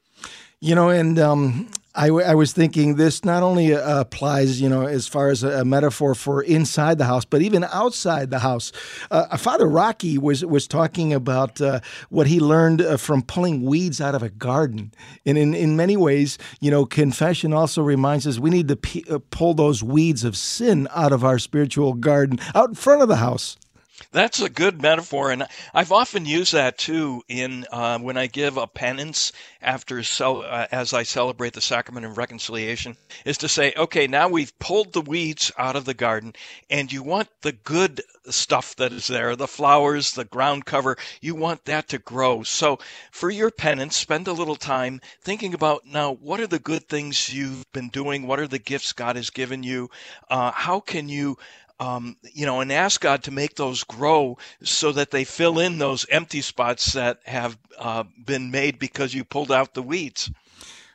You 0.62 0.74
know, 0.74 0.90
and 0.90 1.18
um, 1.18 1.70
I, 1.94 2.08
w- 2.08 2.26
I 2.26 2.34
was 2.34 2.52
thinking 2.52 2.96
this 2.96 3.24
not 3.24 3.42
only 3.42 3.74
uh, 3.74 4.00
applies, 4.00 4.60
you 4.60 4.68
know, 4.68 4.86
as 4.86 5.08
far 5.08 5.30
as 5.30 5.42
a, 5.42 5.60
a, 5.60 5.64
metaphor 5.64 6.14
for 6.14 6.42
inside 6.42 6.98
the 6.98 7.06
house, 7.06 7.24
but 7.24 7.40
even 7.40 7.64
outside 7.64 8.28
the 8.28 8.40
house. 8.40 8.70
Uh, 9.10 9.38
Father 9.38 9.66
Rocky 9.66 10.18
was 10.18 10.44
was 10.44 10.68
talking 10.68 11.14
about 11.14 11.62
uh, 11.62 11.80
what 12.10 12.26
he 12.26 12.40
learned 12.40 12.82
uh, 12.82 12.98
from 12.98 13.22
pulling 13.22 13.62
weeds 13.62 14.02
out 14.02 14.14
of 14.14 14.22
a 14.22 14.28
garden, 14.28 14.92
and 15.24 15.38
in, 15.38 15.54
in 15.54 15.76
many 15.76 15.96
ways, 15.96 16.36
you 16.60 16.70
know, 16.70 16.84
confession 16.84 17.54
also 17.54 17.80
reminds 17.82 18.26
us 18.26 18.38
we 18.38 18.50
need 18.50 18.68
to 18.68 18.76
p- 18.76 19.06
uh, 19.08 19.18
pull 19.30 19.54
those 19.54 19.82
weeds 19.82 20.24
of 20.24 20.36
sin 20.36 20.88
out 20.94 21.12
of 21.12 21.24
our 21.24 21.38
spiritual 21.38 21.94
garden, 21.94 22.38
out 22.54 22.68
in 22.68 22.74
front 22.74 23.00
of 23.00 23.08
the 23.08 23.16
house. 23.16 23.56
That's 24.12 24.40
a 24.40 24.50
good 24.50 24.82
metaphor, 24.82 25.30
and 25.30 25.46
I've 25.72 25.92
often 25.92 26.26
used 26.26 26.52
that 26.52 26.78
too 26.78 27.22
in 27.28 27.64
uh, 27.70 28.00
when 28.00 28.16
I 28.16 28.26
give 28.26 28.56
a 28.56 28.66
penance 28.66 29.30
after 29.62 30.02
cel- 30.02 30.42
uh, 30.42 30.66
as 30.72 30.92
I 30.92 31.04
celebrate 31.04 31.52
the 31.52 31.60
sacrament 31.60 32.04
of 32.04 32.18
reconciliation, 32.18 32.96
is 33.24 33.38
to 33.38 33.48
say, 33.48 33.72
okay, 33.76 34.08
now 34.08 34.28
we've 34.28 34.58
pulled 34.58 34.92
the 34.92 35.00
weeds 35.00 35.52
out 35.56 35.76
of 35.76 35.84
the 35.84 35.94
garden, 35.94 36.32
and 36.68 36.92
you 36.92 37.04
want 37.04 37.28
the 37.42 37.52
good 37.52 38.02
stuff 38.28 38.74
that 38.76 38.92
is 38.92 39.06
there, 39.06 39.36
the 39.36 39.46
flowers, 39.46 40.12
the 40.12 40.24
ground 40.24 40.64
cover, 40.64 40.96
you 41.20 41.36
want 41.36 41.64
that 41.66 41.88
to 41.88 41.98
grow. 41.98 42.42
So 42.42 42.80
for 43.12 43.30
your 43.30 43.50
penance, 43.52 43.96
spend 43.96 44.26
a 44.26 44.32
little 44.32 44.56
time 44.56 45.00
thinking 45.22 45.54
about 45.54 45.86
now 45.86 46.14
what 46.14 46.40
are 46.40 46.48
the 46.48 46.58
good 46.58 46.88
things 46.88 47.32
you've 47.32 47.64
been 47.72 47.88
doing, 47.88 48.26
what 48.26 48.40
are 48.40 48.48
the 48.48 48.58
gifts 48.58 48.92
God 48.92 49.14
has 49.14 49.30
given 49.30 49.62
you, 49.62 49.88
uh, 50.28 50.50
how 50.50 50.80
can 50.80 51.08
you 51.08 51.36
um, 51.80 52.16
you 52.34 52.44
know, 52.44 52.60
and 52.60 52.70
ask 52.70 53.00
God 53.00 53.24
to 53.24 53.30
make 53.30 53.56
those 53.56 53.82
grow 53.84 54.36
so 54.62 54.92
that 54.92 55.10
they 55.10 55.24
fill 55.24 55.58
in 55.58 55.78
those 55.78 56.06
empty 56.10 56.42
spots 56.42 56.92
that 56.92 57.20
have 57.24 57.58
uh, 57.78 58.04
been 58.24 58.50
made 58.50 58.78
because 58.78 59.14
you 59.14 59.24
pulled 59.24 59.50
out 59.50 59.72
the 59.72 59.82
weeds. 59.82 60.30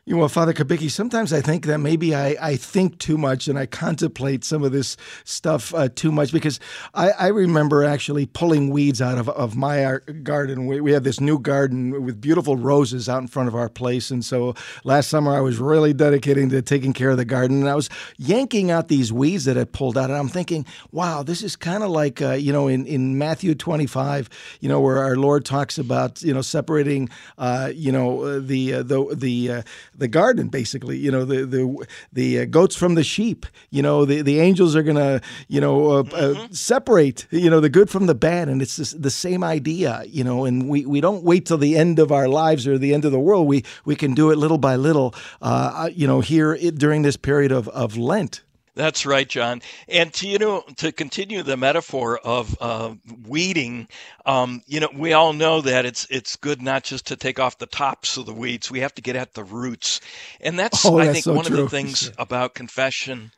You 0.07 0.15
know, 0.15 0.27
Father 0.27 0.53
Kubicki, 0.53 0.91
sometimes 0.91 1.33
I 1.33 1.41
think 1.41 1.65
that 1.65 1.79
maybe 1.79 2.13
I, 2.13 2.35
I 2.39 2.55
think 2.57 2.99
too 2.99 3.17
much 3.17 3.47
and 3.47 3.57
I 3.57 3.65
contemplate 3.65 4.43
some 4.43 4.63
of 4.63 4.71
this 4.71 4.97
stuff 5.23 5.73
uh, 5.73 5.89
too 5.95 6.11
much 6.11 6.31
because 6.31 6.59
I, 6.93 7.09
I 7.09 7.27
remember 7.29 7.83
actually 7.83 8.27
pulling 8.27 8.69
weeds 8.69 9.01
out 9.01 9.17
of, 9.17 9.29
of 9.29 9.55
my 9.55 9.97
garden. 10.21 10.67
We, 10.67 10.79
we 10.79 10.91
have 10.91 11.03
this 11.03 11.19
new 11.19 11.39
garden 11.39 12.03
with 12.05 12.21
beautiful 12.21 12.55
roses 12.55 13.09
out 13.09 13.23
in 13.23 13.27
front 13.27 13.47
of 13.47 13.55
our 13.55 13.67
place. 13.67 14.11
And 14.11 14.23
so 14.23 14.53
last 14.83 15.09
summer 15.09 15.35
I 15.35 15.41
was 15.41 15.57
really 15.57 15.91
dedicating 15.91 16.49
to 16.49 16.61
taking 16.61 16.93
care 16.93 17.09
of 17.09 17.17
the 17.17 17.25
garden 17.25 17.61
and 17.61 17.67
I 17.67 17.73
was 17.73 17.89
yanking 18.19 18.69
out 18.69 18.89
these 18.89 19.11
weeds 19.11 19.45
that 19.45 19.57
I 19.57 19.63
pulled 19.63 19.97
out. 19.97 20.11
And 20.11 20.19
I'm 20.19 20.29
thinking, 20.29 20.67
wow, 20.91 21.23
this 21.23 21.41
is 21.41 21.55
kind 21.55 21.81
of 21.81 21.89
like, 21.89 22.21
uh, 22.21 22.33
you 22.33 22.53
know, 22.53 22.67
in, 22.67 22.85
in 22.85 23.17
Matthew 23.17 23.55
25, 23.55 24.29
you 24.59 24.69
know, 24.69 24.79
where 24.79 24.99
our 24.99 25.15
Lord 25.15 25.45
talks 25.45 25.79
about, 25.79 26.21
you 26.21 26.31
know, 26.35 26.43
separating, 26.43 27.09
uh, 27.39 27.71
you 27.73 27.91
know, 27.91 28.39
the, 28.39 28.75
uh, 28.75 28.83
the, 28.83 29.15
the, 29.15 29.51
uh, 29.51 29.61
the 29.97 30.07
garden, 30.07 30.47
basically. 30.47 30.97
You 30.97 31.11
know, 31.11 31.25
the 31.25 31.45
the 31.45 31.87
the 32.13 32.39
uh, 32.39 32.45
goats 32.45 32.75
from 32.75 32.95
the 32.95 33.03
sheep. 33.03 33.45
You 33.69 33.81
know, 33.81 34.05
the 34.05 34.21
the 34.21 34.39
angels 34.39 34.75
are 34.75 34.83
gonna 34.83 35.21
you 35.47 35.61
know 35.61 35.91
uh, 35.91 35.99
uh 35.99 36.03
mm-hmm. 36.03 36.41
uh, 36.41 36.47
separate 36.51 37.27
you 37.31 37.49
know 37.49 37.59
the 37.59 37.69
good 37.69 37.89
from 37.89 38.05
the 38.05 38.15
bad, 38.15 38.49
and 38.49 38.61
it's 38.61 38.77
the 38.77 39.11
same 39.11 39.43
idea. 39.43 40.03
You 40.07 40.23
know, 40.23 40.45
and 40.45 40.69
we 40.69 40.85
we 40.85 41.01
don't 41.01 41.23
wait 41.23 41.45
till 41.45 41.57
the 41.57 41.77
end 41.77 41.99
of 41.99 42.11
our 42.11 42.27
lives 42.27 42.67
or 42.67 42.77
the 42.77 42.93
end 42.93 43.05
of 43.05 43.11
the 43.11 43.19
world. 43.19 43.47
We 43.47 43.63
we 43.85 43.95
can 43.95 44.13
do 44.13 44.31
it 44.31 44.37
little 44.37 44.57
by 44.57 44.75
little. 44.75 45.13
Uh, 45.41 45.89
you 45.93 46.07
know, 46.07 46.21
here 46.21 46.55
during 46.71 47.01
this 47.01 47.17
period 47.17 47.51
of 47.51 47.67
of 47.69 47.97
Lent. 47.97 48.44
That's 48.75 49.05
right, 49.05 49.27
John. 49.27 49.61
And 49.87 50.13
to 50.15 50.27
you 50.27 50.37
know, 50.37 50.61
to 50.77 50.91
continue 50.91 51.43
the 51.43 51.55
metaphor 51.55 52.17
of 52.17 52.57
uh, 52.59 52.95
weeding, 53.25 53.87
um, 54.25 54.61
you 54.67 54.81
know, 54.81 54.89
we 54.93 55.13
all 55.13 55.31
know 55.31 55.61
that 55.61 55.85
it's 55.85 56.05
it's 56.09 56.35
good 56.35 56.61
not 56.61 56.83
just 56.83 57.07
to 57.07 57.15
take 57.15 57.39
off 57.39 57.57
the 57.57 57.67
tops 57.67 58.17
of 58.17 58.25
the 58.25 58.33
weeds. 58.33 58.69
We 58.69 58.81
have 58.81 58.93
to 58.95 59.01
get 59.01 59.15
at 59.15 59.33
the 59.33 59.45
roots, 59.45 60.01
and 60.41 60.59
that's 60.59 60.85
oh, 60.85 60.97
I 60.97 61.05
that's 61.05 61.13
think 61.13 61.23
so 61.23 61.33
one 61.33 61.45
true. 61.45 61.63
of 61.63 61.63
the 61.63 61.69
things 61.77 62.11
about 62.17 62.53
confession. 62.53 63.31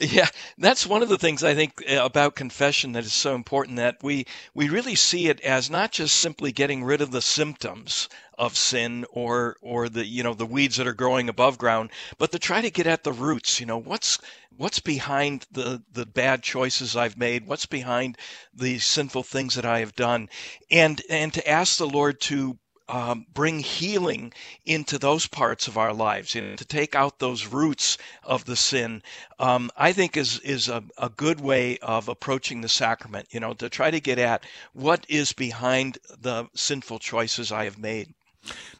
Yeah, 0.00 0.28
that's 0.58 0.86
one 0.86 1.02
of 1.02 1.08
the 1.08 1.18
things 1.18 1.42
I 1.42 1.54
think 1.54 1.82
uh, 1.90 2.04
about 2.04 2.36
confession 2.36 2.92
that 2.92 3.04
is 3.04 3.12
so 3.12 3.34
important 3.34 3.76
that 3.78 3.96
we 4.02 4.26
we 4.54 4.68
really 4.68 4.94
see 4.94 5.28
it 5.28 5.40
as 5.40 5.68
not 5.70 5.90
just 5.92 6.16
simply 6.16 6.52
getting 6.52 6.84
rid 6.84 7.00
of 7.00 7.10
the 7.10 7.22
symptoms 7.22 8.08
of 8.38 8.56
sin 8.56 9.04
or 9.10 9.56
or 9.62 9.88
the 9.88 10.04
you 10.06 10.22
know 10.22 10.34
the 10.34 10.46
weeds 10.46 10.76
that 10.76 10.86
are 10.86 10.94
growing 10.94 11.28
above 11.28 11.58
ground, 11.58 11.90
but 12.18 12.30
to 12.32 12.38
try 12.38 12.60
to 12.60 12.70
get 12.70 12.86
at 12.86 13.04
the 13.04 13.12
roots. 13.12 13.58
You 13.60 13.66
know 13.66 13.78
what's 13.78 14.18
what's 14.56 14.80
behind 14.80 15.46
the 15.50 15.82
the 15.90 16.06
bad 16.06 16.42
choices 16.42 16.94
I've 16.96 17.16
made, 17.18 17.46
what's 17.46 17.66
behind 17.66 18.16
the 18.52 18.78
sinful 18.78 19.24
things 19.24 19.54
that 19.54 19.66
I 19.66 19.80
have 19.80 19.94
done, 19.96 20.28
and 20.70 21.02
and 21.10 21.32
to 21.34 21.48
ask 21.48 21.78
the 21.78 21.88
Lord 21.88 22.20
to 22.22 22.58
um, 22.88 23.26
bring 23.32 23.60
healing 23.60 24.32
into 24.64 24.98
those 24.98 25.26
parts 25.26 25.68
of 25.68 25.78
our 25.78 25.92
lives, 25.92 26.34
and 26.36 26.58
to 26.58 26.64
take 26.64 26.94
out 26.94 27.18
those 27.18 27.46
roots 27.46 27.98
of 28.22 28.44
the 28.44 28.56
sin, 28.56 29.02
um, 29.38 29.70
I 29.76 29.92
think 29.92 30.16
is 30.16 30.38
is 30.40 30.68
a, 30.68 30.82
a 30.98 31.08
good 31.08 31.40
way 31.40 31.78
of 31.78 32.08
approaching 32.08 32.60
the 32.60 32.68
sacrament. 32.68 33.28
You 33.30 33.40
know, 33.40 33.54
to 33.54 33.68
try 33.68 33.90
to 33.90 34.00
get 34.00 34.18
at 34.18 34.44
what 34.72 35.06
is 35.08 35.32
behind 35.32 35.98
the 36.20 36.48
sinful 36.54 36.98
choices 36.98 37.50
I 37.52 37.64
have 37.64 37.78
made. 37.78 38.14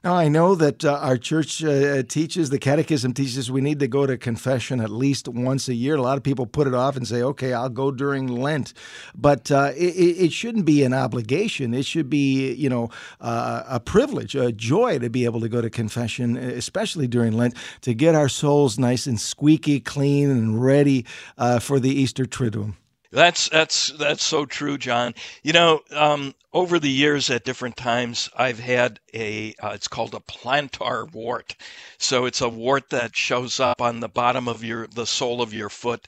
Now, 0.04 0.14
I 0.14 0.28
know 0.28 0.54
that 0.54 0.84
uh, 0.84 0.98
our 1.00 1.16
church 1.16 1.64
uh, 1.64 2.02
teaches, 2.02 2.50
the 2.50 2.58
catechism 2.58 3.14
teaches 3.14 3.50
we 3.50 3.62
need 3.62 3.80
to 3.80 3.88
go 3.88 4.06
to 4.06 4.18
confession 4.18 4.80
at 4.80 4.90
least 4.90 5.28
once 5.28 5.66
a 5.66 5.74
year. 5.74 5.94
A 5.94 6.02
lot 6.02 6.18
of 6.18 6.22
people 6.22 6.44
put 6.46 6.66
it 6.66 6.74
off 6.74 6.96
and 6.96 7.08
say, 7.08 7.22
okay, 7.22 7.54
I'll 7.54 7.70
go 7.70 7.90
during 7.90 8.26
Lent. 8.26 8.74
But 9.14 9.50
uh, 9.50 9.72
it, 9.74 9.94
it, 9.96 10.32
shouldn't 10.32 10.66
be 10.66 10.82
an 10.82 10.92
obligation. 10.92 11.72
It 11.72 11.86
should 11.86 12.10
be, 12.10 12.52
you 12.52 12.68
know, 12.68 12.90
uh, 13.22 13.62
a 13.66 13.80
privilege, 13.80 14.34
a 14.34 14.52
joy 14.52 14.98
to 14.98 15.08
be 15.08 15.24
able 15.24 15.40
to 15.40 15.48
go 15.48 15.62
to 15.62 15.70
confession, 15.70 16.36
especially 16.36 17.06
during 17.06 17.32
Lent, 17.32 17.54
to 17.80 17.94
get 17.94 18.14
our 18.14 18.28
souls 18.28 18.78
nice 18.78 19.06
and 19.06 19.18
squeaky 19.18 19.80
clean 19.80 20.30
and 20.30 20.62
ready 20.62 21.06
uh, 21.38 21.60
for 21.60 21.80
the 21.80 21.88
Easter 21.88 22.26
Triduum. 22.26 22.74
That's 23.14 23.48
that's 23.48 23.92
that's 23.92 24.24
so 24.24 24.44
true, 24.44 24.76
John. 24.76 25.14
You 25.44 25.52
know, 25.52 25.80
um, 25.92 26.34
over 26.54 26.78
the 26.78 26.90
years 26.90 27.28
at 27.30 27.44
different 27.44 27.76
times 27.76 28.30
i've 28.38 28.60
had 28.60 29.00
a 29.14 29.54
uh, 29.62 29.70
it's 29.70 29.88
called 29.88 30.14
a 30.14 30.20
plantar 30.20 31.10
wart. 31.12 31.54
So 31.98 32.26
it's 32.26 32.40
a 32.40 32.48
wart 32.48 32.90
that 32.90 33.16
shows 33.16 33.60
up 33.60 33.80
on 33.80 34.00
the 34.00 34.08
bottom 34.08 34.48
of 34.48 34.64
your 34.64 34.86
the 34.88 35.06
sole 35.06 35.40
of 35.40 35.54
your 35.54 35.68
foot. 35.70 36.06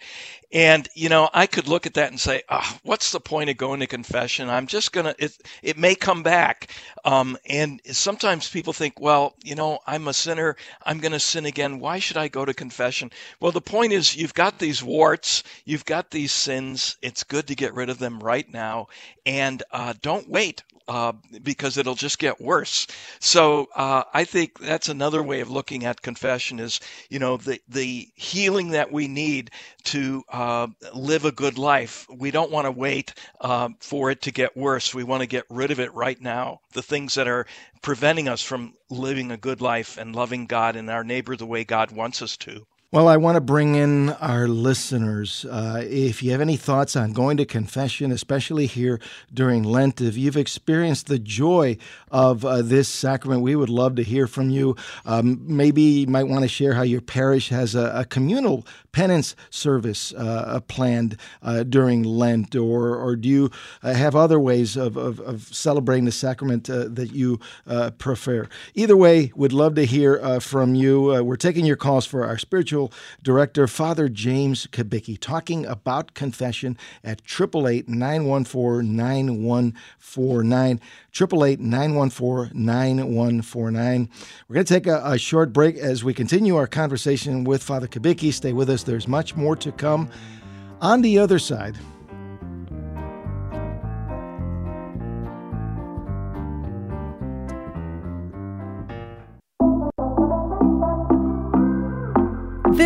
And 0.52 0.88
you 0.94 1.08
know 1.08 1.28
i 1.32 1.46
could 1.46 1.68
look 1.68 1.86
at 1.86 1.94
that 1.94 2.10
and 2.10 2.20
say 2.20 2.42
oh, 2.48 2.78
what's 2.82 3.12
the 3.12 3.20
point 3.20 3.50
of 3.50 3.56
going 3.56 3.80
to 3.80 3.86
confession? 3.86 4.48
I'm 4.50 4.66
just 4.66 4.92
gonna 4.92 5.14
it, 5.18 5.36
it 5.62 5.78
may 5.78 5.94
come 5.94 6.22
back. 6.22 6.70
Um, 7.04 7.36
and 7.48 7.80
sometimes 7.92 8.50
people 8.50 8.72
think 8.72 9.00
well 9.00 9.34
you 9.44 9.54
know 9.54 9.78
i'm 9.86 10.08
a 10.08 10.12
sinner. 10.12 10.56
I'm 10.84 10.98
gonna 10.98 11.20
sin 11.20 11.46
again. 11.46 11.78
Why 11.78 11.98
should 12.00 12.16
i 12.16 12.28
go 12.28 12.44
to 12.44 12.54
confession? 12.54 13.10
Well 13.40 13.52
the 13.52 13.60
point 13.60 13.92
is 13.92 14.16
you've 14.16 14.34
got 14.34 14.58
these 14.58 14.82
warts 14.82 15.44
you've 15.64 15.84
got 15.84 16.10
these 16.10 16.32
sins. 16.32 16.96
It's 17.02 17.22
good 17.22 17.46
to 17.48 17.54
get 17.54 17.74
rid 17.74 17.88
of 17.90 17.98
them 17.98 18.18
right 18.20 18.50
now. 18.52 18.88
And 19.24 19.62
uh, 19.72 19.94
don't 20.02 20.28
wait 20.36 20.62
uh, 20.86 21.12
because 21.42 21.78
it'll 21.78 21.94
just 21.94 22.18
get 22.18 22.38
worse. 22.40 22.86
So 23.20 23.68
uh, 23.74 24.02
I 24.12 24.24
think 24.24 24.58
that's 24.58 24.90
another 24.90 25.22
way 25.22 25.40
of 25.40 25.50
looking 25.50 25.86
at 25.86 26.02
confession 26.02 26.60
is, 26.60 26.78
you 27.08 27.18
know, 27.18 27.38
the 27.38 27.58
the 27.68 28.08
healing 28.14 28.68
that 28.72 28.92
we 28.92 29.08
need 29.08 29.50
to 29.84 30.22
uh, 30.28 30.66
live 30.92 31.24
a 31.24 31.32
good 31.32 31.56
life. 31.56 32.06
We 32.14 32.30
don't 32.30 32.50
want 32.50 32.66
to 32.66 32.70
wait 32.70 33.14
uh, 33.40 33.70
for 33.80 34.10
it 34.10 34.20
to 34.22 34.30
get 34.30 34.56
worse. 34.56 34.94
We 34.94 35.04
want 35.04 35.22
to 35.22 35.26
get 35.36 35.44
rid 35.48 35.70
of 35.70 35.80
it 35.80 35.94
right 35.94 36.20
now. 36.20 36.60
The 36.72 36.82
things 36.82 37.14
that 37.14 37.28
are 37.28 37.46
preventing 37.80 38.28
us 38.28 38.42
from 38.42 38.74
living 38.90 39.32
a 39.32 39.38
good 39.38 39.62
life 39.62 39.96
and 39.96 40.14
loving 40.14 40.46
God 40.46 40.76
and 40.76 40.90
our 40.90 41.04
neighbor 41.04 41.34
the 41.36 41.46
way 41.46 41.64
God 41.64 41.90
wants 41.92 42.20
us 42.20 42.36
to. 42.38 42.66
Well, 42.96 43.08
I 43.08 43.18
want 43.18 43.36
to 43.36 43.42
bring 43.42 43.74
in 43.74 44.08
our 44.08 44.48
listeners. 44.48 45.44
Uh, 45.44 45.82
if 45.84 46.22
you 46.22 46.30
have 46.30 46.40
any 46.40 46.56
thoughts 46.56 46.96
on 46.96 47.12
going 47.12 47.36
to 47.36 47.44
confession, 47.44 48.10
especially 48.10 48.64
here 48.64 48.98
during 49.34 49.64
Lent, 49.64 50.00
if 50.00 50.16
you've 50.16 50.38
experienced 50.38 51.06
the 51.06 51.18
joy 51.18 51.76
of 52.10 52.42
uh, 52.46 52.62
this 52.62 52.88
sacrament, 52.88 53.42
we 53.42 53.54
would 53.54 53.68
love 53.68 53.96
to 53.96 54.02
hear 54.02 54.26
from 54.26 54.48
you. 54.48 54.76
Um, 55.04 55.42
maybe 55.42 55.82
you 55.82 56.06
might 56.06 56.24
want 56.24 56.44
to 56.44 56.48
share 56.48 56.72
how 56.72 56.84
your 56.84 57.02
parish 57.02 57.50
has 57.50 57.74
a, 57.74 57.92
a 57.96 58.04
communal 58.06 58.66
penance 58.92 59.36
service 59.50 60.14
uh, 60.14 60.58
planned 60.68 61.18
uh, 61.42 61.64
during 61.64 62.02
Lent, 62.02 62.56
or, 62.56 62.96
or 62.96 63.14
do 63.14 63.28
you 63.28 63.50
uh, 63.82 63.92
have 63.92 64.16
other 64.16 64.40
ways 64.40 64.74
of, 64.74 64.96
of, 64.96 65.20
of 65.20 65.54
celebrating 65.54 66.06
the 66.06 66.12
sacrament 66.12 66.70
uh, 66.70 66.86
that 66.88 67.12
you 67.12 67.38
prefer? 67.98 68.48
Either 68.74 68.96
way, 68.96 69.32
we'd 69.36 69.52
love 69.52 69.74
to 69.74 69.84
hear 69.84 70.40
from 70.40 70.74
you. 70.74 71.22
we're 71.22 71.36
taking 71.36 71.66
your 71.66 71.76
calls 71.76 72.06
for 72.06 72.24
our 72.24 72.38
spiritual 72.38 72.85
director, 73.22 73.66
Father 73.66 74.08
James 74.08 74.66
Kubicki, 74.66 75.18
talking 75.18 75.66
about 75.66 76.14
confession 76.14 76.76
at 77.04 77.20
888 77.20 77.88
914 77.88 78.96
9149. 78.96 80.80
888 81.14 81.60
914 81.60 82.64
9149. 82.64 84.10
We're 84.48 84.54
going 84.54 84.66
to 84.66 84.74
take 84.74 84.86
a, 84.86 85.02
a, 85.04 85.18
short 85.18 85.52
break 85.52 85.76
as 85.76 86.04
we 86.04 86.14
continue 86.14 86.56
our 86.56 86.66
conversation 86.66 87.44
with 87.44 87.62
Father 87.62 87.88
Kubicki. 87.88 88.32
Stay 88.32 88.52
with 88.52 88.70
us, 88.70 88.82
there's 88.82 89.08
much 89.08 89.34
more 89.34 89.56
to 89.56 89.72
come 89.72 90.10
on 90.80 91.02
the 91.02 91.18
other 91.18 91.38
side. 91.38 91.76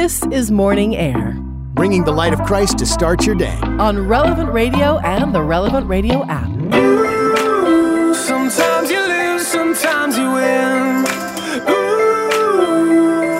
This 0.00 0.24
is 0.32 0.50
Morning 0.50 0.96
Air. 0.96 1.36
Bringing 1.74 2.04
the 2.04 2.10
light 2.10 2.32
of 2.32 2.40
Christ 2.44 2.78
to 2.78 2.86
start 2.86 3.26
your 3.26 3.34
day. 3.34 3.58
On 3.62 4.08
Relevant 4.08 4.50
Radio 4.50 4.96
and 5.00 5.34
the 5.34 5.42
Relevant 5.42 5.86
Radio 5.88 6.24
app. 6.24 6.48
Sometimes 8.16 8.90
you 8.90 8.98
lose, 8.98 9.46
sometimes 9.46 10.16
you 10.16 10.32
win. 10.32 11.04
Ooh, 11.68 12.32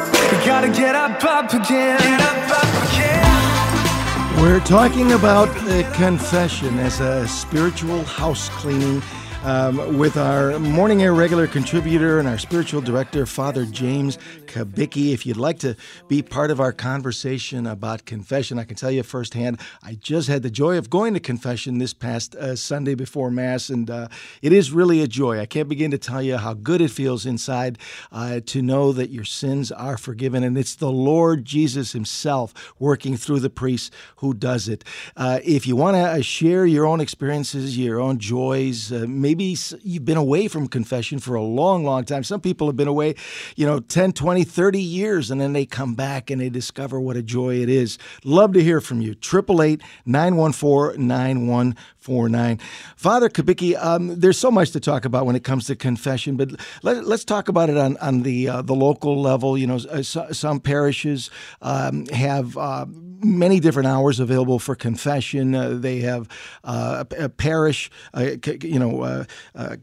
you 0.05 0.45
gotta 0.45 0.69
get 0.69 0.95
up, 0.95 1.25
up 1.25 1.51
again. 1.55 1.99
Get 1.99 2.21
up, 2.21 2.51
up 2.63 2.73
again. 2.93 4.43
We're 4.43 4.61
talking 4.61 5.13
about 5.13 5.49
confession 5.95 6.79
as 6.79 7.01
a 7.01 7.27
spiritual 7.27 8.05
house 8.05 8.51
cleaning 8.51 9.01
um, 9.45 9.97
with 9.97 10.17
our 10.17 10.59
Morning 10.59 11.03
Air 11.03 11.15
regular 11.15 11.47
contributor 11.47 12.19
and 12.19 12.29
our 12.29 12.39
spiritual 12.39 12.81
director, 12.81 13.25
Father 13.25 13.65
James 13.65 14.19
Kubicki. 14.47 15.13
If 15.13 15.25
you'd 15.25 15.37
like 15.37 15.59
to 15.61 15.77
be 16.09 16.23
part 16.23 16.51
of 16.51 16.61
our 16.61 16.73
conversation 16.73 17.67
about 17.67 18.05
confession, 18.05 18.59
I 18.59 18.65
can 18.65 18.77
tell 18.77 18.91
you 18.91 19.03
firsthand, 19.03 19.59
I 19.83 19.95
just 19.95 20.29
had 20.29 20.43
the 20.43 20.51
joy 20.51 20.77
of 20.77 20.91
going 20.91 21.15
to 21.15 21.21
confession 21.21 21.79
this 21.79 21.95
past 21.95 22.35
uh, 22.37 22.55
Sunday 22.55 22.95
before 22.95 23.31
Mass, 23.31 23.71
and 23.71 23.89
uh, 23.89 24.09
it 24.43 24.53
is 24.53 24.73
really 24.73 25.01
a 25.03 25.09
joy. 25.09 25.41
I 25.41 25.47
can't 25.47 25.69
begin 25.69 25.91
to 25.93 25.99
tell 25.99 26.23
you 26.23 26.37
how 26.37 26.53
good 26.55 26.81
it 26.81 26.91
feels 26.91 27.25
inside 27.25 27.79
uh, 28.13 28.41
to 28.47 28.61
know 28.61 28.93
that 28.93 29.11
your 29.11 29.25
sins 29.25 29.73
are 29.73 29.97
forgiven, 29.97 30.45
and 30.45 30.59
it's 30.59 30.75
the 30.75 30.93
Lord 30.93 31.45
Jesus 31.45 31.93
Himself 31.93 32.75
working 32.79 33.17
through 33.17 33.41
the 33.41 33.51
priest 33.51 33.93
who 34.17 34.35
does 34.35 34.69
it. 34.69 34.85
Uh, 35.17 35.41
if 35.45 35.67
you 35.67 35.77
want 35.77 35.95
to 35.95 36.01
uh, 36.01 36.21
share 36.21 36.67
your 36.67 36.85
own 36.85 37.01
experiences, 37.01 37.79
your 37.79 38.01
own 38.01 38.19
joys, 38.19 38.93
uh, 38.93 39.07
maybe 39.31 39.57
you've 39.85 40.05
been 40.05 40.17
away 40.17 40.49
from 40.49 40.67
confession 40.67 41.21
for 41.21 41.37
a 41.37 41.43
long, 41.43 41.85
long 41.85 42.05
time. 42.05 42.25
Some 42.25 42.41
people 42.41 42.67
have 42.67 42.77
been 42.77 42.89
away, 42.89 43.15
you 43.55 43.65
know, 43.65 43.79
10, 43.79 44.13
20, 44.13 44.43
30 44.43 44.81
years, 44.81 45.31
and 45.31 45.41
then 45.41 45.53
they 45.53 45.65
come 45.67 45.95
back 45.95 46.31
and 46.31 46.41
they 46.41 46.49
discover 46.49 46.99
what 46.99 47.17
a 47.17 47.23
joy 47.23 47.63
it 47.63 47.69
is. 47.69 47.97
Love 48.25 48.53
to 48.55 48.63
hear 48.63 48.81
from 48.81 49.01
you. 49.01 49.13
888 49.13 49.83
914 50.05 51.77
9149. 52.01 52.59
Father 52.97 53.29
Kubicki, 53.29 53.77
um, 53.83 54.19
there's 54.19 54.39
so 54.39 54.51
much 54.51 54.71
to 54.71 54.81
talk 54.81 55.05
about 55.05 55.27
when 55.27 55.37
it 55.37 55.45
comes 55.45 55.67
to 55.67 55.77
confession, 55.77 56.37
but 56.37 56.51
let, 56.83 56.97
us 57.05 57.25
talk 57.25 57.49
about 57.49 57.69
it 57.69 57.77
on, 57.77 57.97
on 57.99 58.23
the, 58.23 58.49
uh, 58.49 58.63
the 58.63 58.75
local 58.75 59.21
level. 59.21 59.59
You 59.59 59.67
know, 59.67 59.77
uh, 59.91 60.03
some 60.03 60.61
parishes 60.61 61.31
um, 61.61 62.07
have 62.07 62.57
uh, 62.57 62.87
many 62.89 63.61
different 63.61 63.87
hours 63.87 64.19
available 64.19 64.59
for 64.59 64.75
confession. 64.75 65.55
Uh, 65.55 65.71
they 65.71 66.01
have 66.01 66.29
uh, 66.65 67.05
a, 67.19 67.25
a, 67.25 67.29
parish, 67.29 67.91
uh, 68.15 68.31
you 68.63 68.79
know, 68.79 69.27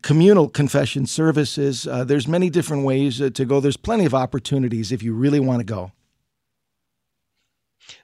communal 0.02 0.50
confession 0.50 1.06
services. 1.06 1.84
There's 1.84 2.28
many 2.28 2.50
different 2.50 2.84
ways 2.84 3.18
to 3.18 3.46
go. 3.46 3.60
There's 3.60 3.78
plenty 3.78 4.06
of 4.06 4.14
opportunities 4.14 4.92
if 4.92 5.04
you 5.04 5.14
really 5.14 5.40
want 5.40 5.60
to 5.60 5.66
go. 5.66 5.92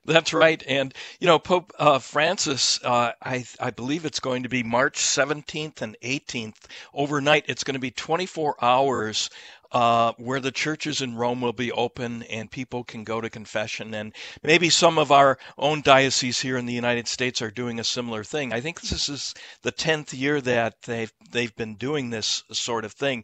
That's 0.05 0.33
right, 0.33 0.63
and 0.67 0.93
you 1.19 1.27
know 1.27 1.39
Pope 1.39 1.73
uh, 1.79 1.99
Francis, 1.99 2.79
uh, 2.83 3.13
I 3.21 3.45
I 3.59 3.69
believe 3.71 4.05
it's 4.05 4.19
going 4.19 4.43
to 4.43 4.49
be 4.49 4.63
March 4.63 4.97
17th 4.97 5.81
and 5.81 5.95
18th 6.01 6.67
overnight. 6.93 7.45
It's 7.47 7.63
going 7.63 7.75
to 7.75 7.79
be 7.79 7.91
24 7.91 8.55
hours 8.63 9.29
uh, 9.73 10.13
where 10.17 10.39
the 10.39 10.51
churches 10.51 11.01
in 11.01 11.15
Rome 11.15 11.41
will 11.41 11.53
be 11.53 11.71
open 11.71 12.23
and 12.23 12.49
people 12.49 12.83
can 12.83 13.03
go 13.03 13.19
to 13.19 13.29
confession. 13.29 13.93
And 13.93 14.13
maybe 14.43 14.69
some 14.69 14.97
of 14.99 15.11
our 15.11 15.39
own 15.57 15.81
dioceses 15.81 16.39
here 16.41 16.57
in 16.57 16.67
the 16.67 16.73
United 16.73 17.07
States 17.07 17.41
are 17.41 17.51
doing 17.51 17.79
a 17.79 17.83
similar 17.83 18.23
thing. 18.23 18.53
I 18.53 18.61
think 18.61 18.81
this 18.81 19.09
is 19.09 19.33
the 19.63 19.71
tenth 19.71 20.13
year 20.13 20.39
that 20.41 20.83
they've 20.83 21.11
they've 21.31 21.55
been 21.55 21.75
doing 21.75 22.11
this 22.11 22.43
sort 22.51 22.85
of 22.85 22.93
thing, 22.93 23.23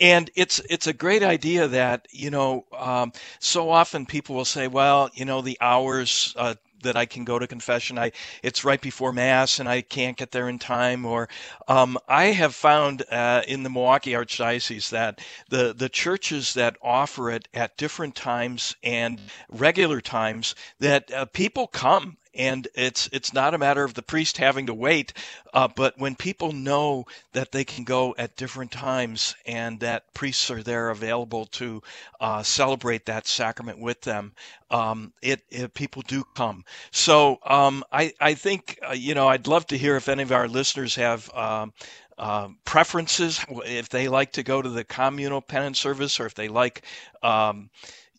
and 0.00 0.30
it's 0.34 0.60
it's 0.70 0.86
a 0.86 0.92
great 0.94 1.22
idea 1.22 1.68
that 1.68 2.08
you 2.10 2.30
know 2.30 2.64
um, 2.76 3.12
so 3.38 3.70
often 3.70 4.06
people 4.06 4.34
will 4.34 4.44
say, 4.44 4.68
well, 4.68 5.10
you 5.14 5.24
know, 5.24 5.42
the 5.42 5.58
hours. 5.60 6.34
Uh, 6.36 6.54
that 6.82 6.96
I 6.96 7.06
can 7.06 7.24
go 7.24 7.38
to 7.38 7.46
confession. 7.46 7.98
I 7.98 8.12
it's 8.42 8.64
right 8.64 8.80
before 8.80 9.12
mass 9.12 9.60
and 9.60 9.68
I 9.68 9.82
can't 9.82 10.16
get 10.16 10.30
there 10.30 10.48
in 10.48 10.58
time. 10.58 11.04
Or 11.04 11.28
um, 11.68 11.98
I 12.08 12.26
have 12.26 12.54
found 12.54 13.02
uh, 13.10 13.42
in 13.46 13.62
the 13.62 13.70
Milwaukee 13.70 14.12
Archdiocese 14.12 14.90
that 14.90 15.20
the 15.48 15.74
the 15.76 15.88
churches 15.88 16.54
that 16.54 16.76
offer 16.82 17.30
it 17.30 17.48
at 17.54 17.76
different 17.76 18.14
times 18.14 18.76
and 18.82 19.20
regular 19.48 20.00
times 20.00 20.54
that 20.78 21.12
uh, 21.12 21.24
people 21.26 21.66
come 21.66 22.16
and 22.34 22.68
it's 22.74 23.08
it's 23.12 23.32
not 23.32 23.54
a 23.54 23.58
matter 23.58 23.84
of 23.84 23.94
the 23.94 24.02
priest 24.02 24.36
having 24.38 24.66
to 24.66 24.74
wait, 24.74 25.12
uh, 25.52 25.68
but 25.74 25.98
when 25.98 26.14
people 26.14 26.52
know 26.52 27.04
that 27.32 27.52
they 27.52 27.64
can 27.64 27.84
go 27.84 28.14
at 28.18 28.36
different 28.36 28.70
times 28.70 29.34
and 29.46 29.80
that 29.80 30.12
priests 30.14 30.50
are 30.50 30.62
there 30.62 30.90
available 30.90 31.46
to 31.46 31.82
uh, 32.20 32.42
celebrate 32.42 33.06
that 33.06 33.26
sacrament 33.26 33.78
with 33.78 34.00
them, 34.02 34.32
um, 34.70 35.12
it, 35.22 35.42
it, 35.50 35.74
people 35.74 36.02
do 36.06 36.24
come. 36.34 36.64
So 36.90 37.38
um, 37.44 37.84
I 37.92 38.12
I 38.20 38.34
think 38.34 38.78
uh, 38.88 38.92
you 38.92 39.14
know 39.14 39.28
I'd 39.28 39.46
love 39.46 39.66
to 39.68 39.78
hear 39.78 39.96
if 39.96 40.08
any 40.08 40.22
of 40.22 40.32
our 40.32 40.48
listeners 40.48 40.94
have. 40.96 41.32
Um, 41.34 41.72
uh, 42.18 42.48
preferences 42.66 43.42
if 43.64 43.88
they 43.88 44.06
like 44.06 44.32
to 44.32 44.42
go 44.42 44.60
to 44.60 44.68
the 44.68 44.84
communal 44.84 45.40
penance 45.40 45.78
service 45.80 46.20
or 46.20 46.26
if 46.26 46.34
they 46.34 46.48
like 46.48 46.82
um, 47.22 47.70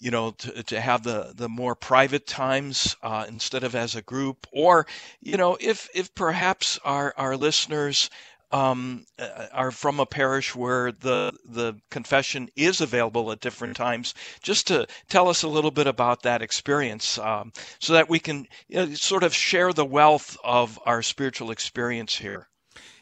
you 0.02 0.10
know, 0.10 0.32
to, 0.32 0.64
to 0.64 0.82
have 0.82 1.04
the, 1.04 1.32
the 1.36 1.48
more 1.48 1.76
private 1.76 2.26
times 2.26 2.98
uh, 3.04 3.26
instead 3.28 3.64
of 3.64 3.76
as 3.76 3.96
a 3.96 4.02
group, 4.02 4.48
or 4.52 4.88
you 5.22 5.38
know, 5.38 5.58
if 5.62 5.88
if 5.94 6.14
perhaps 6.16 6.80
our 6.84 7.14
our 7.18 7.38
listeners 7.38 8.10
um, 8.52 9.06
uh, 9.20 9.46
are 9.54 9.70
from 9.70 10.00
a 10.00 10.06
parish 10.08 10.56
where 10.56 10.92
the 10.92 11.34
the 11.46 11.80
confession 11.92 12.50
is 12.56 12.82
available 12.82 13.32
at 13.32 13.42
different 13.42 13.76
times, 13.78 14.16
just 14.42 14.68
to 14.68 14.88
tell 15.08 15.30
us 15.30 15.44
a 15.44 15.48
little 15.48 15.72
bit 15.72 15.86
about 15.86 16.24
that 16.24 16.42
experience, 16.42 17.20
um, 17.20 17.54
so 17.80 17.94
that 17.94 18.10
we 18.10 18.18
can 18.20 18.48
you 18.70 18.78
know, 18.78 18.94
sort 18.96 19.22
of 19.22 19.36
share 19.36 19.72
the 19.72 19.86
wealth 19.86 20.36
of 20.44 20.80
our 20.84 21.04
spiritual 21.04 21.52
experience 21.52 22.18
here. 22.18 22.48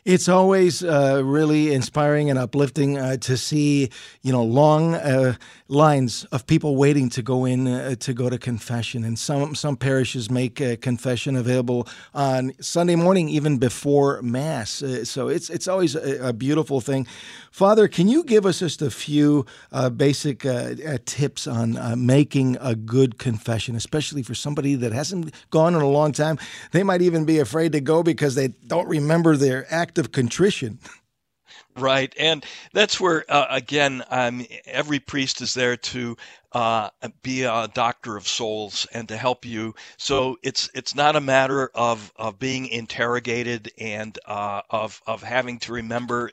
It's 0.06 0.30
always 0.30 0.84
uh, 0.84 1.22
really 1.24 1.74
inspiring 1.74 2.30
and 2.30 2.40
uplifting 2.40 2.98
uh, 2.98 3.18
to 3.18 3.38
see, 3.38 3.90
you 4.22 4.32
know, 4.32 4.44
long 4.44 4.96
uh, 4.96 5.36
lines 5.70 6.26
of 6.32 6.48
people 6.48 6.76
waiting 6.76 7.10
to 7.10 7.22
go 7.22 7.46
in 7.46 7.68
uh, 7.68 7.96
to 7.96 8.14
go 8.14 8.30
to 8.30 8.38
confession. 8.38 9.04
And 9.04 9.18
some 9.18 9.56
some 9.56 9.78
parishes 9.78 10.30
make 10.30 10.60
uh, 10.60 10.76
confession 10.82 11.36
available 11.36 11.88
on 12.14 12.54
Sunday 12.60 12.96
morning, 12.96 13.30
even 13.30 13.58
before 13.58 14.22
Mass. 14.22 14.82
Uh, 14.82 15.06
so 15.06 15.30
it's 15.30 15.50
it's 15.50 15.68
always 15.68 15.96
a, 15.96 16.30
a 16.30 16.34
beautiful 16.34 16.82
thing. 16.82 17.08
Father, 17.52 17.88
can 17.88 18.08
you 18.08 18.24
give 18.24 18.46
us 18.46 18.60
just 18.60 18.82
a 18.82 18.92
few 18.92 19.46
uh, 19.72 19.90
basic 19.90 20.46
uh, 20.46 20.74
uh, 20.88 20.98
tips 21.06 21.48
on 21.48 21.78
making 22.06 22.58
a 22.60 22.76
good 22.76 23.18
confession, 23.18 23.76
especially 23.76 24.24
for 24.24 24.36
somebody 24.36 24.76
that 24.76 24.92
hasn't 24.92 25.34
gone 25.50 25.76
in 25.76 25.82
a 25.82 25.90
long 25.90 26.12
time? 26.12 26.38
They 26.72 26.84
might 26.84 27.02
even 27.02 27.26
be 27.26 27.40
afraid 27.40 27.72
to 27.74 27.82
go 27.82 28.04
because 28.04 28.36
they 28.36 28.50
don't 28.50 28.88
remember 28.88 29.38
their 29.38 29.66
act 29.74 29.98
of 29.98 30.12
contrition. 30.12 30.80
Right, 31.78 32.14
and 32.20 32.44
that's 32.74 33.00
where 33.00 33.24
uh, 33.30 33.46
again, 33.50 34.04
um, 34.10 34.46
every 34.66 35.00
priest 35.00 35.40
is 35.42 35.54
there 35.54 35.78
to 35.78 36.18
uh, 36.52 36.90
be 37.22 37.44
a 37.44 37.70
doctor 37.74 38.18
of 38.18 38.28
souls 38.28 38.88
and 38.94 39.08
to 39.10 39.18
help 39.18 39.46
you. 39.46 39.76
So 39.98 40.38
it's 40.44 40.70
it's 40.74 40.96
not 40.96 41.16
a 41.16 41.22
matter 41.22 41.70
of 41.76 42.12
of 42.16 42.40
being 42.40 42.68
interrogated 42.68 43.72
and 43.78 44.18
uh, 44.26 44.62
of 44.70 45.02
of 45.06 45.24
having 45.24 45.60
to 45.60 45.74
remember 45.74 46.32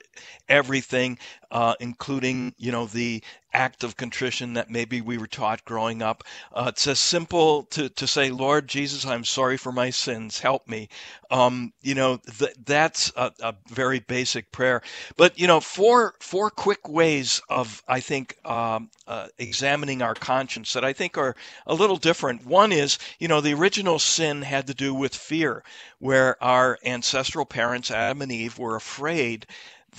everything, 0.49 1.19
uh, 1.51 1.75
including 1.79 2.53
you 2.57 2.71
know 2.71 2.85
the 2.85 3.23
act 3.57 3.83
of 3.83 3.97
contrition 3.97 4.53
that 4.53 4.69
maybe 4.69 5.01
we 5.01 5.17
were 5.17 5.27
taught 5.27 5.65
growing 5.65 6.03
up. 6.03 6.23
Uh, 6.53 6.65
it's 6.67 6.85
as 6.85 6.99
simple 6.99 7.63
to, 7.63 7.89
to 7.89 8.05
say, 8.05 8.29
Lord 8.29 8.67
Jesus, 8.67 9.05
I'm 9.05 9.23
sorry 9.23 9.57
for 9.57 9.71
my 9.71 9.89
sins. 9.89 10.39
Help 10.39 10.67
me. 10.67 10.89
Um, 11.31 11.73
you 11.81 11.95
know, 11.95 12.17
th- 12.17 12.55
that's 12.65 13.11
a, 13.15 13.31
a, 13.41 13.55
very 13.69 13.99
basic 13.99 14.51
prayer. 14.51 14.81
But, 15.15 15.39
you 15.39 15.47
know, 15.47 15.59
four, 15.59 16.13
four 16.19 16.51
quick 16.51 16.87
ways 16.87 17.41
of, 17.49 17.81
I 17.87 17.99
think, 17.99 18.37
um, 18.45 18.91
uh, 19.07 19.27
examining 19.39 20.03
our 20.07 20.15
conscience 20.15 20.73
that 20.73 20.85
I 20.85 20.93
think 20.93 21.17
are 21.17 21.35
a 21.65 21.75
little 21.75 21.97
different. 21.97 22.45
One 22.45 22.71
is, 22.71 22.97
you 23.19 23.27
know, 23.27 23.41
the 23.41 23.53
original 23.53 23.99
sin 23.99 24.41
had 24.41 24.67
to 24.67 24.73
do 24.73 24.93
with 24.93 25.13
fear, 25.13 25.63
where 25.99 26.41
our 26.41 26.79
ancestral 26.83 27.45
parents, 27.45 27.91
Adam 27.91 28.21
and 28.21 28.31
Eve, 28.31 28.57
were 28.57 28.75
afraid 28.75 29.45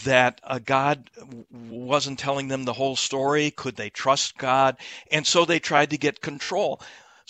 that 0.05 0.41
uh, 0.45 0.59
God 0.65 1.11
wasn't 1.51 2.19
telling 2.19 2.49
them 2.49 2.65
the 2.65 2.73
whole 2.73 2.97
story. 2.97 3.51
Could 3.51 3.77
they 3.77 3.91
trust 3.91 4.37
God? 4.39 4.77
And 5.11 5.27
so 5.27 5.45
they 5.45 5.59
tried 5.59 5.91
to 5.91 5.99
get 5.99 6.21
control. 6.21 6.81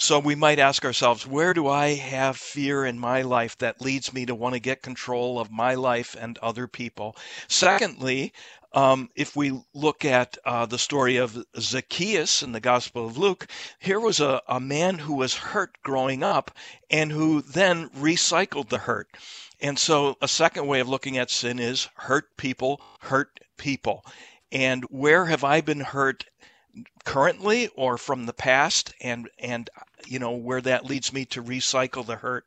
So 0.00 0.20
we 0.20 0.36
might 0.36 0.60
ask 0.60 0.84
ourselves, 0.84 1.26
where 1.26 1.52
do 1.52 1.66
I 1.66 1.94
have 1.94 2.36
fear 2.36 2.86
in 2.86 3.00
my 3.00 3.22
life 3.22 3.58
that 3.58 3.80
leads 3.80 4.12
me 4.12 4.26
to 4.26 4.34
want 4.34 4.54
to 4.54 4.60
get 4.60 4.80
control 4.80 5.40
of 5.40 5.50
my 5.50 5.74
life 5.74 6.14
and 6.16 6.38
other 6.38 6.68
people? 6.68 7.16
Secondly, 7.48 8.32
um, 8.78 9.10
if 9.16 9.34
we 9.34 9.60
look 9.74 10.04
at 10.04 10.38
uh, 10.44 10.64
the 10.64 10.78
story 10.78 11.16
of 11.16 11.36
Zacchaeus 11.58 12.44
in 12.44 12.52
the 12.52 12.60
Gospel 12.60 13.06
of 13.06 13.18
Luke, 13.18 13.48
here 13.80 13.98
was 13.98 14.20
a, 14.20 14.40
a 14.46 14.60
man 14.60 14.98
who 14.98 15.14
was 15.14 15.34
hurt 15.34 15.76
growing 15.82 16.22
up 16.22 16.52
and 16.88 17.10
who 17.10 17.42
then 17.42 17.88
recycled 17.88 18.68
the 18.68 18.78
hurt. 18.78 19.08
And 19.60 19.76
so 19.76 20.16
a 20.22 20.28
second 20.28 20.68
way 20.68 20.78
of 20.78 20.88
looking 20.88 21.18
at 21.18 21.28
sin 21.28 21.58
is 21.58 21.88
hurt 21.96 22.36
people 22.36 22.80
hurt 23.00 23.40
people. 23.56 24.04
And 24.52 24.84
where 24.84 25.24
have 25.24 25.42
I 25.42 25.60
been 25.60 25.80
hurt 25.80 26.26
currently 27.04 27.66
or 27.74 27.98
from 27.98 28.26
the 28.26 28.32
past 28.32 28.94
and 29.00 29.28
and 29.40 29.68
you 30.06 30.18
know 30.18 30.32
where 30.32 30.60
that 30.60 30.84
leads 30.84 31.12
me 31.12 31.24
to 31.26 31.42
recycle 31.42 32.04
the 32.04 32.16
hurt. 32.16 32.46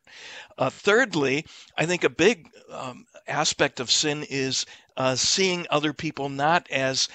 Uh, 0.58 0.70
thirdly, 0.70 1.46
I 1.78 1.86
think 1.86 2.04
a 2.04 2.10
big 2.10 2.50
um, 2.70 3.06
aspect 3.28 3.80
of 3.80 3.92
sin 3.92 4.24
is 4.30 4.66
uh, 4.98 5.16
seeing 5.16 5.68
other 5.70 5.94
people 5.94 6.30
not 6.30 6.70
as 6.72 7.10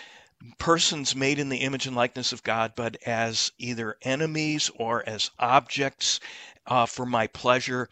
persons 0.59 1.17
made 1.17 1.39
in 1.39 1.49
the 1.49 1.59
image 1.59 1.87
and 1.87 1.97
likeness 1.97 2.33
of 2.33 2.43
God, 2.43 2.73
but 2.77 2.97
as 3.07 3.53
either 3.59 3.97
enemies 4.03 4.71
or 4.77 5.07
as 5.09 5.31
objects 5.39 6.21
uh, 6.67 6.87
for 6.87 7.07
my 7.07 7.27
pleasure 7.27 7.89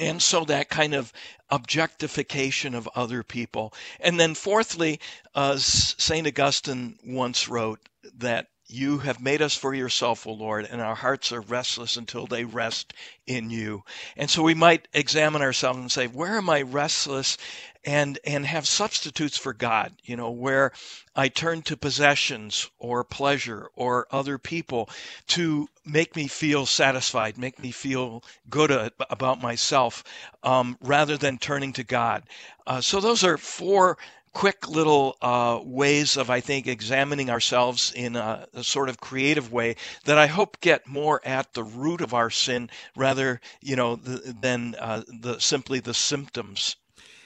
and 0.00 0.22
so 0.22 0.44
that 0.44 0.68
kind 0.68 0.94
of 0.94 1.12
objectification 1.50 2.74
of 2.74 2.88
other 2.94 3.22
people. 3.22 3.74
And 4.00 4.18
then, 4.18 4.34
fourthly, 4.34 5.00
uh, 5.34 5.56
St. 5.56 6.26
Augustine 6.26 6.98
once 7.04 7.48
wrote 7.48 7.80
that 8.18 8.48
you 8.68 8.98
have 8.98 9.20
made 9.20 9.40
us 9.40 9.54
for 9.54 9.74
yourself, 9.74 10.26
O 10.26 10.32
Lord, 10.32 10.66
and 10.70 10.80
our 10.80 10.94
hearts 10.94 11.32
are 11.32 11.40
restless 11.40 11.96
until 11.96 12.26
they 12.26 12.44
rest 12.44 12.92
in 13.26 13.48
you. 13.48 13.82
And 14.16 14.28
so 14.28 14.42
we 14.42 14.54
might 14.54 14.88
examine 14.92 15.40
ourselves 15.40 15.78
and 15.78 15.90
say, 15.90 16.06
where 16.06 16.36
am 16.36 16.50
I 16.50 16.62
restless? 16.62 17.38
And, 17.84 18.18
and 18.24 18.44
have 18.44 18.66
substitutes 18.66 19.38
for 19.38 19.54
God, 19.54 19.94
you 20.04 20.16
know, 20.16 20.30
where 20.30 20.72
I 21.16 21.28
turn 21.28 21.62
to 21.62 21.76
possessions 21.76 22.68
or 22.78 23.02
pleasure 23.04 23.70
or 23.76 24.06
other 24.10 24.36
people 24.36 24.90
to 25.28 25.68
make 25.86 26.14
me 26.14 26.26
feel 26.26 26.66
satisfied, 26.66 27.38
make 27.38 27.58
me 27.58 27.70
feel 27.70 28.22
good 28.50 28.92
about 29.08 29.40
myself, 29.40 30.04
um, 30.42 30.76
rather 30.82 31.16
than 31.16 31.38
turning 31.38 31.72
to 31.74 31.84
God. 31.84 32.24
Uh, 32.66 32.82
so 32.82 33.00
those 33.00 33.24
are 33.24 33.38
four 33.38 33.96
quick 34.32 34.68
little 34.68 35.16
uh, 35.22 35.60
ways 35.62 36.16
of, 36.16 36.30
I 36.30 36.40
think, 36.40 36.66
examining 36.66 37.30
ourselves 37.30 37.92
in 37.94 38.16
a, 38.16 38.46
a, 38.54 38.64
sort 38.64 38.88
of 38.88 39.00
creative 39.00 39.52
way 39.52 39.76
that 40.04 40.18
I 40.18 40.26
hope 40.26 40.60
get 40.60 40.86
more 40.86 41.20
at 41.24 41.52
the 41.54 41.64
root 41.64 42.00
of 42.00 42.14
our 42.14 42.30
sin 42.30 42.70
rather, 42.96 43.40
you 43.60 43.76
know, 43.76 43.96
the, 43.96 44.34
than 44.40 44.74
uh, 44.78 45.02
the 45.20 45.38
simply 45.40 45.80
the 45.80 45.94
symptoms. 45.94 46.76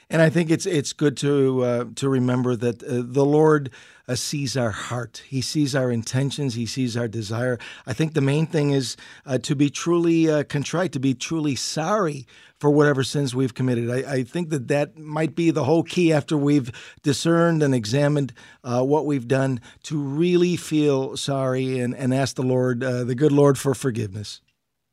And 0.09 0.21
I 0.21 0.29
think 0.29 0.51
it's 0.51 0.65
it's 0.65 0.93
good 0.93 1.17
to 1.17 1.63
uh, 1.63 1.85
to 1.95 2.09
remember 2.09 2.55
that 2.55 2.83
uh, 2.83 3.01
the 3.03 3.25
Lord 3.25 3.71
uh, 4.07 4.15
sees 4.15 4.55
our 4.57 4.71
heart. 4.71 5.23
He 5.27 5.41
sees 5.41 5.75
our 5.75 5.89
intentions. 5.89 6.55
He 6.55 6.65
sees 6.65 6.95
our 6.97 7.07
desire. 7.07 7.57
I 7.87 7.93
think 7.93 8.13
the 8.13 8.21
main 8.21 8.45
thing 8.45 8.71
is 8.71 8.97
uh, 9.25 9.37
to 9.39 9.55
be 9.55 9.69
truly 9.69 10.43
contrite, 10.43 10.91
to 10.91 10.99
be 10.99 11.13
truly 11.13 11.55
sorry 11.55 12.27
for 12.63 12.71
whatever 12.71 13.03
sins 13.03 13.35
we've 13.35 13.53
committed. 13.53 13.91
I, 13.91 14.09
I, 14.09 14.23
think 14.23 14.49
that 14.51 14.69
that 14.69 14.97
might 14.97 15.35
be 15.35 15.51
the 15.51 15.65
whole 15.65 15.83
key 15.83 16.13
after 16.13 16.37
we've 16.37 16.71
discerned 17.01 17.61
and 17.61 17.75
examined 17.75 18.31
uh, 18.63 18.81
what 18.83 19.05
we've 19.05 19.27
done 19.27 19.59
to 19.83 20.01
really 20.01 20.55
feel 20.55 21.17
sorry 21.17 21.81
and, 21.81 21.93
and 21.93 22.13
ask 22.13 22.37
the 22.37 22.41
Lord, 22.41 22.81
uh, 22.81 23.03
the 23.03 23.15
good 23.15 23.33
Lord, 23.33 23.57
for 23.57 23.73
forgiveness. 23.75 24.39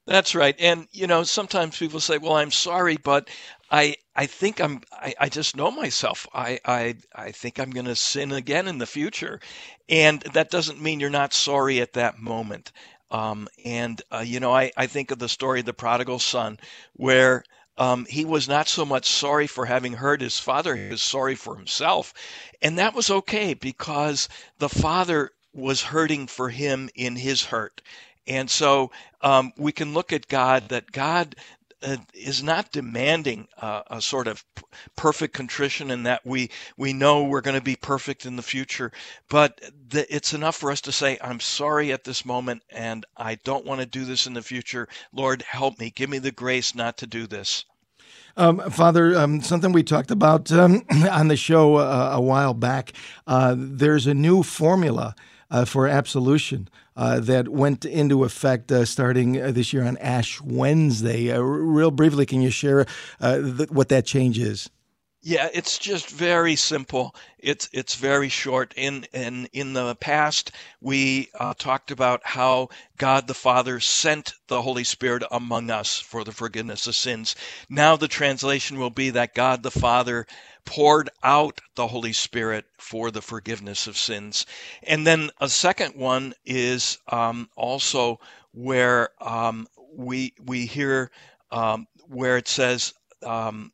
That's 0.05 0.35
right. 0.35 0.57
And, 0.59 0.89
you 0.91 1.07
know, 1.07 1.23
sometimes 1.23 1.79
people 1.79 2.01
say, 2.01 2.19
well, 2.19 2.35
I'm 2.35 2.51
sorry, 2.51 2.97
but 2.97 3.31
I, 3.71 3.95
I 4.17 4.27
think 4.27 4.61
I'm, 4.61 4.81
I, 4.91 5.15
I 5.21 5.29
just 5.29 5.57
know 5.57 5.71
myself. 5.71 6.27
I, 6.35 6.59
I, 6.65 6.97
I 7.15 7.31
think 7.31 7.61
I'm 7.61 7.71
going 7.71 7.87
to 7.87 7.95
sin 7.95 8.33
again 8.33 8.67
in 8.67 8.79
the 8.79 8.87
future. 8.87 9.39
And 9.89 10.23
that 10.35 10.51
doesn't 10.51 10.83
mean 10.83 10.99
you're 10.99 11.09
not 11.09 11.33
sorry 11.35 11.81
at 11.81 11.93
that 11.93 12.19
moment. 12.19 12.73
Um, 13.13 13.47
and, 13.65 14.03
uh, 14.13 14.25
you 14.27 14.41
know, 14.41 14.53
I, 14.53 14.73
I 14.77 14.89
think 14.89 15.13
of 15.13 15.21
the 15.21 15.29
story 15.29 15.61
of 15.61 15.67
the 15.67 15.73
prodigal 15.73 16.19
son 16.19 16.59
where 16.95 17.45
um, 17.81 18.05
he 18.11 18.27
was 18.27 18.47
not 18.47 18.69
so 18.69 18.85
much 18.85 19.07
sorry 19.09 19.47
for 19.47 19.65
having 19.65 19.95
hurt 19.95 20.21
his 20.21 20.39
father, 20.39 20.77
he 20.77 20.91
was 20.91 21.03
sorry 21.03 21.35
for 21.35 21.57
himself. 21.57 22.13
And 22.61 22.79
that 22.79 22.95
was 22.95 23.11
okay 23.11 23.55
because 23.55 24.29
the 24.59 24.69
father 24.69 25.31
was 25.55 25.83
hurting 25.83 26.27
for 26.27 26.51
him 26.51 26.91
in 26.95 27.17
his 27.17 27.43
hurt. 27.43 27.81
And 28.27 28.51
so 28.51 28.91
um, 29.23 29.55
we 29.57 29.73
can 29.73 29.95
look 29.95 30.13
at 30.13 30.29
God 30.29 30.69
that 30.69 30.93
God 30.93 31.35
uh, 31.83 31.97
is 32.13 32.43
not 32.43 32.71
demanding 32.71 33.49
uh, 33.57 33.81
a 33.91 34.03
sort 34.03 34.29
of 34.29 34.45
p- 34.55 34.63
perfect 34.95 35.33
contrition 35.33 35.91
and 35.91 36.05
that 36.05 36.21
we 36.27 36.51
we 36.77 36.93
know 36.93 37.25
we're 37.25 37.41
going 37.41 37.57
to 37.59 37.63
be 37.65 37.77
perfect 37.77 38.27
in 38.27 38.37
the 38.37 38.43
future 38.43 38.93
but 39.31 39.59
th- 39.91 40.07
it's 40.11 40.35
enough 40.35 40.57
for 40.57 40.71
us 40.71 40.83
to 40.83 40.93
say 40.93 41.17
i'm 41.23 41.41
sorry 41.41 41.91
at 41.91 42.05
this 42.05 42.27
moment 42.27 42.63
and 42.69 43.07
i 43.17 43.35
don't 43.37 43.65
want 43.65 43.81
to 43.81 43.87
do 43.87 44.05
this 44.05 44.27
in 44.27 44.35
the 44.35 44.43
future 44.43 44.87
lord 45.15 45.41
help 45.41 45.79
me 45.79 45.91
give 45.91 46.11
me 46.11 46.19
the 46.19 46.31
grace 46.31 46.75
not 46.75 46.99
to 46.99 47.07
do 47.07 47.27
this 47.27 47.65
um, 48.37 48.59
Father, 48.71 49.19
um, 49.19 49.41
something 49.43 49.73
we 49.73 49.83
talked 49.83 50.11
about 50.11 50.51
um, 50.53 50.83
on 51.11 51.29
the 51.29 51.37
show 51.37 51.77
uh, 51.77 52.11
a 52.15 52.21
while 52.21 52.55
back. 52.55 52.93
Uh, 53.27 53.55
there's 53.57 54.07
a 54.07 54.15
new 54.15 54.43
formula 54.43 55.15
uh, 55.51 55.65
for 55.65 55.89
absolution 55.89 56.69
uh, 56.97 57.21
that 57.21 57.49
went 57.49 57.85
into 57.85 58.25
effect 58.25 58.71
uh, 58.71 58.85
starting 58.85 59.33
this 59.33 59.73
year 59.73 59.85
on 59.85 59.97
Ash 59.99 60.41
Wednesday. 60.41 61.37
Real 61.39 61.91
briefly, 61.91 62.27
can 62.27 62.41
you 62.41 62.51
share 62.51 62.87
th- 63.21 63.71
what 63.71 63.89
that 63.89 64.07
change 64.07 64.39
is? 64.39 64.71
Yeah, 65.23 65.51
it's 65.53 65.77
just 65.79 66.09
very 66.09 66.57
simple. 66.57 67.15
It's 67.39 67.69
it's 67.75 67.95
very 67.97 68.31
short. 68.31 68.73
In 68.75 69.05
in 69.13 69.47
in 69.53 69.75
the 69.75 69.95
past, 69.97 70.51
we 70.81 71.29
uh, 71.39 71.53
talked 71.59 71.91
about 71.91 72.23
how 72.25 72.69
God 72.97 73.27
the 73.27 73.35
Father 73.35 73.81
sent 73.81 74.33
the 74.49 74.63
Holy 74.63 74.85
Spirit 74.85 75.23
among 75.31 75.71
us 75.71 75.99
for 75.99 76.25
the 76.25 76.33
forgiveness 76.33 76.87
of 76.87 76.95
sins. 76.97 77.35
Now 77.69 77.97
the 77.97 78.09
translation 78.09 78.79
will 78.79 78.91
be 78.91 79.11
that 79.11 79.35
God 79.35 79.63
the 79.63 79.71
Father 79.71 80.27
poured 80.65 81.11
out 81.23 81.61
the 81.75 81.89
Holy 81.89 82.15
Spirit 82.15 82.65
for 82.79 83.11
the 83.11 83.23
forgiveness 83.23 83.87
of 83.87 83.99
sins. 83.99 84.47
And 84.85 85.07
then 85.07 85.31
a 85.39 85.51
second 85.51 85.97
one 85.97 86.33
is 86.47 86.97
um, 87.09 87.51
also 87.57 88.21
where 88.53 89.11
um, 89.21 89.67
we 89.95 90.33
we 90.43 90.65
hear 90.65 91.11
um, 91.51 91.89
where 92.09 92.39
it 92.39 92.49
says 92.49 92.95
um, 93.23 93.73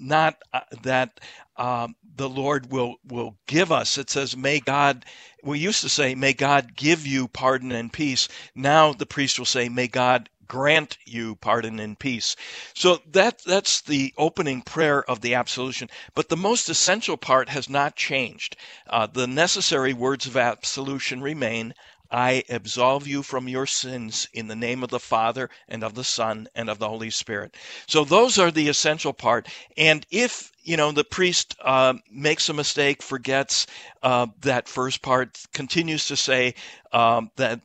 not 0.00 0.42
uh, 0.52 0.60
that 0.82 1.20
um, 1.56 1.94
the 2.16 2.28
Lord 2.28 2.70
will 2.70 2.96
will 3.04 3.36
give 3.46 3.72
us. 3.72 3.98
It 3.98 4.10
says, 4.10 4.36
"May 4.36 4.60
God." 4.60 5.04
We 5.42 5.58
used 5.60 5.82
to 5.82 5.88
say, 5.88 6.14
"May 6.14 6.32
God 6.32 6.74
give 6.76 7.06
you 7.06 7.28
pardon 7.28 7.72
and 7.72 7.92
peace." 7.92 8.28
Now 8.54 8.92
the 8.92 9.06
priest 9.06 9.38
will 9.38 9.46
say, 9.46 9.68
"May 9.68 9.86
God 9.88 10.28
grant 10.46 10.98
you 11.06 11.36
pardon 11.36 11.78
and 11.78 11.98
peace." 11.98 12.34
So 12.74 13.00
that 13.12 13.42
that's 13.44 13.80
the 13.80 14.12
opening 14.18 14.62
prayer 14.62 15.02
of 15.08 15.20
the 15.20 15.34
absolution. 15.34 15.88
But 16.14 16.28
the 16.28 16.36
most 16.36 16.68
essential 16.68 17.16
part 17.16 17.48
has 17.50 17.68
not 17.68 17.96
changed. 17.96 18.56
Uh, 18.88 19.06
the 19.06 19.26
necessary 19.26 19.92
words 19.92 20.26
of 20.26 20.36
absolution 20.36 21.20
remain. 21.20 21.74
I 22.10 22.44
absolve 22.48 23.06
you 23.06 23.22
from 23.22 23.48
your 23.48 23.66
sins 23.66 24.28
in 24.32 24.48
the 24.48 24.56
name 24.56 24.82
of 24.82 24.90
the 24.90 25.00
Father 25.00 25.50
and 25.68 25.84
of 25.84 25.94
the 25.94 26.04
Son 26.04 26.48
and 26.54 26.70
of 26.70 26.78
the 26.78 26.88
Holy 26.88 27.10
Spirit. 27.10 27.54
So 27.86 28.04
those 28.04 28.38
are 28.38 28.50
the 28.50 28.68
essential 28.68 29.12
part. 29.12 29.48
And 29.76 30.06
if 30.10 30.52
you 30.62 30.76
know 30.76 30.92
the 30.92 31.04
priest 31.04 31.54
uh, 31.62 31.94
makes 32.10 32.48
a 32.48 32.54
mistake, 32.54 33.02
forgets 33.02 33.66
uh, 34.02 34.26
that 34.40 34.68
first 34.68 35.02
part, 35.02 35.38
continues 35.52 36.06
to 36.06 36.16
say 36.16 36.54
um, 36.92 37.30
that 37.36 37.60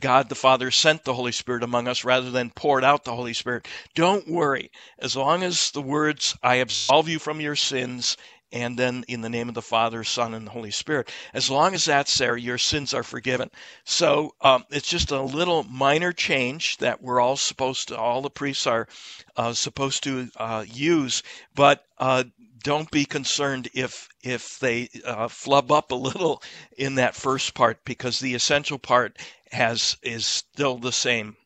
God 0.00 0.28
the 0.28 0.34
Father 0.34 0.70
sent 0.70 1.04
the 1.04 1.14
Holy 1.14 1.32
Spirit 1.32 1.62
among 1.62 1.88
us 1.88 2.04
rather 2.04 2.30
than 2.30 2.50
poured 2.50 2.84
out 2.84 3.04
the 3.04 3.14
Holy 3.14 3.34
Spirit. 3.34 3.68
Don't 3.94 4.28
worry. 4.28 4.70
As 4.98 5.16
long 5.16 5.42
as 5.42 5.70
the 5.72 5.82
words 5.82 6.36
"I 6.42 6.56
absolve 6.56 7.08
you 7.08 7.18
from 7.18 7.40
your 7.40 7.56
sins" 7.56 8.16
and 8.52 8.78
then 8.78 9.04
in 9.08 9.20
the 9.20 9.28
name 9.28 9.48
of 9.48 9.54
the 9.54 9.62
Father, 9.62 10.04
Son, 10.04 10.34
and 10.34 10.46
the 10.46 10.50
Holy 10.50 10.70
Spirit. 10.70 11.10
As 11.34 11.50
long 11.50 11.74
as 11.74 11.84
that's 11.84 12.16
there, 12.18 12.36
your 12.36 12.58
sins 12.58 12.94
are 12.94 13.02
forgiven. 13.02 13.50
So 13.84 14.34
um, 14.40 14.64
it's 14.70 14.88
just 14.88 15.10
a 15.10 15.22
little 15.22 15.64
minor 15.64 16.12
change 16.12 16.78
that 16.78 17.02
we're 17.02 17.20
all 17.20 17.36
supposed 17.36 17.88
to, 17.88 17.98
all 17.98 18.22
the 18.22 18.30
priests 18.30 18.66
are 18.66 18.88
uh, 19.36 19.52
supposed 19.52 20.02
to 20.04 20.28
uh, 20.36 20.64
use, 20.66 21.22
but 21.54 21.84
uh, 21.98 22.24
don't 22.62 22.90
be 22.90 23.04
concerned 23.04 23.68
if 23.74 24.08
if 24.22 24.58
they 24.58 24.88
uh, 25.04 25.28
flub 25.28 25.70
up 25.70 25.92
a 25.92 25.94
little 25.94 26.42
in 26.76 26.96
that 26.96 27.14
first 27.14 27.54
part 27.54 27.84
because 27.84 28.18
the 28.18 28.34
essential 28.34 28.78
part 28.78 29.18
has 29.52 29.96
is 30.02 30.26
still 30.26 30.76
the 30.76 30.92
same. 30.92 31.36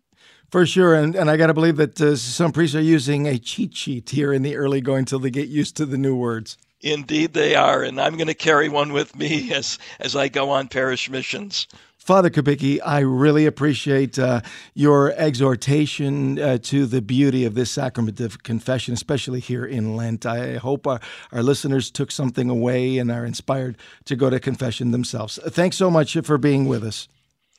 For 0.51 0.67
sure, 0.67 0.95
and, 0.95 1.15
and 1.15 1.31
I 1.31 1.39
got 1.39 1.47
to 1.47 1.55
believe 1.55 1.79
that 1.79 1.99
uh, 2.01 2.15
some 2.17 2.53
priests 2.53 2.77
are 2.77 2.81
using 2.81 3.27
a 3.27 3.39
cheat 3.39 3.75
sheet 3.75 4.11
here 4.11 4.35
in 4.35 4.43
the 4.43 4.57
early 4.57 4.83
going 4.83 5.07
till 5.07 5.19
they 5.19 5.31
get 5.31 5.49
used 5.49 5.77
to 5.79 5.87
the 5.87 5.97
new 5.97 6.15
words. 6.15 6.59
Indeed, 6.83 7.33
they 7.33 7.55
are, 7.55 7.83
and 7.83 8.01
I'm 8.01 8.17
going 8.17 8.27
to 8.27 8.35
carry 8.35 8.69
one 8.69 8.93
with 8.93 9.17
me 9.17 9.53
as 9.55 9.79
as 10.01 10.17
I 10.17 10.29
go 10.29 10.51
on 10.51 10.69
parish 10.69 11.09
missions. 11.09 11.67
Father 11.97 12.31
Kubicki, 12.31 12.81
I 12.85 12.99
really 12.99 13.47
appreciate 13.47 14.19
uh, 14.19 14.41
your 14.75 15.13
exhortation 15.13 16.37
uh, 16.37 16.59
to 16.63 16.85
the 16.85 17.01
beauty 17.01 17.45
of 17.45 17.55
this 17.55 17.71
sacrament 17.71 18.19
of 18.19 18.43
confession, 18.43 18.93
especially 18.93 19.39
here 19.39 19.65
in 19.65 19.95
Lent. 19.95 20.27
I 20.27 20.57
hope 20.57 20.89
our, 20.89 20.99
our 21.31 21.45
listeners 21.45 21.93
took 21.93 22.11
something 22.11 22.51
away 22.51 22.99
and 22.99 23.09
are 23.13 23.25
inspired 23.25 23.77
to 24.07 24.17
go 24.17 24.31
to 24.31 24.41
confession 24.41 24.91
themselves. 24.91 25.39
Thanks 25.47 25.77
so 25.77 25.93
much 25.93 26.17
for 26.25 26.39
being 26.39 26.67
with 26.67 26.83
us. 26.83 27.07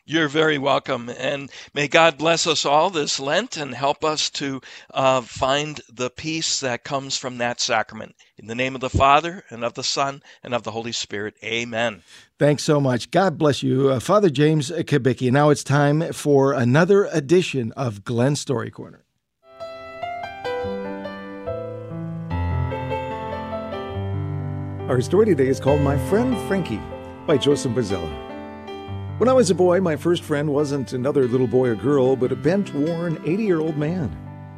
You're 0.05 0.27
very 0.27 0.57
welcome. 0.57 1.09
And 1.09 1.49
may 1.73 1.87
God 1.87 2.17
bless 2.17 2.45
us 2.45 2.65
all 2.65 2.89
this 2.89 3.21
Lent 3.21 3.55
and 3.55 3.73
help 3.73 4.03
us 4.03 4.29
to 4.31 4.59
uh, 4.93 5.21
find 5.21 5.79
the 5.89 6.09
peace 6.09 6.59
that 6.59 6.83
comes 6.83 7.15
from 7.15 7.37
that 7.37 7.61
sacrament. 7.61 8.15
In 8.37 8.47
the 8.47 8.55
name 8.55 8.75
of 8.75 8.81
the 8.81 8.89
Father, 8.89 9.45
and 9.49 9.63
of 9.63 9.75
the 9.75 9.83
Son, 9.83 10.21
and 10.43 10.53
of 10.53 10.63
the 10.63 10.71
Holy 10.71 10.91
Spirit. 10.91 11.35
Amen. 11.41 12.01
Thanks 12.37 12.63
so 12.63 12.81
much. 12.81 13.11
God 13.11 13.37
bless 13.37 13.63
you, 13.63 13.91
uh, 13.91 13.99
Father 14.01 14.29
James 14.29 14.71
Kubicki. 14.71 15.31
Now 15.31 15.49
it's 15.49 15.63
time 15.63 16.11
for 16.11 16.51
another 16.51 17.05
edition 17.05 17.71
of 17.73 18.03
Glenn 18.03 18.35
Story 18.35 18.71
Corner. 18.71 19.05
Our 24.89 24.99
story 24.99 25.27
today 25.27 25.47
is 25.47 25.61
called 25.61 25.79
My 25.79 25.97
Friend 26.09 26.37
Frankie 26.49 26.81
by 27.25 27.37
Joseph 27.37 27.71
Bozzella. 27.71 28.32
When 29.20 29.30
I 29.30 29.34
was 29.34 29.51
a 29.51 29.55
boy, 29.55 29.80
my 29.80 29.95
first 29.95 30.24
friend 30.24 30.51
wasn't 30.51 30.93
another 30.93 31.28
little 31.28 31.45
boy 31.45 31.70
or 31.70 31.76
girl, 31.76 32.16
but 32.16 32.32
a 32.32 32.36
bent, 32.36 32.74
worn 32.74 33.22
80 33.24 33.43
year 33.43 33.59
old 33.59 33.78
man. 33.78 34.11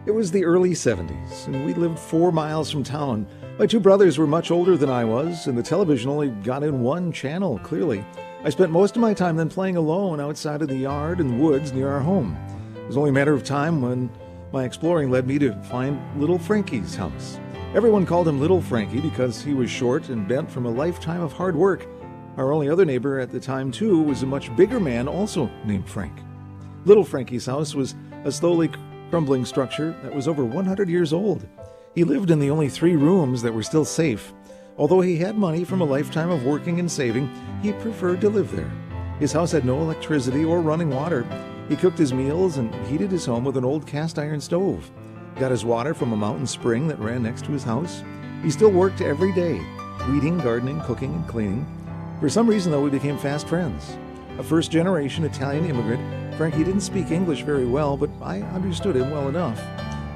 It 0.06 0.12
was 0.12 0.32
the 0.32 0.46
early 0.46 0.70
70s, 0.70 1.48
and 1.48 1.66
we 1.66 1.74
lived 1.74 2.00
four 2.00 2.32
miles 2.32 2.72
from 2.72 2.82
town. 2.82 3.28
My 3.60 3.68
two 3.68 3.82
brothers 3.82 4.18
were 4.18 4.26
much 4.26 4.52
older 4.52 4.78
than 4.78 4.90
I 4.90 5.04
was, 5.04 5.48
and 5.48 5.58
the 5.58 5.62
television 5.62 6.10
only 6.10 6.30
got 6.30 6.64
in 6.64 6.84
one 6.84 7.12
channel, 7.12 7.60
clearly. 7.60 8.06
I 8.46 8.50
spent 8.50 8.72
most 8.72 8.96
of 8.96 9.02
my 9.02 9.14
time 9.14 9.36
then 9.36 9.50
playing 9.50 9.76
alone 9.76 10.22
outside 10.22 10.62
in 10.62 10.70
the 10.70 10.78
yard 10.78 11.20
and 11.20 11.42
woods 11.42 11.74
near 11.74 11.90
our 11.90 12.00
home. 12.00 12.38
It 12.78 12.88
was 12.88 12.96
only 12.96 13.10
a 13.10 13.14
matter 13.14 13.34
of 13.34 13.44
time 13.44 13.82
when 13.82 14.10
my 14.54 14.64
exploring 14.64 15.12
led 15.12 15.28
me 15.28 15.38
to 15.40 15.54
find 15.64 16.00
little 16.18 16.40
Frankie's 16.40 16.96
house. 16.96 17.42
Everyone 17.74 18.06
called 18.06 18.26
him 18.26 18.40
Little 18.40 18.62
Frankie 18.62 19.02
because 19.02 19.44
he 19.44 19.54
was 19.54 19.70
short 19.70 20.08
and 20.08 20.30
bent 20.30 20.50
from 20.50 20.66
a 20.66 20.72
lifetime 20.72 21.20
of 21.20 21.34
hard 21.34 21.58
work. 21.58 21.86
Our 22.38 22.52
only 22.52 22.70
other 22.70 22.84
neighbor 22.84 23.20
at 23.20 23.32
the 23.32 23.40
time, 23.40 23.72
too, 23.72 24.02
was 24.02 24.22
a 24.22 24.26
much 24.26 24.54
bigger 24.58 24.80
man, 24.80 25.08
also 25.08 25.50
named 25.64 25.88
Frank. 25.88 26.14
Little 26.84 27.06
Frankie's 27.06 27.46
house 27.46 27.74
was 27.74 27.96
a 28.26 28.32
slowly 28.32 28.70
crumbling 29.10 29.46
structure 29.46 29.96
that 30.04 30.14
was 30.14 30.28
over 30.28 30.44
100 30.44 30.90
years 30.90 31.14
old. 31.14 31.48
He 31.94 32.04
lived 32.04 32.32
in 32.32 32.40
the 32.40 32.50
only 32.50 32.68
three 32.68 32.98
rooms 32.98 33.42
that 33.42 33.54
were 33.54 33.64
still 33.64 33.86
safe. 33.86 34.34
Although 34.78 35.00
he 35.00 35.16
had 35.16 35.38
money 35.38 35.64
from 35.64 35.80
a 35.80 35.86
lifetime 35.86 36.30
of 36.30 36.44
working 36.44 36.82
and 36.82 36.92
saving, 36.92 37.32
he 37.62 37.72
preferred 37.72 38.20
to 38.22 38.30
live 38.30 38.54
there. 38.54 38.72
His 39.20 39.32
house 39.32 39.54
had 39.54 39.64
no 39.64 39.80
electricity 39.80 40.44
or 40.44 40.60
running 40.60 40.90
water. 40.90 41.26
He 41.70 41.78
cooked 41.78 41.98
his 41.98 42.14
meals 42.14 42.58
and 42.58 42.76
heated 42.88 43.12
his 43.12 43.26
home 43.26 43.46
with 43.46 43.56
an 43.56 43.64
old 43.64 43.88
cast 43.88 44.20
iron 44.20 44.42
stove. 44.42 44.92
Got 45.40 45.52
his 45.52 45.64
water 45.64 45.94
from 45.94 46.12
a 46.12 46.18
mountain 46.18 46.48
spring 46.48 46.90
that 46.90 47.00
ran 47.00 47.24
next 47.24 47.46
to 47.46 47.54
his 47.54 47.64
house. 47.64 48.04
He 48.44 48.52
still 48.52 48.72
worked 48.72 49.00
every 49.00 49.32
day, 49.32 49.62
weeding, 50.10 50.38
gardening, 50.40 50.82
cooking, 50.82 51.14
and 51.14 51.28
cleaning. 51.28 51.66
For 52.20 52.30
some 52.30 52.48
reason, 52.48 52.72
though, 52.72 52.82
we 52.82 52.90
became 52.90 53.18
fast 53.18 53.48
friends. 53.48 53.98
A 54.38 54.44
first 54.44 54.72
generation 54.72 55.26
Italian 55.26 55.66
immigrant, 55.66 56.36
Frankie 56.36 56.64
didn't 56.64 56.82
speak 56.82 57.12
English 57.12 57.42
very 57.42 57.66
well, 57.66 57.98
but 57.98 58.10
I 58.22 58.42
understood 58.42 58.96
him 58.96 59.12
well 59.12 59.28
enough. 59.28 59.62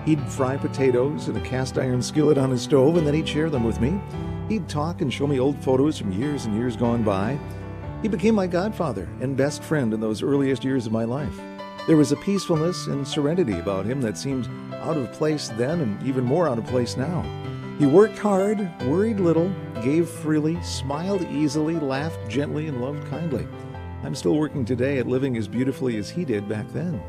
He'd 0.05 0.21
fry 0.31 0.55
potatoes 0.55 1.27
in 1.27 1.35
a 1.35 1.41
cast 1.41 1.77
iron 1.77 2.01
skillet 2.01 2.37
on 2.37 2.51
his 2.51 2.61
stove, 2.61 2.95
and 2.95 3.05
then 3.05 3.13
he'd 3.13 3.27
share 3.27 3.49
them 3.49 3.65
with 3.65 3.81
me. 3.81 3.99
He'd 4.47 4.69
talk 4.69 5.01
and 5.01 5.13
show 5.13 5.27
me 5.27 5.39
old 5.39 5.61
photos 5.61 5.97
from 5.97 6.13
years 6.13 6.45
and 6.45 6.55
years 6.55 6.77
gone 6.77 7.03
by. 7.03 7.37
He 8.01 8.07
became 8.07 8.33
my 8.33 8.47
godfather 8.47 9.09
and 9.19 9.35
best 9.35 9.61
friend 9.61 9.93
in 9.93 9.99
those 9.99 10.23
earliest 10.23 10.63
years 10.63 10.85
of 10.85 10.93
my 10.93 11.03
life. 11.03 11.37
There 11.85 11.97
was 11.97 12.13
a 12.13 12.17
peacefulness 12.17 12.87
and 12.87 13.05
serenity 13.05 13.59
about 13.59 13.85
him 13.85 13.99
that 14.01 14.17
seemed 14.17 14.47
out 14.73 14.95
of 14.95 15.11
place 15.11 15.49
then 15.49 15.81
and 15.81 16.01
even 16.07 16.23
more 16.23 16.47
out 16.47 16.57
of 16.57 16.65
place 16.65 16.95
now. 16.95 17.23
He 17.77 17.85
worked 17.85 18.17
hard, 18.17 18.69
worried 18.83 19.19
little, 19.19 19.51
gave 19.83 20.09
freely, 20.09 20.61
smiled 20.63 21.21
easily, 21.31 21.75
laughed 21.75 22.29
gently, 22.29 22.67
and 22.67 22.81
loved 22.81 23.07
kindly. 23.09 23.47
I'm 24.03 24.15
still 24.15 24.35
working 24.35 24.65
today 24.65 24.97
at 24.97 25.07
living 25.07 25.37
as 25.37 25.47
beautifully 25.47 25.97
as 25.97 26.09
he 26.09 26.25
did 26.25 26.47
back 26.47 26.67
then. 26.71 27.01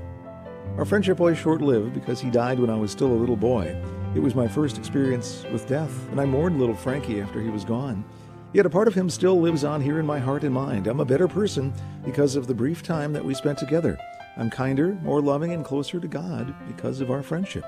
Our 0.77 0.85
friendship 0.85 1.19
was 1.19 1.39
short 1.39 1.61
lived 1.61 1.95
because 1.95 2.21
he 2.21 2.31
died 2.31 2.59
when 2.59 2.71
I 2.71 2.77
was 2.77 2.91
still 2.91 3.13
a 3.13 3.15
little 3.15 3.37
boy. 3.37 3.77
It 4.15 4.21
was 4.21 4.35
my 4.35 4.49
first 4.49 4.79
experience 4.79 5.45
with 5.53 5.69
death, 5.69 5.93
and 6.11 6.21
I 6.21 6.25
mourned 6.25 6.59
little 6.59 6.75
Frankie 6.75 7.21
after 7.21 7.41
he 7.41 7.51
was 7.51 7.65
gone. 7.65 8.05
Yet 8.53 8.67
a 8.67 8.71
part 8.71 8.89
of 8.89 8.95
him 8.95 9.09
still 9.09 9.41
lives 9.41 9.63
on 9.63 9.81
here 9.81 10.01
in 10.01 10.07
my 10.07 10.19
heart 10.19 10.43
and 10.43 10.53
mind. 10.53 10.89
I'm 10.89 11.01
a 11.01 11.05
better 11.05 11.29
person 11.29 11.73
because 12.05 12.35
of 12.35 12.49
the 12.49 12.55
brief 12.55 12.83
time 12.83 13.13
that 13.13 13.25
we 13.25 13.35
spent 13.35 13.59
together. 13.59 13.97
I'm 14.37 14.51
kinder, 14.51 14.99
more 15.03 15.21
loving, 15.21 15.53
and 15.53 15.65
closer 15.65 16.01
to 16.01 16.09
God 16.09 16.55
because 16.67 17.01
of 17.01 17.11
our 17.11 17.23
friendship. 17.23 17.65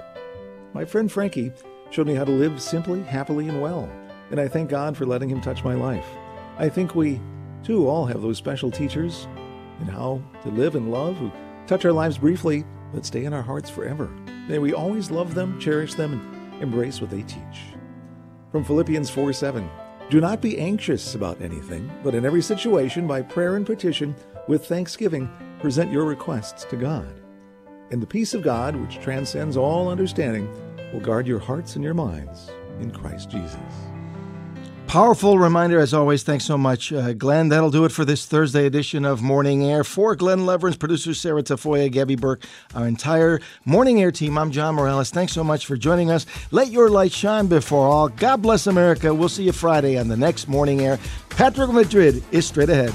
My 0.72 0.84
friend 0.84 1.11
Frankie 1.11 1.53
showed 1.90 2.07
me 2.07 2.14
how 2.14 2.24
to 2.24 2.32
live 2.32 2.61
simply, 2.61 3.03
happily, 3.03 3.48
and 3.48 3.61
well, 3.61 3.88
and 4.33 4.41
I 4.41 4.49
thank 4.49 4.70
God 4.70 4.97
for 4.97 5.07
letting 5.07 5.28
him 5.28 5.41
touch 5.41 5.62
my 5.62 5.74
life. 5.74 6.07
I 6.59 6.68
think 6.68 6.95
we, 6.95 7.20
too, 7.62 7.87
all 7.87 8.07
have 8.07 8.22
those 8.22 8.39
special 8.39 8.70
teachers 8.70 9.28
in 9.80 9.87
how 9.87 10.22
to 10.43 10.49
live 10.49 10.74
and 10.74 10.91
love 10.91 11.18
who 11.18 11.30
touch 11.66 11.85
our 11.85 11.93
lives 11.93 12.18
briefly 12.18 12.64
but 12.93 13.07
stay 13.07 13.24
in 13.24 13.33
our 13.33 13.43
hearts 13.43 13.70
forever. 13.70 14.07
May 14.49 14.59
we 14.59 14.72
always 14.72 15.11
love 15.11 15.35
them, 15.35 15.61
cherish 15.61 15.95
them, 15.95 16.14
and 16.55 16.62
embrace 16.62 17.01
what 17.01 17.11
they 17.11 17.22
teach. 17.22 17.74
From 18.51 18.64
Philippians 18.64 19.11
4 19.11 19.33
7. 19.33 19.70
Do 20.11 20.20
not 20.20 20.43
be 20.43 20.59
anxious 20.59 21.14
about 21.14 21.41
anything, 21.41 21.91
but 22.03 22.14
in 22.14 22.26
every 22.26 22.43
situation, 22.43 23.07
by 23.07 23.22
prayer 23.22 23.57
and 23.57 23.64
petition, 23.64 24.14
with 24.49 24.66
thanksgiving, 24.66 25.30
present 25.61 25.91
your 25.91 26.05
requests 26.05 26.64
to 26.64 26.76
God. 26.76 27.14
And 27.91 28.03
the 28.03 28.07
peace 28.07 28.35
of 28.35 28.43
God, 28.43 28.76
which 28.76 28.99
transcends 29.01 29.57
all 29.57 29.89
understanding, 29.89 30.51
will 30.93 31.01
guard 31.01 31.26
your 31.26 31.39
hearts 31.39 31.76
and 31.76 31.85
your 31.85 31.95
minds 31.95 32.51
in 32.80 32.91
Christ 32.91 33.30
Jesus. 33.30 33.91
Powerful 34.93 35.38
reminder, 35.38 35.80
as 35.80 35.95
always. 35.95 36.22
Thanks 36.22 36.45
so 36.45 36.59
much, 36.59 36.93
uh, 36.93 37.14
Glenn. 37.14 37.49
That'll 37.49 37.70
do 37.70 37.86
it 37.86 37.93
for 37.93 38.05
this 38.05 38.26
Thursday 38.26 38.66
edition 38.66 39.07
of 39.07 39.22
Morning 39.22 39.64
Air. 39.64 39.84
For 39.84 40.14
Glenn 40.14 40.40
Leverance, 40.40 40.78
producer 40.78 41.14
Sarah 41.14 41.43
Tafoya, 41.43 41.90
Gabby 41.90 42.14
Burke, 42.14 42.45
our 42.74 42.86
entire 42.86 43.40
Morning 43.64 44.03
Air 44.03 44.12
team, 44.12 44.36
I'm 44.36 44.51
John 44.51 44.74
Morales. 44.74 45.11
Thanks 45.11 45.32
so 45.32 45.43
much 45.43 45.64
for 45.64 45.78
joining 45.78 46.11
us. 46.11 46.26
Let 46.51 46.70
your 46.70 46.90
light 46.90 47.11
shine 47.11 47.47
before 47.47 47.86
all. 47.86 48.11
God 48.11 48.43
bless 48.43 48.66
America. 48.66 49.14
We'll 49.14 49.30
see 49.30 49.45
you 49.45 49.53
Friday 49.53 49.97
on 49.99 50.09
the 50.09 50.16
next 50.18 50.47
Morning 50.47 50.82
Air. 50.82 50.99
Patrick 51.30 51.70
Madrid 51.70 52.22
is 52.30 52.47
straight 52.47 52.68
ahead. 52.68 52.93